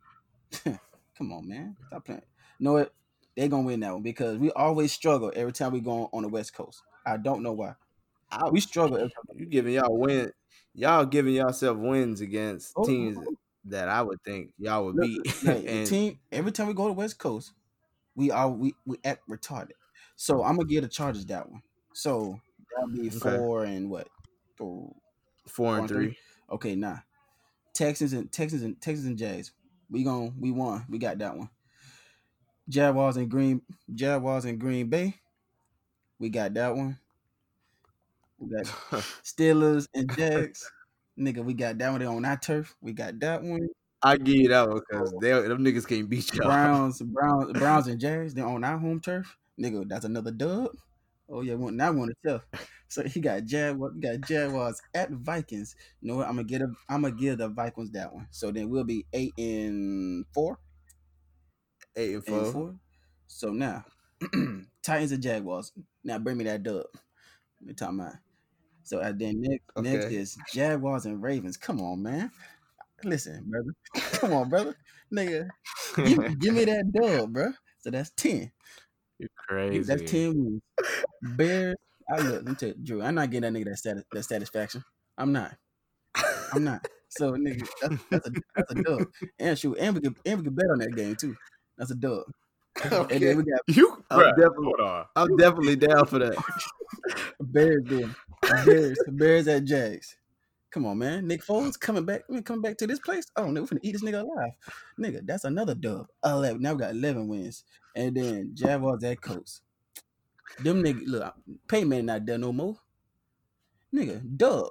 Come 0.64 1.34
on, 1.34 1.48
man. 1.48 1.76
Stop 1.88 2.06
playing. 2.06 2.22
You 2.60 2.64
know 2.66 2.74
what? 2.74 2.94
They're 3.36 3.48
gonna 3.48 3.64
win 3.64 3.80
that 3.82 3.94
one 3.94 4.04
because 4.04 4.38
we 4.38 4.52
always 4.52 4.92
struggle 4.92 5.32
every 5.36 5.54
time 5.54 5.72
we 5.72 5.80
go 5.80 6.10
on 6.14 6.24
the 6.24 6.30
West 6.30 6.54
Coast. 6.54 6.82
I 7.06 7.18
don't 7.18 7.42
know 7.42 7.54
why. 7.54 7.76
I, 8.32 8.50
We 8.50 8.60
struggle 8.60 8.98
every 8.98 9.10
time. 9.10 9.38
you 9.38 9.46
giving 9.46 9.74
y'all 9.74 9.98
win. 9.98 10.32
Y'all 10.76 11.06
giving 11.06 11.34
yourself 11.34 11.78
wins 11.78 12.22
against 12.22 12.74
Oh, 12.76 12.86
teams 12.86 13.18
oh. 13.20 13.36
that 13.66 13.90
I 13.90 14.02
would 14.02 14.22
think 14.24 14.52
y'all 14.60 14.86
would 14.86 14.96
Look, 14.96 15.06
beat. 15.24 15.44
and 15.48 15.88
team 15.88 16.20
every 16.32 16.52
time 16.52 16.68
we 16.68 16.74
go 16.74 16.88
to 16.88 16.94
West 16.94 17.18
Coast, 17.18 17.54
we 18.20 18.32
are 18.32 18.50
we, 18.50 18.76
we 18.86 18.98
act 19.06 19.28
retarded. 19.30 19.74
So 20.16 20.44
I'm 20.44 20.58
gonna 20.58 20.68
give 20.68 20.84
the 20.84 20.90
Chargers 20.90 21.26
that 21.28 21.50
one. 21.50 21.64
So 21.94 22.40
that'll 22.76 22.90
be 22.92 23.08
Okay. 23.08 23.20
four 23.20 23.64
and 23.64 23.90
what? 23.90 24.10
Four, 24.58 24.96
four 25.48 25.78
and 25.80 25.88
three. 25.88 26.18
Okay, 26.52 26.76
nah. 26.76 27.00
Texans 27.74 28.14
and 28.14 28.32
Texans 28.32 28.64
and 28.64 28.82
Texans 28.82 29.08
and 29.08 29.18
Jags. 29.18 29.54
We 29.90 30.04
gon' 30.04 30.36
we 30.40 30.52
won. 30.52 30.86
We 30.90 31.00
got 31.00 31.20
that 31.20 31.38
one. 31.38 31.50
Jaguars 32.70 33.18
and 33.18 33.30
Green 33.30 33.62
Jaguars 33.94 34.46
and 34.46 34.60
Green 34.60 34.90
Bay. 34.90 35.16
We 36.20 36.30
got 36.30 36.54
that 36.56 36.76
one. 36.76 37.00
We 38.38 38.50
got 38.50 38.66
Steelers 39.24 39.88
and 39.94 40.16
Jags. 40.16 40.70
Nigga, 41.18 41.44
we 41.44 41.54
got 41.54 41.78
that 41.78 41.90
one. 41.92 42.00
They 42.00 42.06
on 42.06 42.26
our 42.26 42.38
turf. 42.38 42.76
We 42.82 42.94
got 42.94 43.20
that 43.20 43.44
one. 43.44 43.68
I 44.02 44.18
give 44.18 44.36
you 44.36 44.48
that 44.50 44.68
one 44.68 44.80
because 44.80 45.14
oh. 45.14 45.20
they 45.22 45.32
them 45.32 45.64
niggas 45.64 45.88
can't 45.88 46.10
beat 46.10 46.34
y'all. 46.34 46.48
Browns, 46.48 47.02
Browns, 47.06 47.54
Browns 47.54 47.88
and 47.88 48.00
Jags, 48.00 48.34
they're 48.34 48.46
on 48.46 48.64
our 48.64 48.78
home 48.78 49.00
turf. 49.00 49.38
Nigga, 49.60 49.88
that's 49.88 50.06
another 50.06 50.32
dub. 50.32 50.72
Oh 51.30 51.42
yeah, 51.42 51.56
one 51.56 51.76
now 51.76 51.92
one 51.92 52.10
to 52.10 52.16
tell. 52.26 52.42
So 52.88 53.04
he 53.04 53.20
got 53.20 53.46
Jaguars, 53.46 53.94
he 53.94 54.02
got 54.02 54.22
Jaguars 54.22 54.82
at 54.96 55.12
Vikings. 55.12 55.76
You 56.02 56.08
know 56.08 56.18
what? 56.18 56.28
I'm 56.28 56.38
gonna 56.38 56.46
get 56.46 56.62
a, 56.62 56.72
I'm 56.90 57.04
gonna 57.04 57.14
give 57.14 57.38
the 57.38 57.50
Vikings 57.50 57.92
that 57.92 58.12
one. 58.12 58.28
So 58.32 58.52
then 58.52 58.70
we'll 58.70 58.84
be 58.84 59.06
eight 59.14 59.34
and 59.38 60.26
four. 60.34 60.58
Eight 61.96 62.16
and 62.16 62.24
Eight 62.24 62.34
and 62.34 62.44
four. 62.46 62.52
four. 62.52 62.76
So 63.28 63.50
now, 63.52 63.86
Titans 64.82 65.12
and 65.12 65.22
Jaguars. 65.22 65.72
Now 66.04 66.18
bring 66.18 66.38
me 66.38 66.46
that 66.46 66.64
dub. 66.64 66.86
Let 67.62 67.68
me 67.68 67.74
talk 67.74 67.90
about 67.90 68.14
So 68.84 69.00
and 69.02 69.20
then 69.20 69.42
next, 69.42 69.66
next 69.78 70.06
is 70.06 70.38
Jaguars 70.52 71.06
and 71.06 71.22
Ravens. 71.22 71.58
Come 71.58 71.82
on, 71.82 72.02
man. 72.02 72.32
Listen, 73.04 73.44
brother. 73.48 73.74
Come 74.20 74.34
on, 74.34 74.50
brother. 74.50 74.76
Nigga, 75.14 75.50
give, 75.96 76.40
give 76.40 76.54
me 76.54 76.66
that 76.66 76.92
dub, 76.92 77.34
bro. 77.34 77.52
So 77.80 77.90
that's 77.92 78.12
ten. 78.12 78.52
You're 79.18 79.30
crazy. 79.38 79.80
That's 79.80 80.10
ten 80.12 80.34
wins. 80.36 80.62
Bears. 81.38 81.76
I 82.12 82.18
look. 82.20 82.34
Let 82.44 82.46
me 82.46 82.56
tell 82.56 82.70
you, 82.70 82.76
Drew. 82.84 83.02
I'm 83.02 83.16
not 83.16 83.30
getting 83.30 83.54
that 83.54 83.60
nigga 83.60 83.70
that 83.70 83.78
sati- 83.80 84.04
that 84.12 84.24
satisfaction. 84.24 84.84
I'm 85.18 85.32
not. 85.32 85.56
I'm 86.54 86.64
not. 86.64 86.88
So 87.10 87.32
nigga, 87.34 87.68
that's, 87.82 87.96
that's 88.10 88.28
a 88.28 88.32
that's 88.56 88.72
a 88.72 88.76
dub. 88.84 89.02
And 89.40 89.58
shoot, 89.58 89.78
and 89.80 89.96
we 89.96 90.02
could 90.02 90.16
and 90.26 90.38
we 90.40 90.44
could 90.46 90.56
bet 90.56 90.70
on 90.72 90.80
that 90.80 90.96
game 90.96 91.16
too. 91.16 91.36
That's 91.78 91.92
a 91.92 91.96
dub. 91.96 92.24
And 92.84 93.10
then 93.10 93.38
we 93.38 93.44
got 93.44 93.60
You, 93.68 94.04
I'm 94.10 94.20
bruh, 94.20 94.30
definitely- 94.38 94.66
hold 94.66 94.80
on. 94.80 95.06
I'm 95.16 95.38
definitely 95.38 95.76
down 95.76 96.06
for 96.06 96.20
that. 96.20 96.36
Bears 97.42 97.84
doing 97.86 98.16
Bears, 98.66 98.98
Bears 99.08 99.48
at 99.48 99.66
Jags. 99.66 100.16
Come 100.72 100.86
on, 100.86 101.00
man. 101.00 101.28
Nick 101.28 101.44
Foles 101.44 101.80
coming 101.80 102.06
back. 102.06 102.22
I 102.30 102.34
mean, 102.34 102.44
coming 102.44 102.62
back 102.62 102.78
to 102.78 102.88
this 102.88 103.00
place. 103.00 103.26
Oh, 103.36 103.44
nigga, 103.46 103.62
we're 103.62 103.66
gonna 103.68 103.82
eat 103.84 103.94
this 103.94 104.04
nigga 104.04 104.22
alive. 104.22 104.52
Nigga, 105.00 105.26
that's 105.26 105.44
another 105.44 105.74
dub. 105.74 106.06
Eleven. 106.24 106.62
Now 106.62 106.74
we 106.74 106.80
got 106.80 106.92
eleven 106.92 107.28
wins. 107.28 107.64
And 107.96 108.16
then 108.16 108.52
Jaguars 108.54 109.04
at 109.04 109.20
Colts. 109.22 109.62
Them 110.64 110.84
nigga, 110.84 111.02
look, 111.08 111.34
Peyton 111.68 111.90
Manning 111.90 112.06
not 112.06 112.26
there 112.26 112.38
no 112.38 112.54
more. 112.54 112.78
Nigga, 113.94 114.22
dub. 114.38 114.68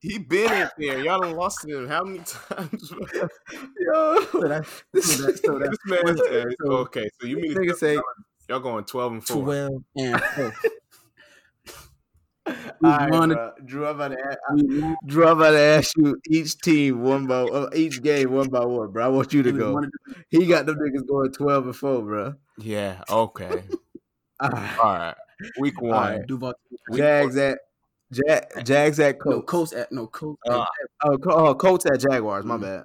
He 0.00 0.18
been 0.18 0.52
in 0.52 0.68
there. 0.78 0.98
Y'all 1.04 1.20
done 1.20 1.34
lost 1.36 1.60
to 1.62 1.76
him 1.78 1.88
how 1.88 2.04
many 2.04 2.18
times? 2.20 2.92
Yo, 3.80 4.20
So 4.32 4.40
that's 4.48 4.68
so 5.00 5.22
that, 5.26 5.40
so 5.44 5.58
this 5.58 5.78
man 5.86 6.16
so- 6.16 6.24
said, 6.30 6.46
so 6.64 6.70
okay, 6.78 7.08
so 7.20 7.26
you 7.26 7.36
mean 7.36 7.54
to 7.54 7.60
nigga 7.60 7.74
say, 7.76 7.98
y'all 8.48 8.60
going 8.60 8.84
twelve 8.84 9.12
and 9.12 9.26
four? 9.26 9.42
twelve 9.44 9.82
and 9.96 10.20
four. 10.20 10.52
all 12.84 12.90
right, 12.90 13.10
won 13.10 13.36
Drew, 13.64 13.86
I'm 13.86 13.96
about 13.96 14.08
to 14.12 14.18
ask, 14.24 14.38
We 14.54 14.96
Drew, 15.06 15.26
I'm 15.26 15.38
about 15.38 15.50
to 15.52 15.58
ask 15.60 15.96
you 15.96 16.20
each 16.28 16.58
team 16.58 17.02
one 17.02 17.26
by 17.26 17.42
uh, 17.42 17.70
each 17.74 18.02
game 18.02 18.32
one 18.32 18.48
by 18.48 18.64
one, 18.64 18.90
bro. 18.90 19.04
I 19.04 19.08
want 19.08 19.32
you 19.32 19.42
to 19.42 19.52
go. 19.52 19.80
He 20.28 20.46
got 20.46 20.66
them 20.66 20.76
niggas 20.78 21.06
going 21.06 21.32
twelve 21.32 21.66
and 21.66 21.76
four, 21.76 22.02
bro. 22.02 22.34
Yeah, 22.58 23.02
okay. 23.10 23.64
All 24.40 24.50
right. 24.50 24.78
All 24.78 24.92
right. 24.94 25.14
Week 25.58 25.80
one. 25.80 25.90
right. 25.92 26.26
Duval. 26.26 26.54
Jags 26.94 27.36
at 27.36 27.58
Jag, 28.12 28.64
Jags 28.64 28.98
at 29.00 29.18
Colts. 29.20 29.36
No, 29.36 29.42
Colts. 29.42 29.50
Colts 29.50 29.72
at 29.72 29.92
no 29.92 30.06
Colts. 30.06 30.42
Uh, 30.48 30.62
at, 30.62 31.10
Oh, 31.10 31.18
oh, 31.26 31.54
Colts 31.54 31.86
at 31.86 32.00
Jaguars. 32.00 32.44
My 32.44 32.56
Mhm. 32.56 32.60
bad. 32.62 32.84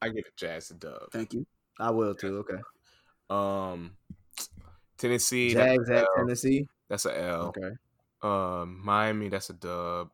I 0.00 0.08
get 0.08 0.24
the 0.24 0.30
Jags 0.36 0.70
a 0.70 0.74
dub. 0.74 1.10
thank 1.12 1.32
you. 1.34 1.46
I 1.78 1.90
will 1.90 2.14
too. 2.14 2.38
Okay. 2.38 2.60
Um 3.30 3.92
Tennessee, 4.98 5.52
that's 5.54 5.70
Jags 5.76 5.90
at 5.90 5.96
L. 6.04 6.06
Tennessee. 6.16 6.68
That's 6.88 7.06
a 7.06 7.18
L. 7.22 7.42
Okay. 7.48 7.70
Um 8.22 8.80
Miami, 8.84 9.28
that's 9.28 9.50
a 9.50 9.54
dub. 9.54 10.10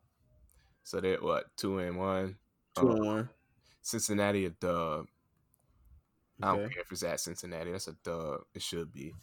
So 0.83 0.99
they're 0.99 1.17
what, 1.21 1.45
two 1.55 1.79
and 1.79 1.97
one? 1.97 2.37
Two 2.75 2.91
and 2.91 3.05
one. 3.05 3.29
Cincinnati 3.81 4.45
a 4.45 4.49
dub. 4.49 5.05
I 6.41 6.55
don't 6.55 6.71
care 6.71 6.81
if 6.81 6.91
it's 6.91 7.03
at 7.03 7.19
Cincinnati. 7.19 7.71
That's 7.71 7.87
a 7.87 7.95
dub. 8.03 8.41
It 8.53 8.61
should 8.61 8.91
be. 8.93 9.13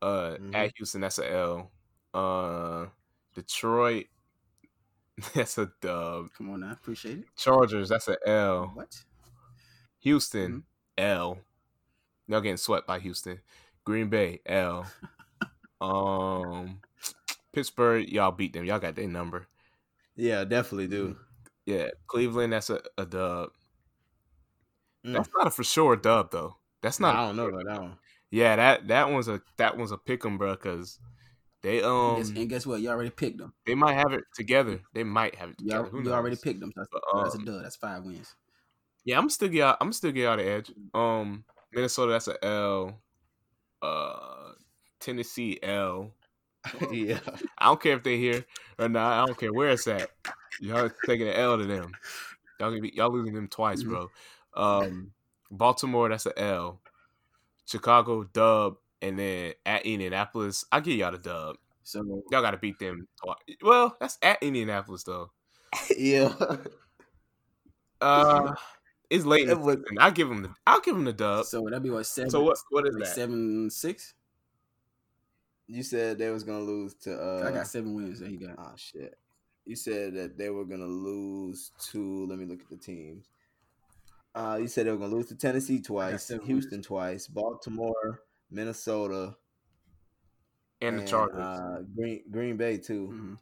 Uh, 0.00 0.36
Mhm. 0.40 0.54
at 0.54 0.72
Houston, 0.76 1.02
that's 1.02 1.18
a 1.18 1.30
L. 1.30 1.70
Uh, 2.14 2.86
Detroit, 3.34 4.06
that's 5.34 5.58
a 5.58 5.70
dub. 5.80 6.32
Come 6.36 6.50
on 6.50 6.64
I 6.64 6.72
appreciate 6.72 7.18
it. 7.20 7.24
Chargers, 7.36 7.90
that's 7.90 8.08
a 8.08 8.16
L. 8.26 8.72
What? 8.74 9.04
Houston, 10.00 10.64
L. 10.98 11.38
Y'all 12.26 12.40
getting 12.40 12.56
swept 12.56 12.86
by 12.86 12.98
Houston. 12.98 13.40
Green 13.84 14.08
Bay, 14.08 14.40
L. 14.46 14.86
um, 15.80 16.80
Pittsburgh, 17.52 18.08
y'all 18.08 18.32
beat 18.32 18.52
them. 18.52 18.64
Y'all 18.64 18.78
got 18.78 18.96
their 18.96 19.08
number. 19.08 19.46
Yeah, 20.16 20.44
definitely 20.44 20.88
do. 20.88 21.16
Yeah, 21.66 21.88
Cleveland, 22.06 22.52
that's 22.52 22.70
a, 22.70 22.80
a 22.98 23.06
dub. 23.06 23.50
Mm. 25.06 25.14
That's 25.14 25.30
not 25.36 25.46
a 25.46 25.50
for 25.50 25.64
sure 25.64 25.96
dub 25.96 26.30
though. 26.30 26.56
That's 26.82 27.00
not. 27.00 27.14
I 27.16 27.26
don't 27.26 27.36
know 27.36 27.46
about 27.48 27.64
that 27.66 27.80
one. 27.82 27.96
Yeah, 28.30 28.56
that 28.56 28.88
that 28.88 29.10
one's 29.10 29.28
a 29.28 29.40
that 29.56 29.76
one's 29.76 29.92
a 29.92 29.98
pick 29.98 30.24
'em, 30.24 30.38
bro. 30.38 30.52
Because 30.52 30.98
they 31.62 31.78
And 31.78 31.86
um 31.86 32.16
guess- 32.16 32.28
and 32.30 32.48
guess 32.48 32.66
what? 32.66 32.80
You 32.80 32.88
already 32.88 33.10
picked 33.10 33.38
them. 33.38 33.52
they 33.66 33.74
might 33.74 33.94
have 33.94 34.12
it 34.12 34.24
together. 34.34 34.80
They 34.94 35.04
might 35.04 35.34
have 35.36 35.50
it 35.50 35.58
together. 35.58 35.84
al- 35.84 35.90
Who 35.90 36.02
you 36.02 36.12
already 36.12 36.36
picked 36.36 36.60
them. 36.60 36.72
That's, 36.74 36.88
But, 36.92 37.02
that's 37.22 37.34
a 37.34 37.38
dub. 37.44 37.62
That's 37.62 37.76
five 37.76 38.04
wins. 38.04 38.34
Yeah, 39.04 39.18
I'm 39.18 39.28
still 39.28 39.48
get 39.48 39.62
out. 39.64 39.76
I'm 39.80 39.92
still 39.92 40.12
get 40.12 40.28
out 40.28 40.38
of 40.40 40.46
edge. 40.46 40.70
Um, 40.94 41.44
Minnesota, 41.72 42.12
that's 42.12 42.28
a 42.28 42.44
L. 42.44 43.00
Uh, 43.80 44.52
Tennessee 45.00 45.58
L. 45.62 46.14
yeah. 46.92 47.20
I 47.58 47.66
don't 47.66 47.80
care 47.80 47.96
if 47.96 48.02
they 48.02 48.18
here 48.18 48.44
or 48.78 48.88
not. 48.88 49.12
I 49.12 49.26
don't 49.26 49.38
care 49.38 49.52
where 49.52 49.70
it's 49.70 49.86
at. 49.86 50.10
Y'all 50.60 50.90
taking 51.06 51.28
an 51.28 51.34
L 51.34 51.58
to 51.58 51.64
them. 51.64 51.92
Y'all 52.60 52.80
be, 52.80 52.92
y'all 52.94 53.12
losing 53.12 53.34
them 53.34 53.48
twice, 53.48 53.82
bro. 53.82 54.08
Um, 54.54 55.12
Baltimore, 55.50 56.08
that's 56.08 56.26
an 56.26 56.32
L. 56.36 56.80
Chicago 57.66 58.24
dub, 58.24 58.76
and 59.00 59.18
then 59.18 59.54
at 59.66 59.84
Indianapolis, 59.86 60.64
I 60.70 60.80
give 60.80 60.96
y'all 60.96 61.12
the 61.12 61.18
dub. 61.18 61.56
So 61.84 62.22
Y'all 62.30 62.42
got 62.42 62.52
to 62.52 62.58
beat 62.58 62.78
them. 62.78 63.08
Well, 63.62 63.96
that's 64.00 64.18
at 64.22 64.42
Indianapolis 64.42 65.02
though. 65.02 65.30
yeah. 65.96 66.32
Uh, 68.00 68.54
it's 69.10 69.24
late. 69.24 69.46
The. 69.46 69.84
I'll 69.98 70.10
give 70.10 70.28
them 70.28 70.42
the. 70.42 70.50
I'll 70.66 70.80
give 70.80 70.94
them 70.94 71.04
the 71.04 71.12
dub. 71.12 71.44
so 71.46 71.64
that'd 71.64 71.82
be 71.82 71.90
what 71.90 72.06
seven. 72.06 72.30
So 72.30 72.42
what? 72.42 72.58
What 72.70 72.86
is 72.86 72.94
like 72.94 73.04
that? 73.04 73.14
seven 73.14 73.70
six. 73.70 74.14
You 75.72 75.82
said 75.82 76.18
they 76.18 76.28
was 76.30 76.44
gonna 76.44 76.64
lose 76.64 76.92
to. 77.04 77.14
Uh, 77.14 77.48
I 77.48 77.50
got 77.50 77.66
seven 77.66 77.94
wins 77.94 78.20
that 78.20 78.28
he 78.28 78.36
got. 78.36 78.56
Oh 78.58 78.72
shit! 78.76 79.18
You 79.64 79.74
said 79.74 80.14
that 80.14 80.36
they 80.36 80.50
were 80.50 80.66
gonna 80.66 80.84
lose 80.86 81.70
to. 81.92 82.26
Let 82.26 82.38
me 82.38 82.44
look 82.44 82.60
at 82.60 82.68
the 82.68 82.76
teams. 82.76 83.30
Uh, 84.34 84.58
you 84.60 84.68
said 84.68 84.86
they 84.86 84.90
were 84.90 84.98
gonna 84.98 85.14
lose 85.14 85.28
to 85.28 85.34
Tennessee 85.34 85.80
twice, 85.80 86.24
seven 86.24 86.44
Houston 86.46 86.82
twice, 86.82 87.26
Baltimore, 87.26 88.22
Minnesota, 88.50 89.34
And 90.82 90.98
the 91.00 91.04
Chargers. 91.06 91.38
uh, 91.40 91.82
Green 91.96 92.22
Green 92.30 92.56
Bay 92.58 92.76
too. 92.76 93.08
Mhm. 93.12 93.38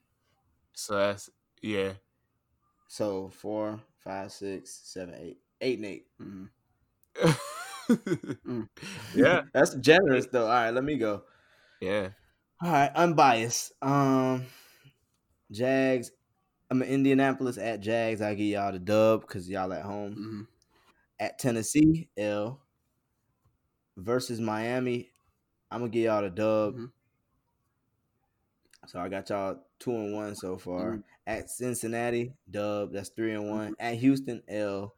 so 0.72 0.94
that's 0.96 1.30
yeah. 1.62 1.94
So 2.86 3.28
four, 3.28 3.80
five, 3.98 4.30
six, 4.30 4.80
seven, 4.84 5.14
eight, 5.18 5.38
eight 5.60 5.78
and 5.78 5.86
eight. 5.86 6.06
Mhm. 6.20 6.48
Mm. 7.90 8.68
Yeah, 9.16 9.42
That's 9.52 9.74
generous 9.74 10.26
though. 10.26 10.44
All 10.46 10.52
right, 10.52 10.70
let 10.70 10.84
me 10.84 10.96
go. 10.96 11.24
yeah. 11.80 12.10
All 12.62 12.70
right, 12.70 12.90
unbiased. 12.94 13.72
Um, 13.82 14.46
Jags. 15.50 16.12
I'm 16.70 16.82
in 16.82 16.88
Indianapolis 16.88 17.58
at 17.58 17.80
Jags. 17.80 18.22
I 18.22 18.34
give 18.34 18.46
y'all 18.46 18.72
the 18.72 18.78
dub 18.78 19.22
because 19.22 19.48
y'all 19.48 19.72
at 19.72 19.82
home. 19.84 20.14
Mhm. 20.14 20.46
At 21.18 21.38
Tennessee, 21.38 22.08
L. 22.16 22.60
Versus 23.96 24.40
Miami, 24.40 25.10
I'm 25.70 25.80
gonna 25.80 25.90
give 25.90 26.04
y'all 26.04 26.22
the 26.22 26.30
dub. 26.30 26.76
Mhm. 26.76 26.92
So 28.86 29.00
I 29.00 29.08
got 29.08 29.28
y'all 29.28 29.62
two 29.78 29.92
and 29.92 30.14
one 30.14 30.34
so 30.34 30.56
far. 30.56 30.92
Mhm. 30.96 31.04
At 31.26 31.50
Cincinnati, 31.50 32.34
dub. 32.50 32.92
That's 32.92 33.10
three 33.10 33.32
and 33.34 33.50
one. 33.50 33.74
At 33.78 33.96
Houston, 33.96 34.42
L. 34.48 34.94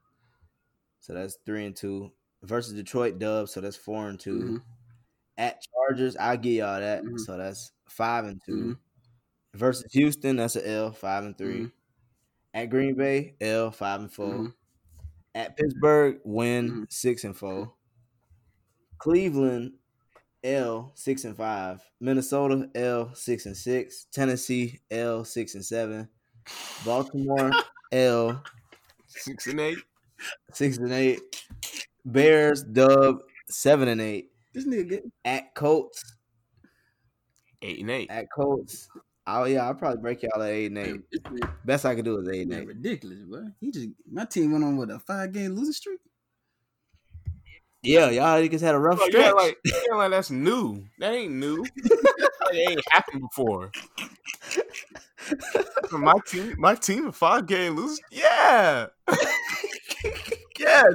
So 1.00 1.14
that's 1.14 1.36
three 1.44 1.64
and 1.66 1.76
two. 1.76 2.12
Versus 2.42 2.74
Detroit, 2.74 3.18
dub. 3.18 3.48
So 3.48 3.60
that's 3.60 3.76
four 3.76 4.08
and 4.08 4.18
2 4.18 4.38
Mhm. 4.38 4.62
At 5.38 5.62
Chargers, 5.62 6.16
I'll 6.16 6.36
give 6.36 6.52
y'all 6.54 6.80
that. 6.80 7.02
Mhm. 7.04 7.18
So 7.20 7.36
that's 7.36 7.72
five 7.88 8.24
and 8.24 8.40
2 8.44 8.52
Mhm. 8.56 8.78
Versus 9.54 9.92
Houston, 9.92 10.36
that's 10.36 10.56
a 10.56 10.68
L, 10.68 10.92
five 10.92 11.24
and 11.24 11.36
3 11.36 11.60
Mhm. 11.64 11.72
At 12.54 12.66
Green 12.66 12.94
Bay, 12.94 13.36
L, 13.40 13.70
five 13.70 14.00
and 14.00 14.12
4 14.12 14.34
Mhm. 14.34 14.54
At 15.34 15.56
Pittsburgh, 15.56 16.20
win 16.24 16.70
Mhm. 16.70 16.92
six 16.92 17.24
and 17.24 17.36
four. 17.36 17.74
Cleveland, 18.98 19.78
L, 20.44 20.92
six 20.94 21.24
and 21.24 21.36
five. 21.36 21.80
Minnesota, 22.00 22.70
L, 22.74 23.14
six 23.14 23.46
and 23.46 23.56
six. 23.56 24.06
Tennessee, 24.12 24.80
L, 24.90 25.24
six 25.24 25.54
and 25.54 25.64
seven. 25.64 26.08
Baltimore, 26.84 27.50
L, 27.92 28.42
Six 29.06 29.46
and 29.46 29.60
eight. 29.60 29.78
six 30.52 30.78
and 30.78 30.92
eight. 30.92 31.20
Bears, 32.04 32.62
dub, 32.62 33.22
seven 33.48 33.88
and 33.88 34.00
eight. 34.00 34.31
This 34.54 34.66
nigga 34.66 34.88
get 34.88 35.04
At 35.24 35.54
Colts, 35.54 36.16
Eight 37.62 37.80
and 37.80 37.90
eight. 37.90 38.10
at 38.10 38.26
Colts. 38.34 38.88
Oh 39.26 39.44
yeah, 39.44 39.66
I'll 39.66 39.74
probably 39.74 40.00
break 40.02 40.22
y'all 40.22 40.42
at 40.42 40.50
eight 40.50 40.66
and 40.66 40.78
eight. 40.78 41.00
Best 41.64 41.86
I 41.86 41.94
could 41.94 42.04
do 42.04 42.18
is 42.18 42.28
eight 42.28 42.42
and 42.42 42.54
eight. 42.54 42.66
ridiculous, 42.66 43.20
bro. 43.20 43.44
He 43.60 43.70
just 43.70 43.88
my 44.10 44.24
team 44.24 44.52
went 44.52 44.64
on 44.64 44.76
with 44.76 44.90
a 44.90 44.98
five 44.98 45.32
game 45.32 45.54
losing 45.54 45.72
streak. 45.72 46.00
Yeah, 47.84 48.10
y'all 48.10 48.40
niggas 48.40 48.60
had 48.60 48.74
a 48.74 48.78
rough 48.78 48.98
Oh, 49.00 49.06
stretch. 49.08 49.24
yeah, 49.24 49.32
like, 49.32 49.58
yeah, 49.64 49.94
like 49.96 50.10
that's 50.10 50.30
new. 50.30 50.84
That 50.98 51.14
ain't 51.14 51.32
new. 51.34 51.64
it 51.76 52.70
ain't 52.70 52.80
happened 52.90 53.22
before. 53.22 53.70
my 55.92 56.14
team, 56.26 56.54
my 56.58 56.74
team, 56.74 57.06
a 57.06 57.12
five 57.12 57.46
game 57.46 57.74
losing. 57.76 58.04
Yeah, 58.10 58.86
yes. 60.58 60.94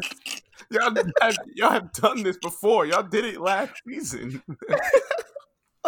Y'all 0.71 0.93
have, 1.21 1.35
y'all 1.55 1.71
have 1.71 1.91
done 1.93 2.23
this 2.23 2.37
before. 2.37 2.85
Y'all 2.85 3.03
did 3.03 3.25
it 3.25 3.39
last 3.39 3.73
season. 3.87 4.41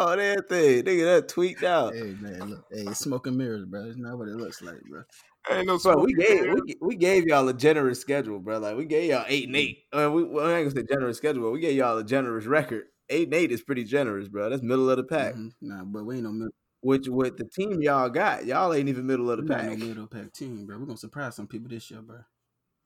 Oh, 0.01 0.15
that 0.15 0.47
thing, 0.47 0.84
nigga, 0.84 1.03
that 1.17 1.27
tweaked 1.27 1.63
out. 1.63 1.93
Hey 1.93 2.15
man, 2.21 2.51
look, 2.51 2.65
hey, 2.71 2.84
it's 2.84 2.99
smoke 2.99 3.27
and 3.27 3.38
mirrors, 3.38 3.65
bro. 3.65 3.84
It's 3.84 3.97
not 3.97 4.17
what 4.17 4.30
it 4.30 4.36
looks 4.38 4.61
like, 4.61 4.82
bro. 4.89 5.03
Ain't 5.51 5.67
no 5.67 5.77
Bro, 5.77 6.05
we 6.05 6.13
gave 6.13 6.53
we, 6.53 6.75
we 6.80 6.95
gave 6.95 7.25
y'all 7.27 7.47
a 7.49 7.53
generous 7.53 7.99
schedule, 7.99 8.39
bro. 8.39 8.59
Like 8.59 8.77
we 8.77 8.86
gave 8.86 9.09
y'all 9.09 9.25
eight 9.27 9.47
and 9.47 9.57
eight. 9.57 9.80
Uh, 9.91 10.09
we 10.09 10.23
well, 10.23 10.45
I 10.47 10.59
ain't 10.59 10.69
gonna 10.73 10.82
say 10.82 10.88
generous 10.89 11.17
schedule, 11.17 11.43
but 11.43 11.51
we 11.51 11.59
gave 11.59 11.75
y'all 11.75 11.97
a 11.97 12.03
generous 12.05 12.45
record. 12.45 12.86
Eight 13.09 13.27
and 13.27 13.34
eight 13.34 13.51
is 13.51 13.61
pretty 13.61 13.84
generous, 13.84 14.30
bro. 14.30 14.49
That's 14.49 14.61
middle 14.61 14.89
of 14.89 14.95
the 14.95 15.03
pack. 15.03 15.34
Mhm. 15.34 15.51
Nah, 15.59 15.84
but 15.84 16.05
we 16.05 16.15
ain't 16.15 16.23
no 16.23 16.32
middle, 16.32 16.53
Which 16.82 17.09
with 17.09 17.36
the 17.36 17.43
team 17.45 17.82
y'all 17.82 18.09
got, 18.09 18.45
y'all 18.45 18.73
ain't 18.73 18.88
even 18.88 19.05
middle 19.05 19.30
of 19.30 19.38
the 19.38 19.43
we 19.43 19.49
not 19.49 19.63
no 19.65 19.69
pack. 19.71 19.80
middle 19.80 20.07
pack 20.07 20.32
team, 20.32 20.65
bro. 20.65 20.77
We're 20.77 20.86
gonna 20.86 20.97
surprise 20.97 21.36
some 21.36 21.47
people 21.47 21.67
this 21.69 21.91
year, 21.91 22.01
bro. 22.01 22.19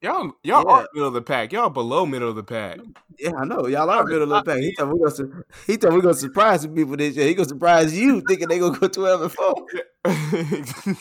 Y'all, 0.03 0.33
y'all 0.43 0.65
Yeah. 0.67 0.73
are 0.81 0.87
middle 0.93 1.07
of 1.07 1.13
the 1.13 1.21
pack. 1.21 1.53
Y'all 1.53 1.69
below 1.69 2.05
middle 2.05 2.29
of 2.29 2.35
the 2.35 2.43
pack. 2.43 2.77
Yeah, 3.17 3.31
I 3.37 3.45
know 3.45 3.67
y'all 3.67 3.89
are 3.89 4.03
middle 4.03 4.33
of 4.33 4.43
the 4.43 4.51
pack. 4.51 4.59
He 4.61 4.73
thought 4.75 4.91
we 4.91 4.99
gonna 4.99 5.11
su- 5.11 5.43
he 5.65 5.77
thought 5.77 5.93
we 5.93 6.01
gonna 6.01 6.13
surprise 6.13 6.63
some 6.63 6.75
people 6.75 6.97
this 6.97 7.15
year. 7.15 7.25
He 7.25 7.33
gonna 7.33 7.47
surprise 7.47 7.97
you 7.97 8.21
thinking 8.27 8.49
they 8.49 8.59
gonna 8.59 8.77
go 8.77 8.89
twelve 8.89 9.21
and 9.21 9.31
four. 9.31 9.55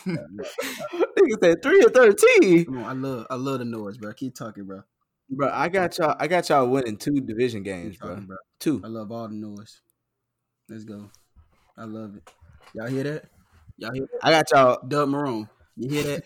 Nigga 0.07 1.39
said 1.41 1.61
three 1.61 1.81
and 1.81 1.93
thirteen. 1.93 2.77
On, 2.77 2.83
I 2.85 2.93
love, 2.93 3.27
I 3.29 3.35
love 3.35 3.59
the 3.59 3.65
noise, 3.65 3.97
bro. 3.97 4.13
Keep 4.13 4.35
talking, 4.35 4.63
bro. 4.63 4.83
Bro, 5.29 5.49
I 5.51 5.67
got 5.67 5.97
y'all. 5.97 6.15
I 6.17 6.27
got 6.27 6.47
y'all 6.49 6.67
winning 6.67 6.95
two 6.95 7.19
division 7.19 7.63
games, 7.63 7.97
bro. 7.97 8.09
talking, 8.11 8.25
bro. 8.27 8.37
Two. 8.59 8.81
I 8.83 8.87
love 8.87 9.11
all 9.11 9.27
the 9.27 9.35
noise. 9.35 9.81
Let's 10.69 10.85
go. 10.85 11.09
I 11.77 11.83
love 11.85 12.15
it. 12.15 12.31
Y'all 12.73 12.87
hear 12.87 13.03
that? 13.03 13.25
Y'all 13.77 13.91
hear 13.93 14.03
that? 14.13 14.19
I 14.25 14.31
got 14.31 14.51
y'all. 14.51 14.87
Doug 14.87 15.09
Marrone. 15.09 15.49
You 15.75 15.89
hear 15.89 16.03
that? 16.03 16.25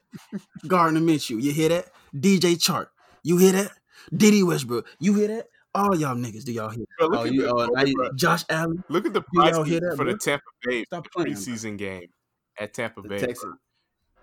Gardner 0.68 1.00
Minshew. 1.00 1.42
You 1.42 1.52
hear 1.52 1.70
that? 1.70 1.92
DJ 2.14 2.56
Chark. 2.56 2.88
You 3.24 3.38
hear 3.38 3.52
that? 3.54 3.72
Dede 4.16 4.44
Westbrook. 4.44 4.88
You 5.00 5.14
hear 5.16 5.28
that? 5.30 5.48
All 5.74 5.96
y'all 5.96 6.16
niggas. 6.16 6.46
Do 6.46 6.52
y'all 6.52 6.70
hear? 6.70 6.86
Bro, 6.98 7.08
look, 7.10 7.20
Oh, 7.20 7.24
at 7.26 7.34
you. 7.34 7.42
the, 7.44 7.54
Oh, 7.54 7.66
now 7.66 7.84
you. 7.84 7.96
that? 8.04 8.16
Josh 8.16 8.44
Allen. 8.50 8.84
look 8.90 9.06
at 9.06 9.14
the 9.14 9.22
y'all 9.34 9.64
price 9.64 9.64
hear 9.64 9.80
that, 9.80 9.96
for 9.96 10.04
bro? 10.04 10.14
the 10.14 10.18
Tampa 10.18 10.44
Bay 10.64 10.86
Stop 10.86 11.08
playing, 11.12 11.34
bro. 11.34 11.42
preseason 11.46 11.78
game 11.78 12.08
at 12.60 12.74
Tampa 12.74 13.02
The 13.04 13.10
Bay. 13.10 13.20
Texas. 13.20 13.44
bro. 13.44 13.54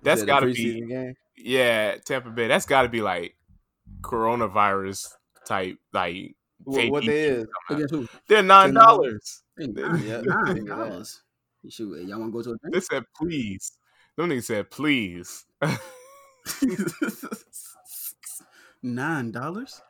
That's 0.02 0.22
the 0.22 0.26
got 0.26 0.40
to 0.40 0.46
be 0.46 0.82
preseason 0.82 0.88
game. 0.88 1.14
yeah, 1.36 1.96
Tampa 1.98 2.30
Bay. 2.30 2.48
That's 2.48 2.66
got 2.66 2.82
to 2.82 2.88
be 2.88 3.00
like 3.02 3.36
coronavirus 4.02 5.08
type 5.46 5.78
like 5.92 6.34
What, 6.64 6.88
what 6.88 7.06
they 7.06 7.28
is? 7.28 7.46
Against 7.70 7.94
who? 7.94 8.06
They're 8.28 8.42
nine 8.42 8.74
dollars. 8.74 9.42
Hey, 9.58 9.68
Yeah, 9.76 10.22
nine 10.24 10.64
dollars. 10.66 11.22
Shoot, 11.68 12.06
y'all 12.06 12.20
want 12.20 12.32
to 12.32 12.36
go 12.38 12.42
to 12.42 12.50
a 12.66 12.70
They 12.70 12.80
said 12.80 13.04
please. 13.16 13.78
Them 14.16 14.30
niggas 14.30 14.44
said 14.44 14.70
please. 14.70 15.44
Nine 18.82 19.30
dollars? 19.30 19.80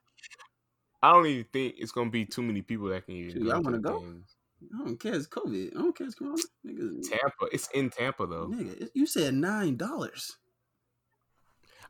I 1.03 1.12
don't 1.12 1.27
even 1.27 1.45
think 1.53 1.75
it's 1.79 1.93
gonna 1.93 2.11
be 2.11 2.25
too 2.25 2.43
many 2.43 2.62
people 2.62 2.89
that 2.89 3.05
can 3.05 3.14
even. 3.14 3.33
Shoot, 3.33 3.43
go 3.43 3.49
y'all 3.49 3.57
to 3.59 3.62
wanna 3.64 3.79
go? 3.79 4.01
games. 4.01 4.37
I 4.75 4.85
don't 4.85 4.99
care. 4.99 5.14
It's 5.14 5.27
COVID. 5.27 5.77
I 5.77 5.79
don't 5.79 5.97
care. 5.97 6.07
It's 6.07 6.14
Corona. 6.16 6.37
Nigga, 6.66 7.03
Tampa. 7.11 7.47
It's 7.53 7.68
in 7.75 7.91
Tampa 7.91 8.27
though. 8.27 8.47
nigga, 8.49 8.89
you 8.95 9.07
said 9.07 9.35
nine 9.35 9.77
dollars. 9.77 10.39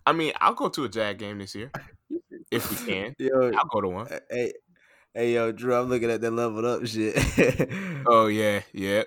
I 0.07 0.13
mean, 0.13 0.33
I'll 0.41 0.55
go 0.55 0.69
to 0.69 0.85
a 0.85 0.89
Jag 0.89 1.19
game 1.19 1.39
this 1.39 1.55
year 1.55 1.71
if 2.51 2.69
we 2.71 2.93
can. 2.93 3.15
Yo, 3.19 3.53
I'll 3.53 3.67
go 3.67 3.81
to 3.81 3.89
one. 3.89 4.09
hey, 4.31 4.53
hey, 5.15 5.33
yo, 5.35 5.53
Drew. 5.53 5.75
I'm 5.75 5.89
looking 5.89 6.11
at 6.11 6.21
that 6.21 6.31
leveled 6.33 6.65
up 6.65 6.87
shit. 6.87 7.17
Oh 8.07 8.27
yeah, 8.27 8.61
yeah. 8.73 9.05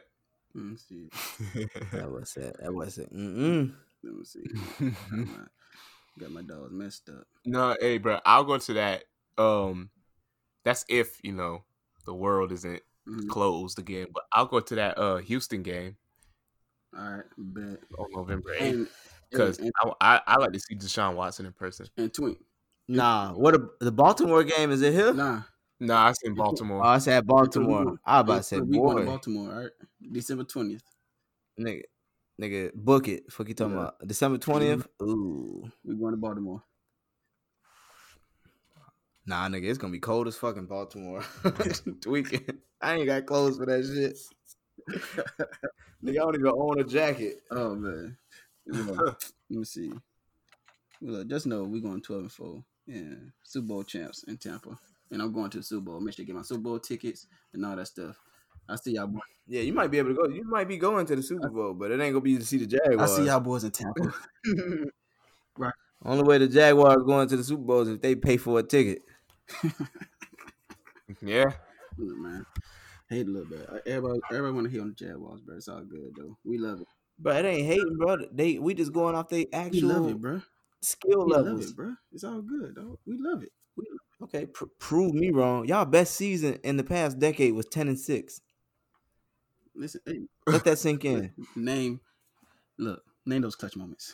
Let 0.58 0.66
me 0.66 0.76
see. 0.76 1.10
that 1.94 2.10
was 2.12 2.36
it. 2.36 2.56
That 2.60 2.74
was 2.74 2.98
it. 2.98 3.14
Mm-mm. 3.14 3.74
Let 4.04 4.14
me 4.16 4.24
see. 4.26 4.44
Got 4.80 5.28
my, 5.28 5.36
got 6.20 6.32
my 6.32 6.42
dogs 6.42 6.72
messed 6.72 7.10
up. 7.10 7.28
no, 7.46 7.76
hey, 7.80 8.00
bro, 8.00 8.20
I'll 8.26 8.44
go 8.44 8.58
to 8.58 8.74
that. 8.74 9.04
Um, 9.38 9.92
that's 10.66 10.84
if 10.90 11.20
you 11.24 11.32
know 11.34 11.64
the 12.06 12.14
world 12.16 12.52
isn't 12.52 12.82
Mhm. 13.08 13.30
closed 13.30 13.78
again. 13.78 14.08
But 14.12 14.24
I'll 14.34 14.48
go 14.48 14.60
to 14.60 14.76
that 14.76 14.98
uh 14.98 15.18
Houston 15.18 15.62
game 15.62 15.96
All 16.98 17.04
right, 17.04 17.24
bet. 17.38 17.80
on 18.00 18.08
November 18.14 18.54
eighth 18.60 18.90
because 19.30 19.60
and, 19.60 19.72
I, 19.80 19.92
I 20.02 20.22
I 20.26 20.36
like 20.38 20.54
to 20.54 20.60
see 20.60 20.76
Deshaun 20.76 21.14
Watson 21.16 21.46
in 21.46 21.54
person. 21.54 21.86
and 21.98 22.12
twink. 22.12 22.40
Nah, 22.88 23.34
what 23.34 23.54
a, 23.54 23.68
the 23.80 23.92
Baltimore 23.92 24.44
game 24.44 24.72
is 24.72 24.82
it 24.82 24.94
here? 24.94 25.14
Nah, 25.14 25.42
Nah, 25.80 26.08
I 26.08 26.12
said 26.14 26.36
Baltimore. 26.36 26.84
Oh, 26.84 26.88
I 26.90 26.98
said 26.98 27.26
Baltimore. 27.28 28.00
I 28.04 28.22
about 28.22 28.46
said 28.46 28.68
we 28.68 28.78
boy, 28.78 29.06
Baltimore. 29.06 29.52
All 29.54 29.62
right, 29.62 29.72
December 30.12 30.44
twentieth. 30.44 30.84
nigga, 31.60 31.84
nigga, 32.42 32.74
book 32.74 33.08
it. 33.08 33.32
Fuck 33.32 33.50
you 33.50 33.54
talking 33.54 33.74
Yeah. 33.76 33.82
about? 33.82 34.08
December 34.08 34.38
20th 34.40 34.86
mm-hmm. 35.00 35.10
Ooh, 35.10 35.72
We 35.84 35.96
going 35.96 36.12
to 36.14 36.18
Baltimore. 36.18 36.64
nah, 39.26 39.48
nigga, 39.50 39.66
it's 39.66 39.78
gonna 39.78 39.92
be 39.92 40.00
cold 40.00 40.28
as 40.28 40.36
fucking 40.36 40.66
Baltimore. 40.66 41.24
Tweaking. 42.02 42.60
I 42.82 42.96
ain't 42.96 43.06
got 43.06 43.26
clothes 43.26 43.58
for 43.58 43.66
that 43.66 43.86
shit. 43.86 44.18
nigga, 46.04 46.10
I 46.10 46.14
don't 46.14 46.36
even 46.36 46.48
own 46.48 46.80
a 46.80 46.84
jacket. 46.84 47.42
Oh 47.52 47.76
man. 47.76 48.18
Yeah. 48.66 48.84
Let 48.92 49.18
me 49.50 49.64
see. 49.64 49.92
Look, 51.02 51.28
just 51.28 51.46
know 51.46 51.64
we 51.64 51.82
going 51.82 52.02
twelve 52.02 52.22
and 52.24 52.32
four. 52.32 52.64
Yeah, 52.88 53.14
Super 53.44 53.68
Bowl 53.68 53.84
champs 53.84 54.24
in 54.24 54.38
Tampa, 54.38 54.78
and 55.12 55.22
I'm 55.22 55.32
going 55.34 55.50
to 55.52 55.58
the 55.58 55.64
Super 55.64 55.86
Bowl. 55.92 56.00
Make 56.00 56.16
sure 56.16 56.24
to 56.24 56.28
get 56.28 56.36
my 56.36 56.42
Super 56.42 56.62
Bowl 56.62 56.80
tickets 56.80 57.28
and 57.54 57.66
all 57.66 57.76
that 57.76 57.88
stuff. 57.88 58.20
I 58.70 58.76
see 58.76 58.94
y'all. 58.94 59.08
Boys. 59.08 59.22
Yeah, 59.48 59.62
you 59.62 59.72
might 59.74 59.90
be 59.92 59.98
able 59.98 60.10
to 60.10 60.16
go. 60.16 60.28
You 60.28 60.44
might 60.44 60.68
be 60.68 60.78
going 60.78 61.06
to 61.06 61.16
the 61.16 61.24
Super 61.24 61.50
Bowl, 61.50 61.74
but 61.74 61.90
it 61.92 62.00
ain't 62.02 62.14
gonna 62.14 62.22
be 62.22 62.38
to 62.38 62.46
see 62.46 62.58
the 62.58 62.66
Jaguars. 62.68 63.12
I 63.12 63.16
see 63.16 63.26
y'all 63.26 63.40
boys 63.40 63.64
in 63.64 63.72
Tampa. 63.72 64.14
Right. 65.58 65.74
Only 66.06 66.24
way 66.24 66.38
the 66.38 66.48
Jaguars 66.48 67.02
going 67.04 67.28
to 67.30 67.38
the 67.38 67.44
Super 67.44 67.64
Bowl 67.64 67.82
is 67.82 67.90
if 67.90 68.02
they 68.02 68.14
pay 68.16 68.38
for 68.38 68.60
a 68.60 68.64
ticket. 68.64 69.02
yeah, 71.22 71.46
Look, 71.98 72.18
man. 72.18 72.46
Hate 73.10 73.26
a 73.26 73.30
little 73.30 73.50
bit. 73.50 73.68
Everybody, 73.86 74.20
everybody 74.30 74.54
want 74.54 74.66
to 74.68 74.72
hate 74.72 74.82
on 74.82 74.90
the 74.90 74.94
Jaguars, 74.94 75.42
bro. 75.42 75.56
It's 75.56 75.68
all 75.68 75.82
good 75.84 76.12
though. 76.18 76.38
We 76.44 76.58
love 76.58 76.82
it. 76.82 76.88
But 77.18 77.44
it 77.44 77.48
ain't 77.48 77.66
hating, 77.66 77.98
bro. 77.98 78.18
They 78.32 78.60
we 78.60 78.74
just 78.74 78.94
going 78.94 79.16
off 79.16 79.30
their 79.30 79.40
We 79.40 79.54
actual 79.54 79.90
love 79.90 80.10
it, 80.10 80.22
bro. 80.22 80.42
skill 80.82 81.26
We 81.26 81.34
love 81.34 81.46
levels. 81.46 81.72
it, 81.72 81.76
bro. 81.76 81.96
It's 82.12 82.24
all 82.24 82.42
good, 82.42 82.76
dog. 82.76 83.00
We 83.06 83.18
love 83.18 83.42
it. 83.44 83.52
Okay, 84.24 84.46
pr- 84.48 84.66
prove 84.80 85.14
me 85.14 85.30
wrong. 85.32 85.66
Y'all 85.68 85.86
best 85.86 86.16
season 86.16 86.58
in 86.64 86.78
the 86.78 86.84
past 86.84 87.20
decade 87.20 87.54
was 87.54 87.68
ten 87.68 87.88
and 87.88 88.00
six. 88.00 88.42
Listen, 89.76 90.02
hey, 90.06 90.22
Let 90.48 90.64
that 90.64 90.80
sink 90.80 91.06
in. 91.06 91.32
name. 91.56 92.00
Look, 92.80 93.04
name 93.26 93.42
those 93.44 93.56
clutch 93.56 93.76
moments. 93.76 94.14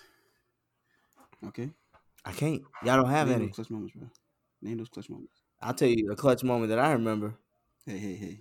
Okay. 1.48 1.70
I 2.26 2.32
can't. 2.32 2.62
Y'all 2.84 2.98
don't 3.02 3.10
have 3.10 3.28
name 3.28 3.36
any. 3.38 3.46
those 3.48 3.56
clutch 3.56 3.70
moments, 3.70 3.94
bro. 3.96 4.10
Name 4.62 4.78
those 4.78 4.90
clutch 4.90 5.10
moments. 5.10 5.34
I'll 5.62 5.74
tell 5.74 5.88
you 5.90 6.12
a 6.12 6.16
clutch 6.16 6.44
moment 6.44 6.70
that 6.70 6.80
I 6.80 6.92
remember. 6.94 7.36
Hey, 7.86 7.98
hey, 7.98 8.16
hey. 8.16 8.40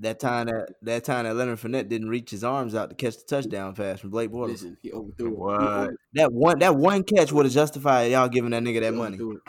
That 0.00 0.20
time 0.20 0.46
that 0.46 0.74
that 0.82 1.04
time 1.04 1.24
that 1.24 1.34
Leonard 1.34 1.58
Fournette 1.58 1.88
didn't 1.88 2.08
reach 2.08 2.30
his 2.30 2.44
arms 2.44 2.74
out 2.76 2.90
to 2.90 2.96
catch 2.96 3.16
the 3.16 3.24
touchdown 3.24 3.74
pass 3.74 3.98
from 4.00 4.10
Blake 4.10 4.30
Bortles. 4.30 4.48
Listen, 4.62 4.76
he 4.80 4.92
overthrew 4.92 5.26
it. 5.26 5.30
He 5.30 5.36
What? 5.36 5.56
over- 5.56 5.96
That 6.14 6.32
one 6.32 6.58
that 6.60 6.76
one 6.76 7.02
catch 7.02 7.32
would 7.32 7.46
have 7.46 7.52
justified 7.52 8.10
y'all 8.12 8.28
giving 8.28 8.50
that 8.50 8.62
nigga 8.62 8.80
that 8.80 8.92
he 8.92 8.98
money. 8.98 9.16
overthrew 9.16 9.36
it. 9.36 9.42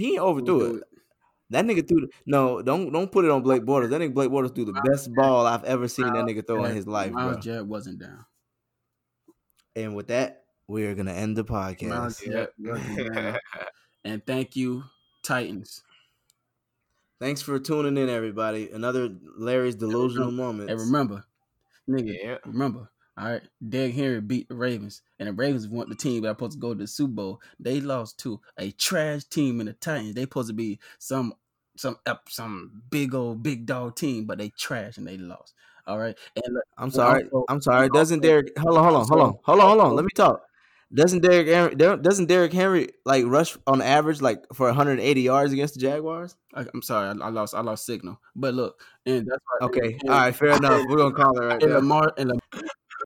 He 0.00 0.12
ain't 0.12 0.20
overthrew 0.20 0.76
it. 0.76 0.84
That 1.50 1.64
nigga 1.64 1.86
threw 1.86 2.02
the, 2.02 2.08
no. 2.26 2.62
Don't 2.62 2.92
don't 2.92 3.10
put 3.10 3.24
it 3.24 3.30
on 3.30 3.42
Blake 3.42 3.62
Bortles. 3.62 3.90
That 3.90 4.00
nigga 4.00 4.14
Blake 4.14 4.30
Bortles 4.30 4.54
threw 4.54 4.64
the 4.64 4.80
best 4.88 5.12
ball 5.14 5.46
I've 5.46 5.64
ever 5.64 5.88
seen 5.88 6.06
that 6.06 6.24
nigga 6.24 6.46
throw 6.46 6.64
in 6.64 6.74
his 6.74 6.86
life, 6.86 7.12
Myles 7.12 7.32
bro. 7.32 7.40
Jack 7.40 7.66
wasn't 7.66 7.98
down. 7.98 8.24
And 9.76 9.94
with 9.94 10.08
that, 10.08 10.44
we're 10.68 10.94
gonna 10.94 11.12
end 11.12 11.36
the 11.36 11.44
podcast. 11.44 11.88
Myles 11.88 12.22
yeah. 12.24 12.32
Jack 12.32 12.48
wasn't 12.58 13.14
down. 13.14 13.38
And 14.02 14.24
thank 14.24 14.56
you, 14.56 14.84
Titans. 15.22 15.82
Thanks 17.20 17.42
for 17.42 17.58
tuning 17.58 18.02
in, 18.02 18.08
everybody. 18.08 18.70
Another 18.70 19.14
Larry's 19.36 19.74
delusional 19.74 20.30
moment. 20.30 20.70
And 20.70 20.80
remember, 20.80 21.22
nigga, 21.86 22.16
yeah. 22.18 22.36
remember, 22.46 22.90
all 23.20 23.30
right, 23.32 23.42
Derrick 23.68 23.94
Henry 23.94 24.20
beat 24.20 24.48
the 24.48 24.54
Ravens, 24.54 25.02
and 25.18 25.28
the 25.28 25.32
Ravens 25.32 25.68
want 25.68 25.88
the 25.90 25.94
team 25.94 26.22
that 26.22 26.30
supposed 26.30 26.52
to 26.52 26.58
go 26.58 26.72
to 26.72 26.78
the 26.80 26.86
Super 26.86 27.12
Bowl. 27.12 27.40
They 27.58 27.80
lost 27.80 28.18
to 28.20 28.40
a 28.58 28.70
trash 28.72 29.24
team 29.24 29.60
in 29.60 29.66
the 29.66 29.74
Titans. 29.74 30.14
They 30.14 30.22
supposed 30.22 30.48
to 30.48 30.54
be 30.54 30.78
some 30.98 31.34
some 31.76 31.96
ep- 32.06 32.28
some 32.30 32.82
big 32.90 33.14
old 33.14 33.42
big 33.42 33.66
dog 33.66 33.96
team, 33.96 34.24
but 34.24 34.38
they 34.38 34.48
trash 34.50 34.96
and 34.96 35.06
they 35.06 35.18
lost. 35.18 35.54
All 35.86 35.98
right, 35.98 36.16
and 36.36 36.54
look, 36.54 36.64
I'm 36.78 36.90
sorry. 36.90 37.24
also- 37.24 37.44
I'm 37.48 37.60
sorry. 37.60 37.88
Doesn't 37.90 38.20
Derrick? 38.20 38.56
Hold 38.58 38.78
on, 38.78 38.84
hold 38.84 38.96
on, 38.96 39.06
hold 39.08 39.20
on, 39.20 39.38
hold 39.44 39.60
on, 39.60 39.66
hold 39.66 39.80
on. 39.80 39.96
Let 39.96 40.04
me 40.04 40.10
talk. 40.14 40.42
Doesn't 40.92 41.20
Derrick 41.20 41.46
Henry? 41.46 41.74
Doesn't 41.76 42.26
Derrick 42.26 42.52
Henry 42.52 42.88
like 43.04 43.24
rush 43.26 43.56
on 43.66 43.80
average 43.80 44.20
like 44.20 44.42
for 44.52 44.66
180 44.66 45.20
yards 45.20 45.52
against 45.52 45.74
the 45.74 45.80
Jaguars? 45.80 46.36
I, 46.52 46.64
I'm 46.74 46.82
sorry, 46.82 47.08
I, 47.08 47.26
I 47.26 47.28
lost 47.28 47.54
I 47.54 47.60
lost 47.60 47.86
signal. 47.86 48.20
But 48.34 48.54
look, 48.54 48.80
and 49.06 49.26
that's 49.26 49.40
why. 49.60 49.66
Okay, 49.66 49.98
all 50.04 50.08
right, 50.10 50.34
fair 50.34 50.50
enough. 50.50 50.82
We're 50.88 50.96
gonna 50.96 51.14
call 51.14 51.38
it 51.38 51.44
right 51.44 51.62
And. 51.62 51.74
Lamar 51.74 52.12
and, 52.16 52.30
Lam- 52.30 52.40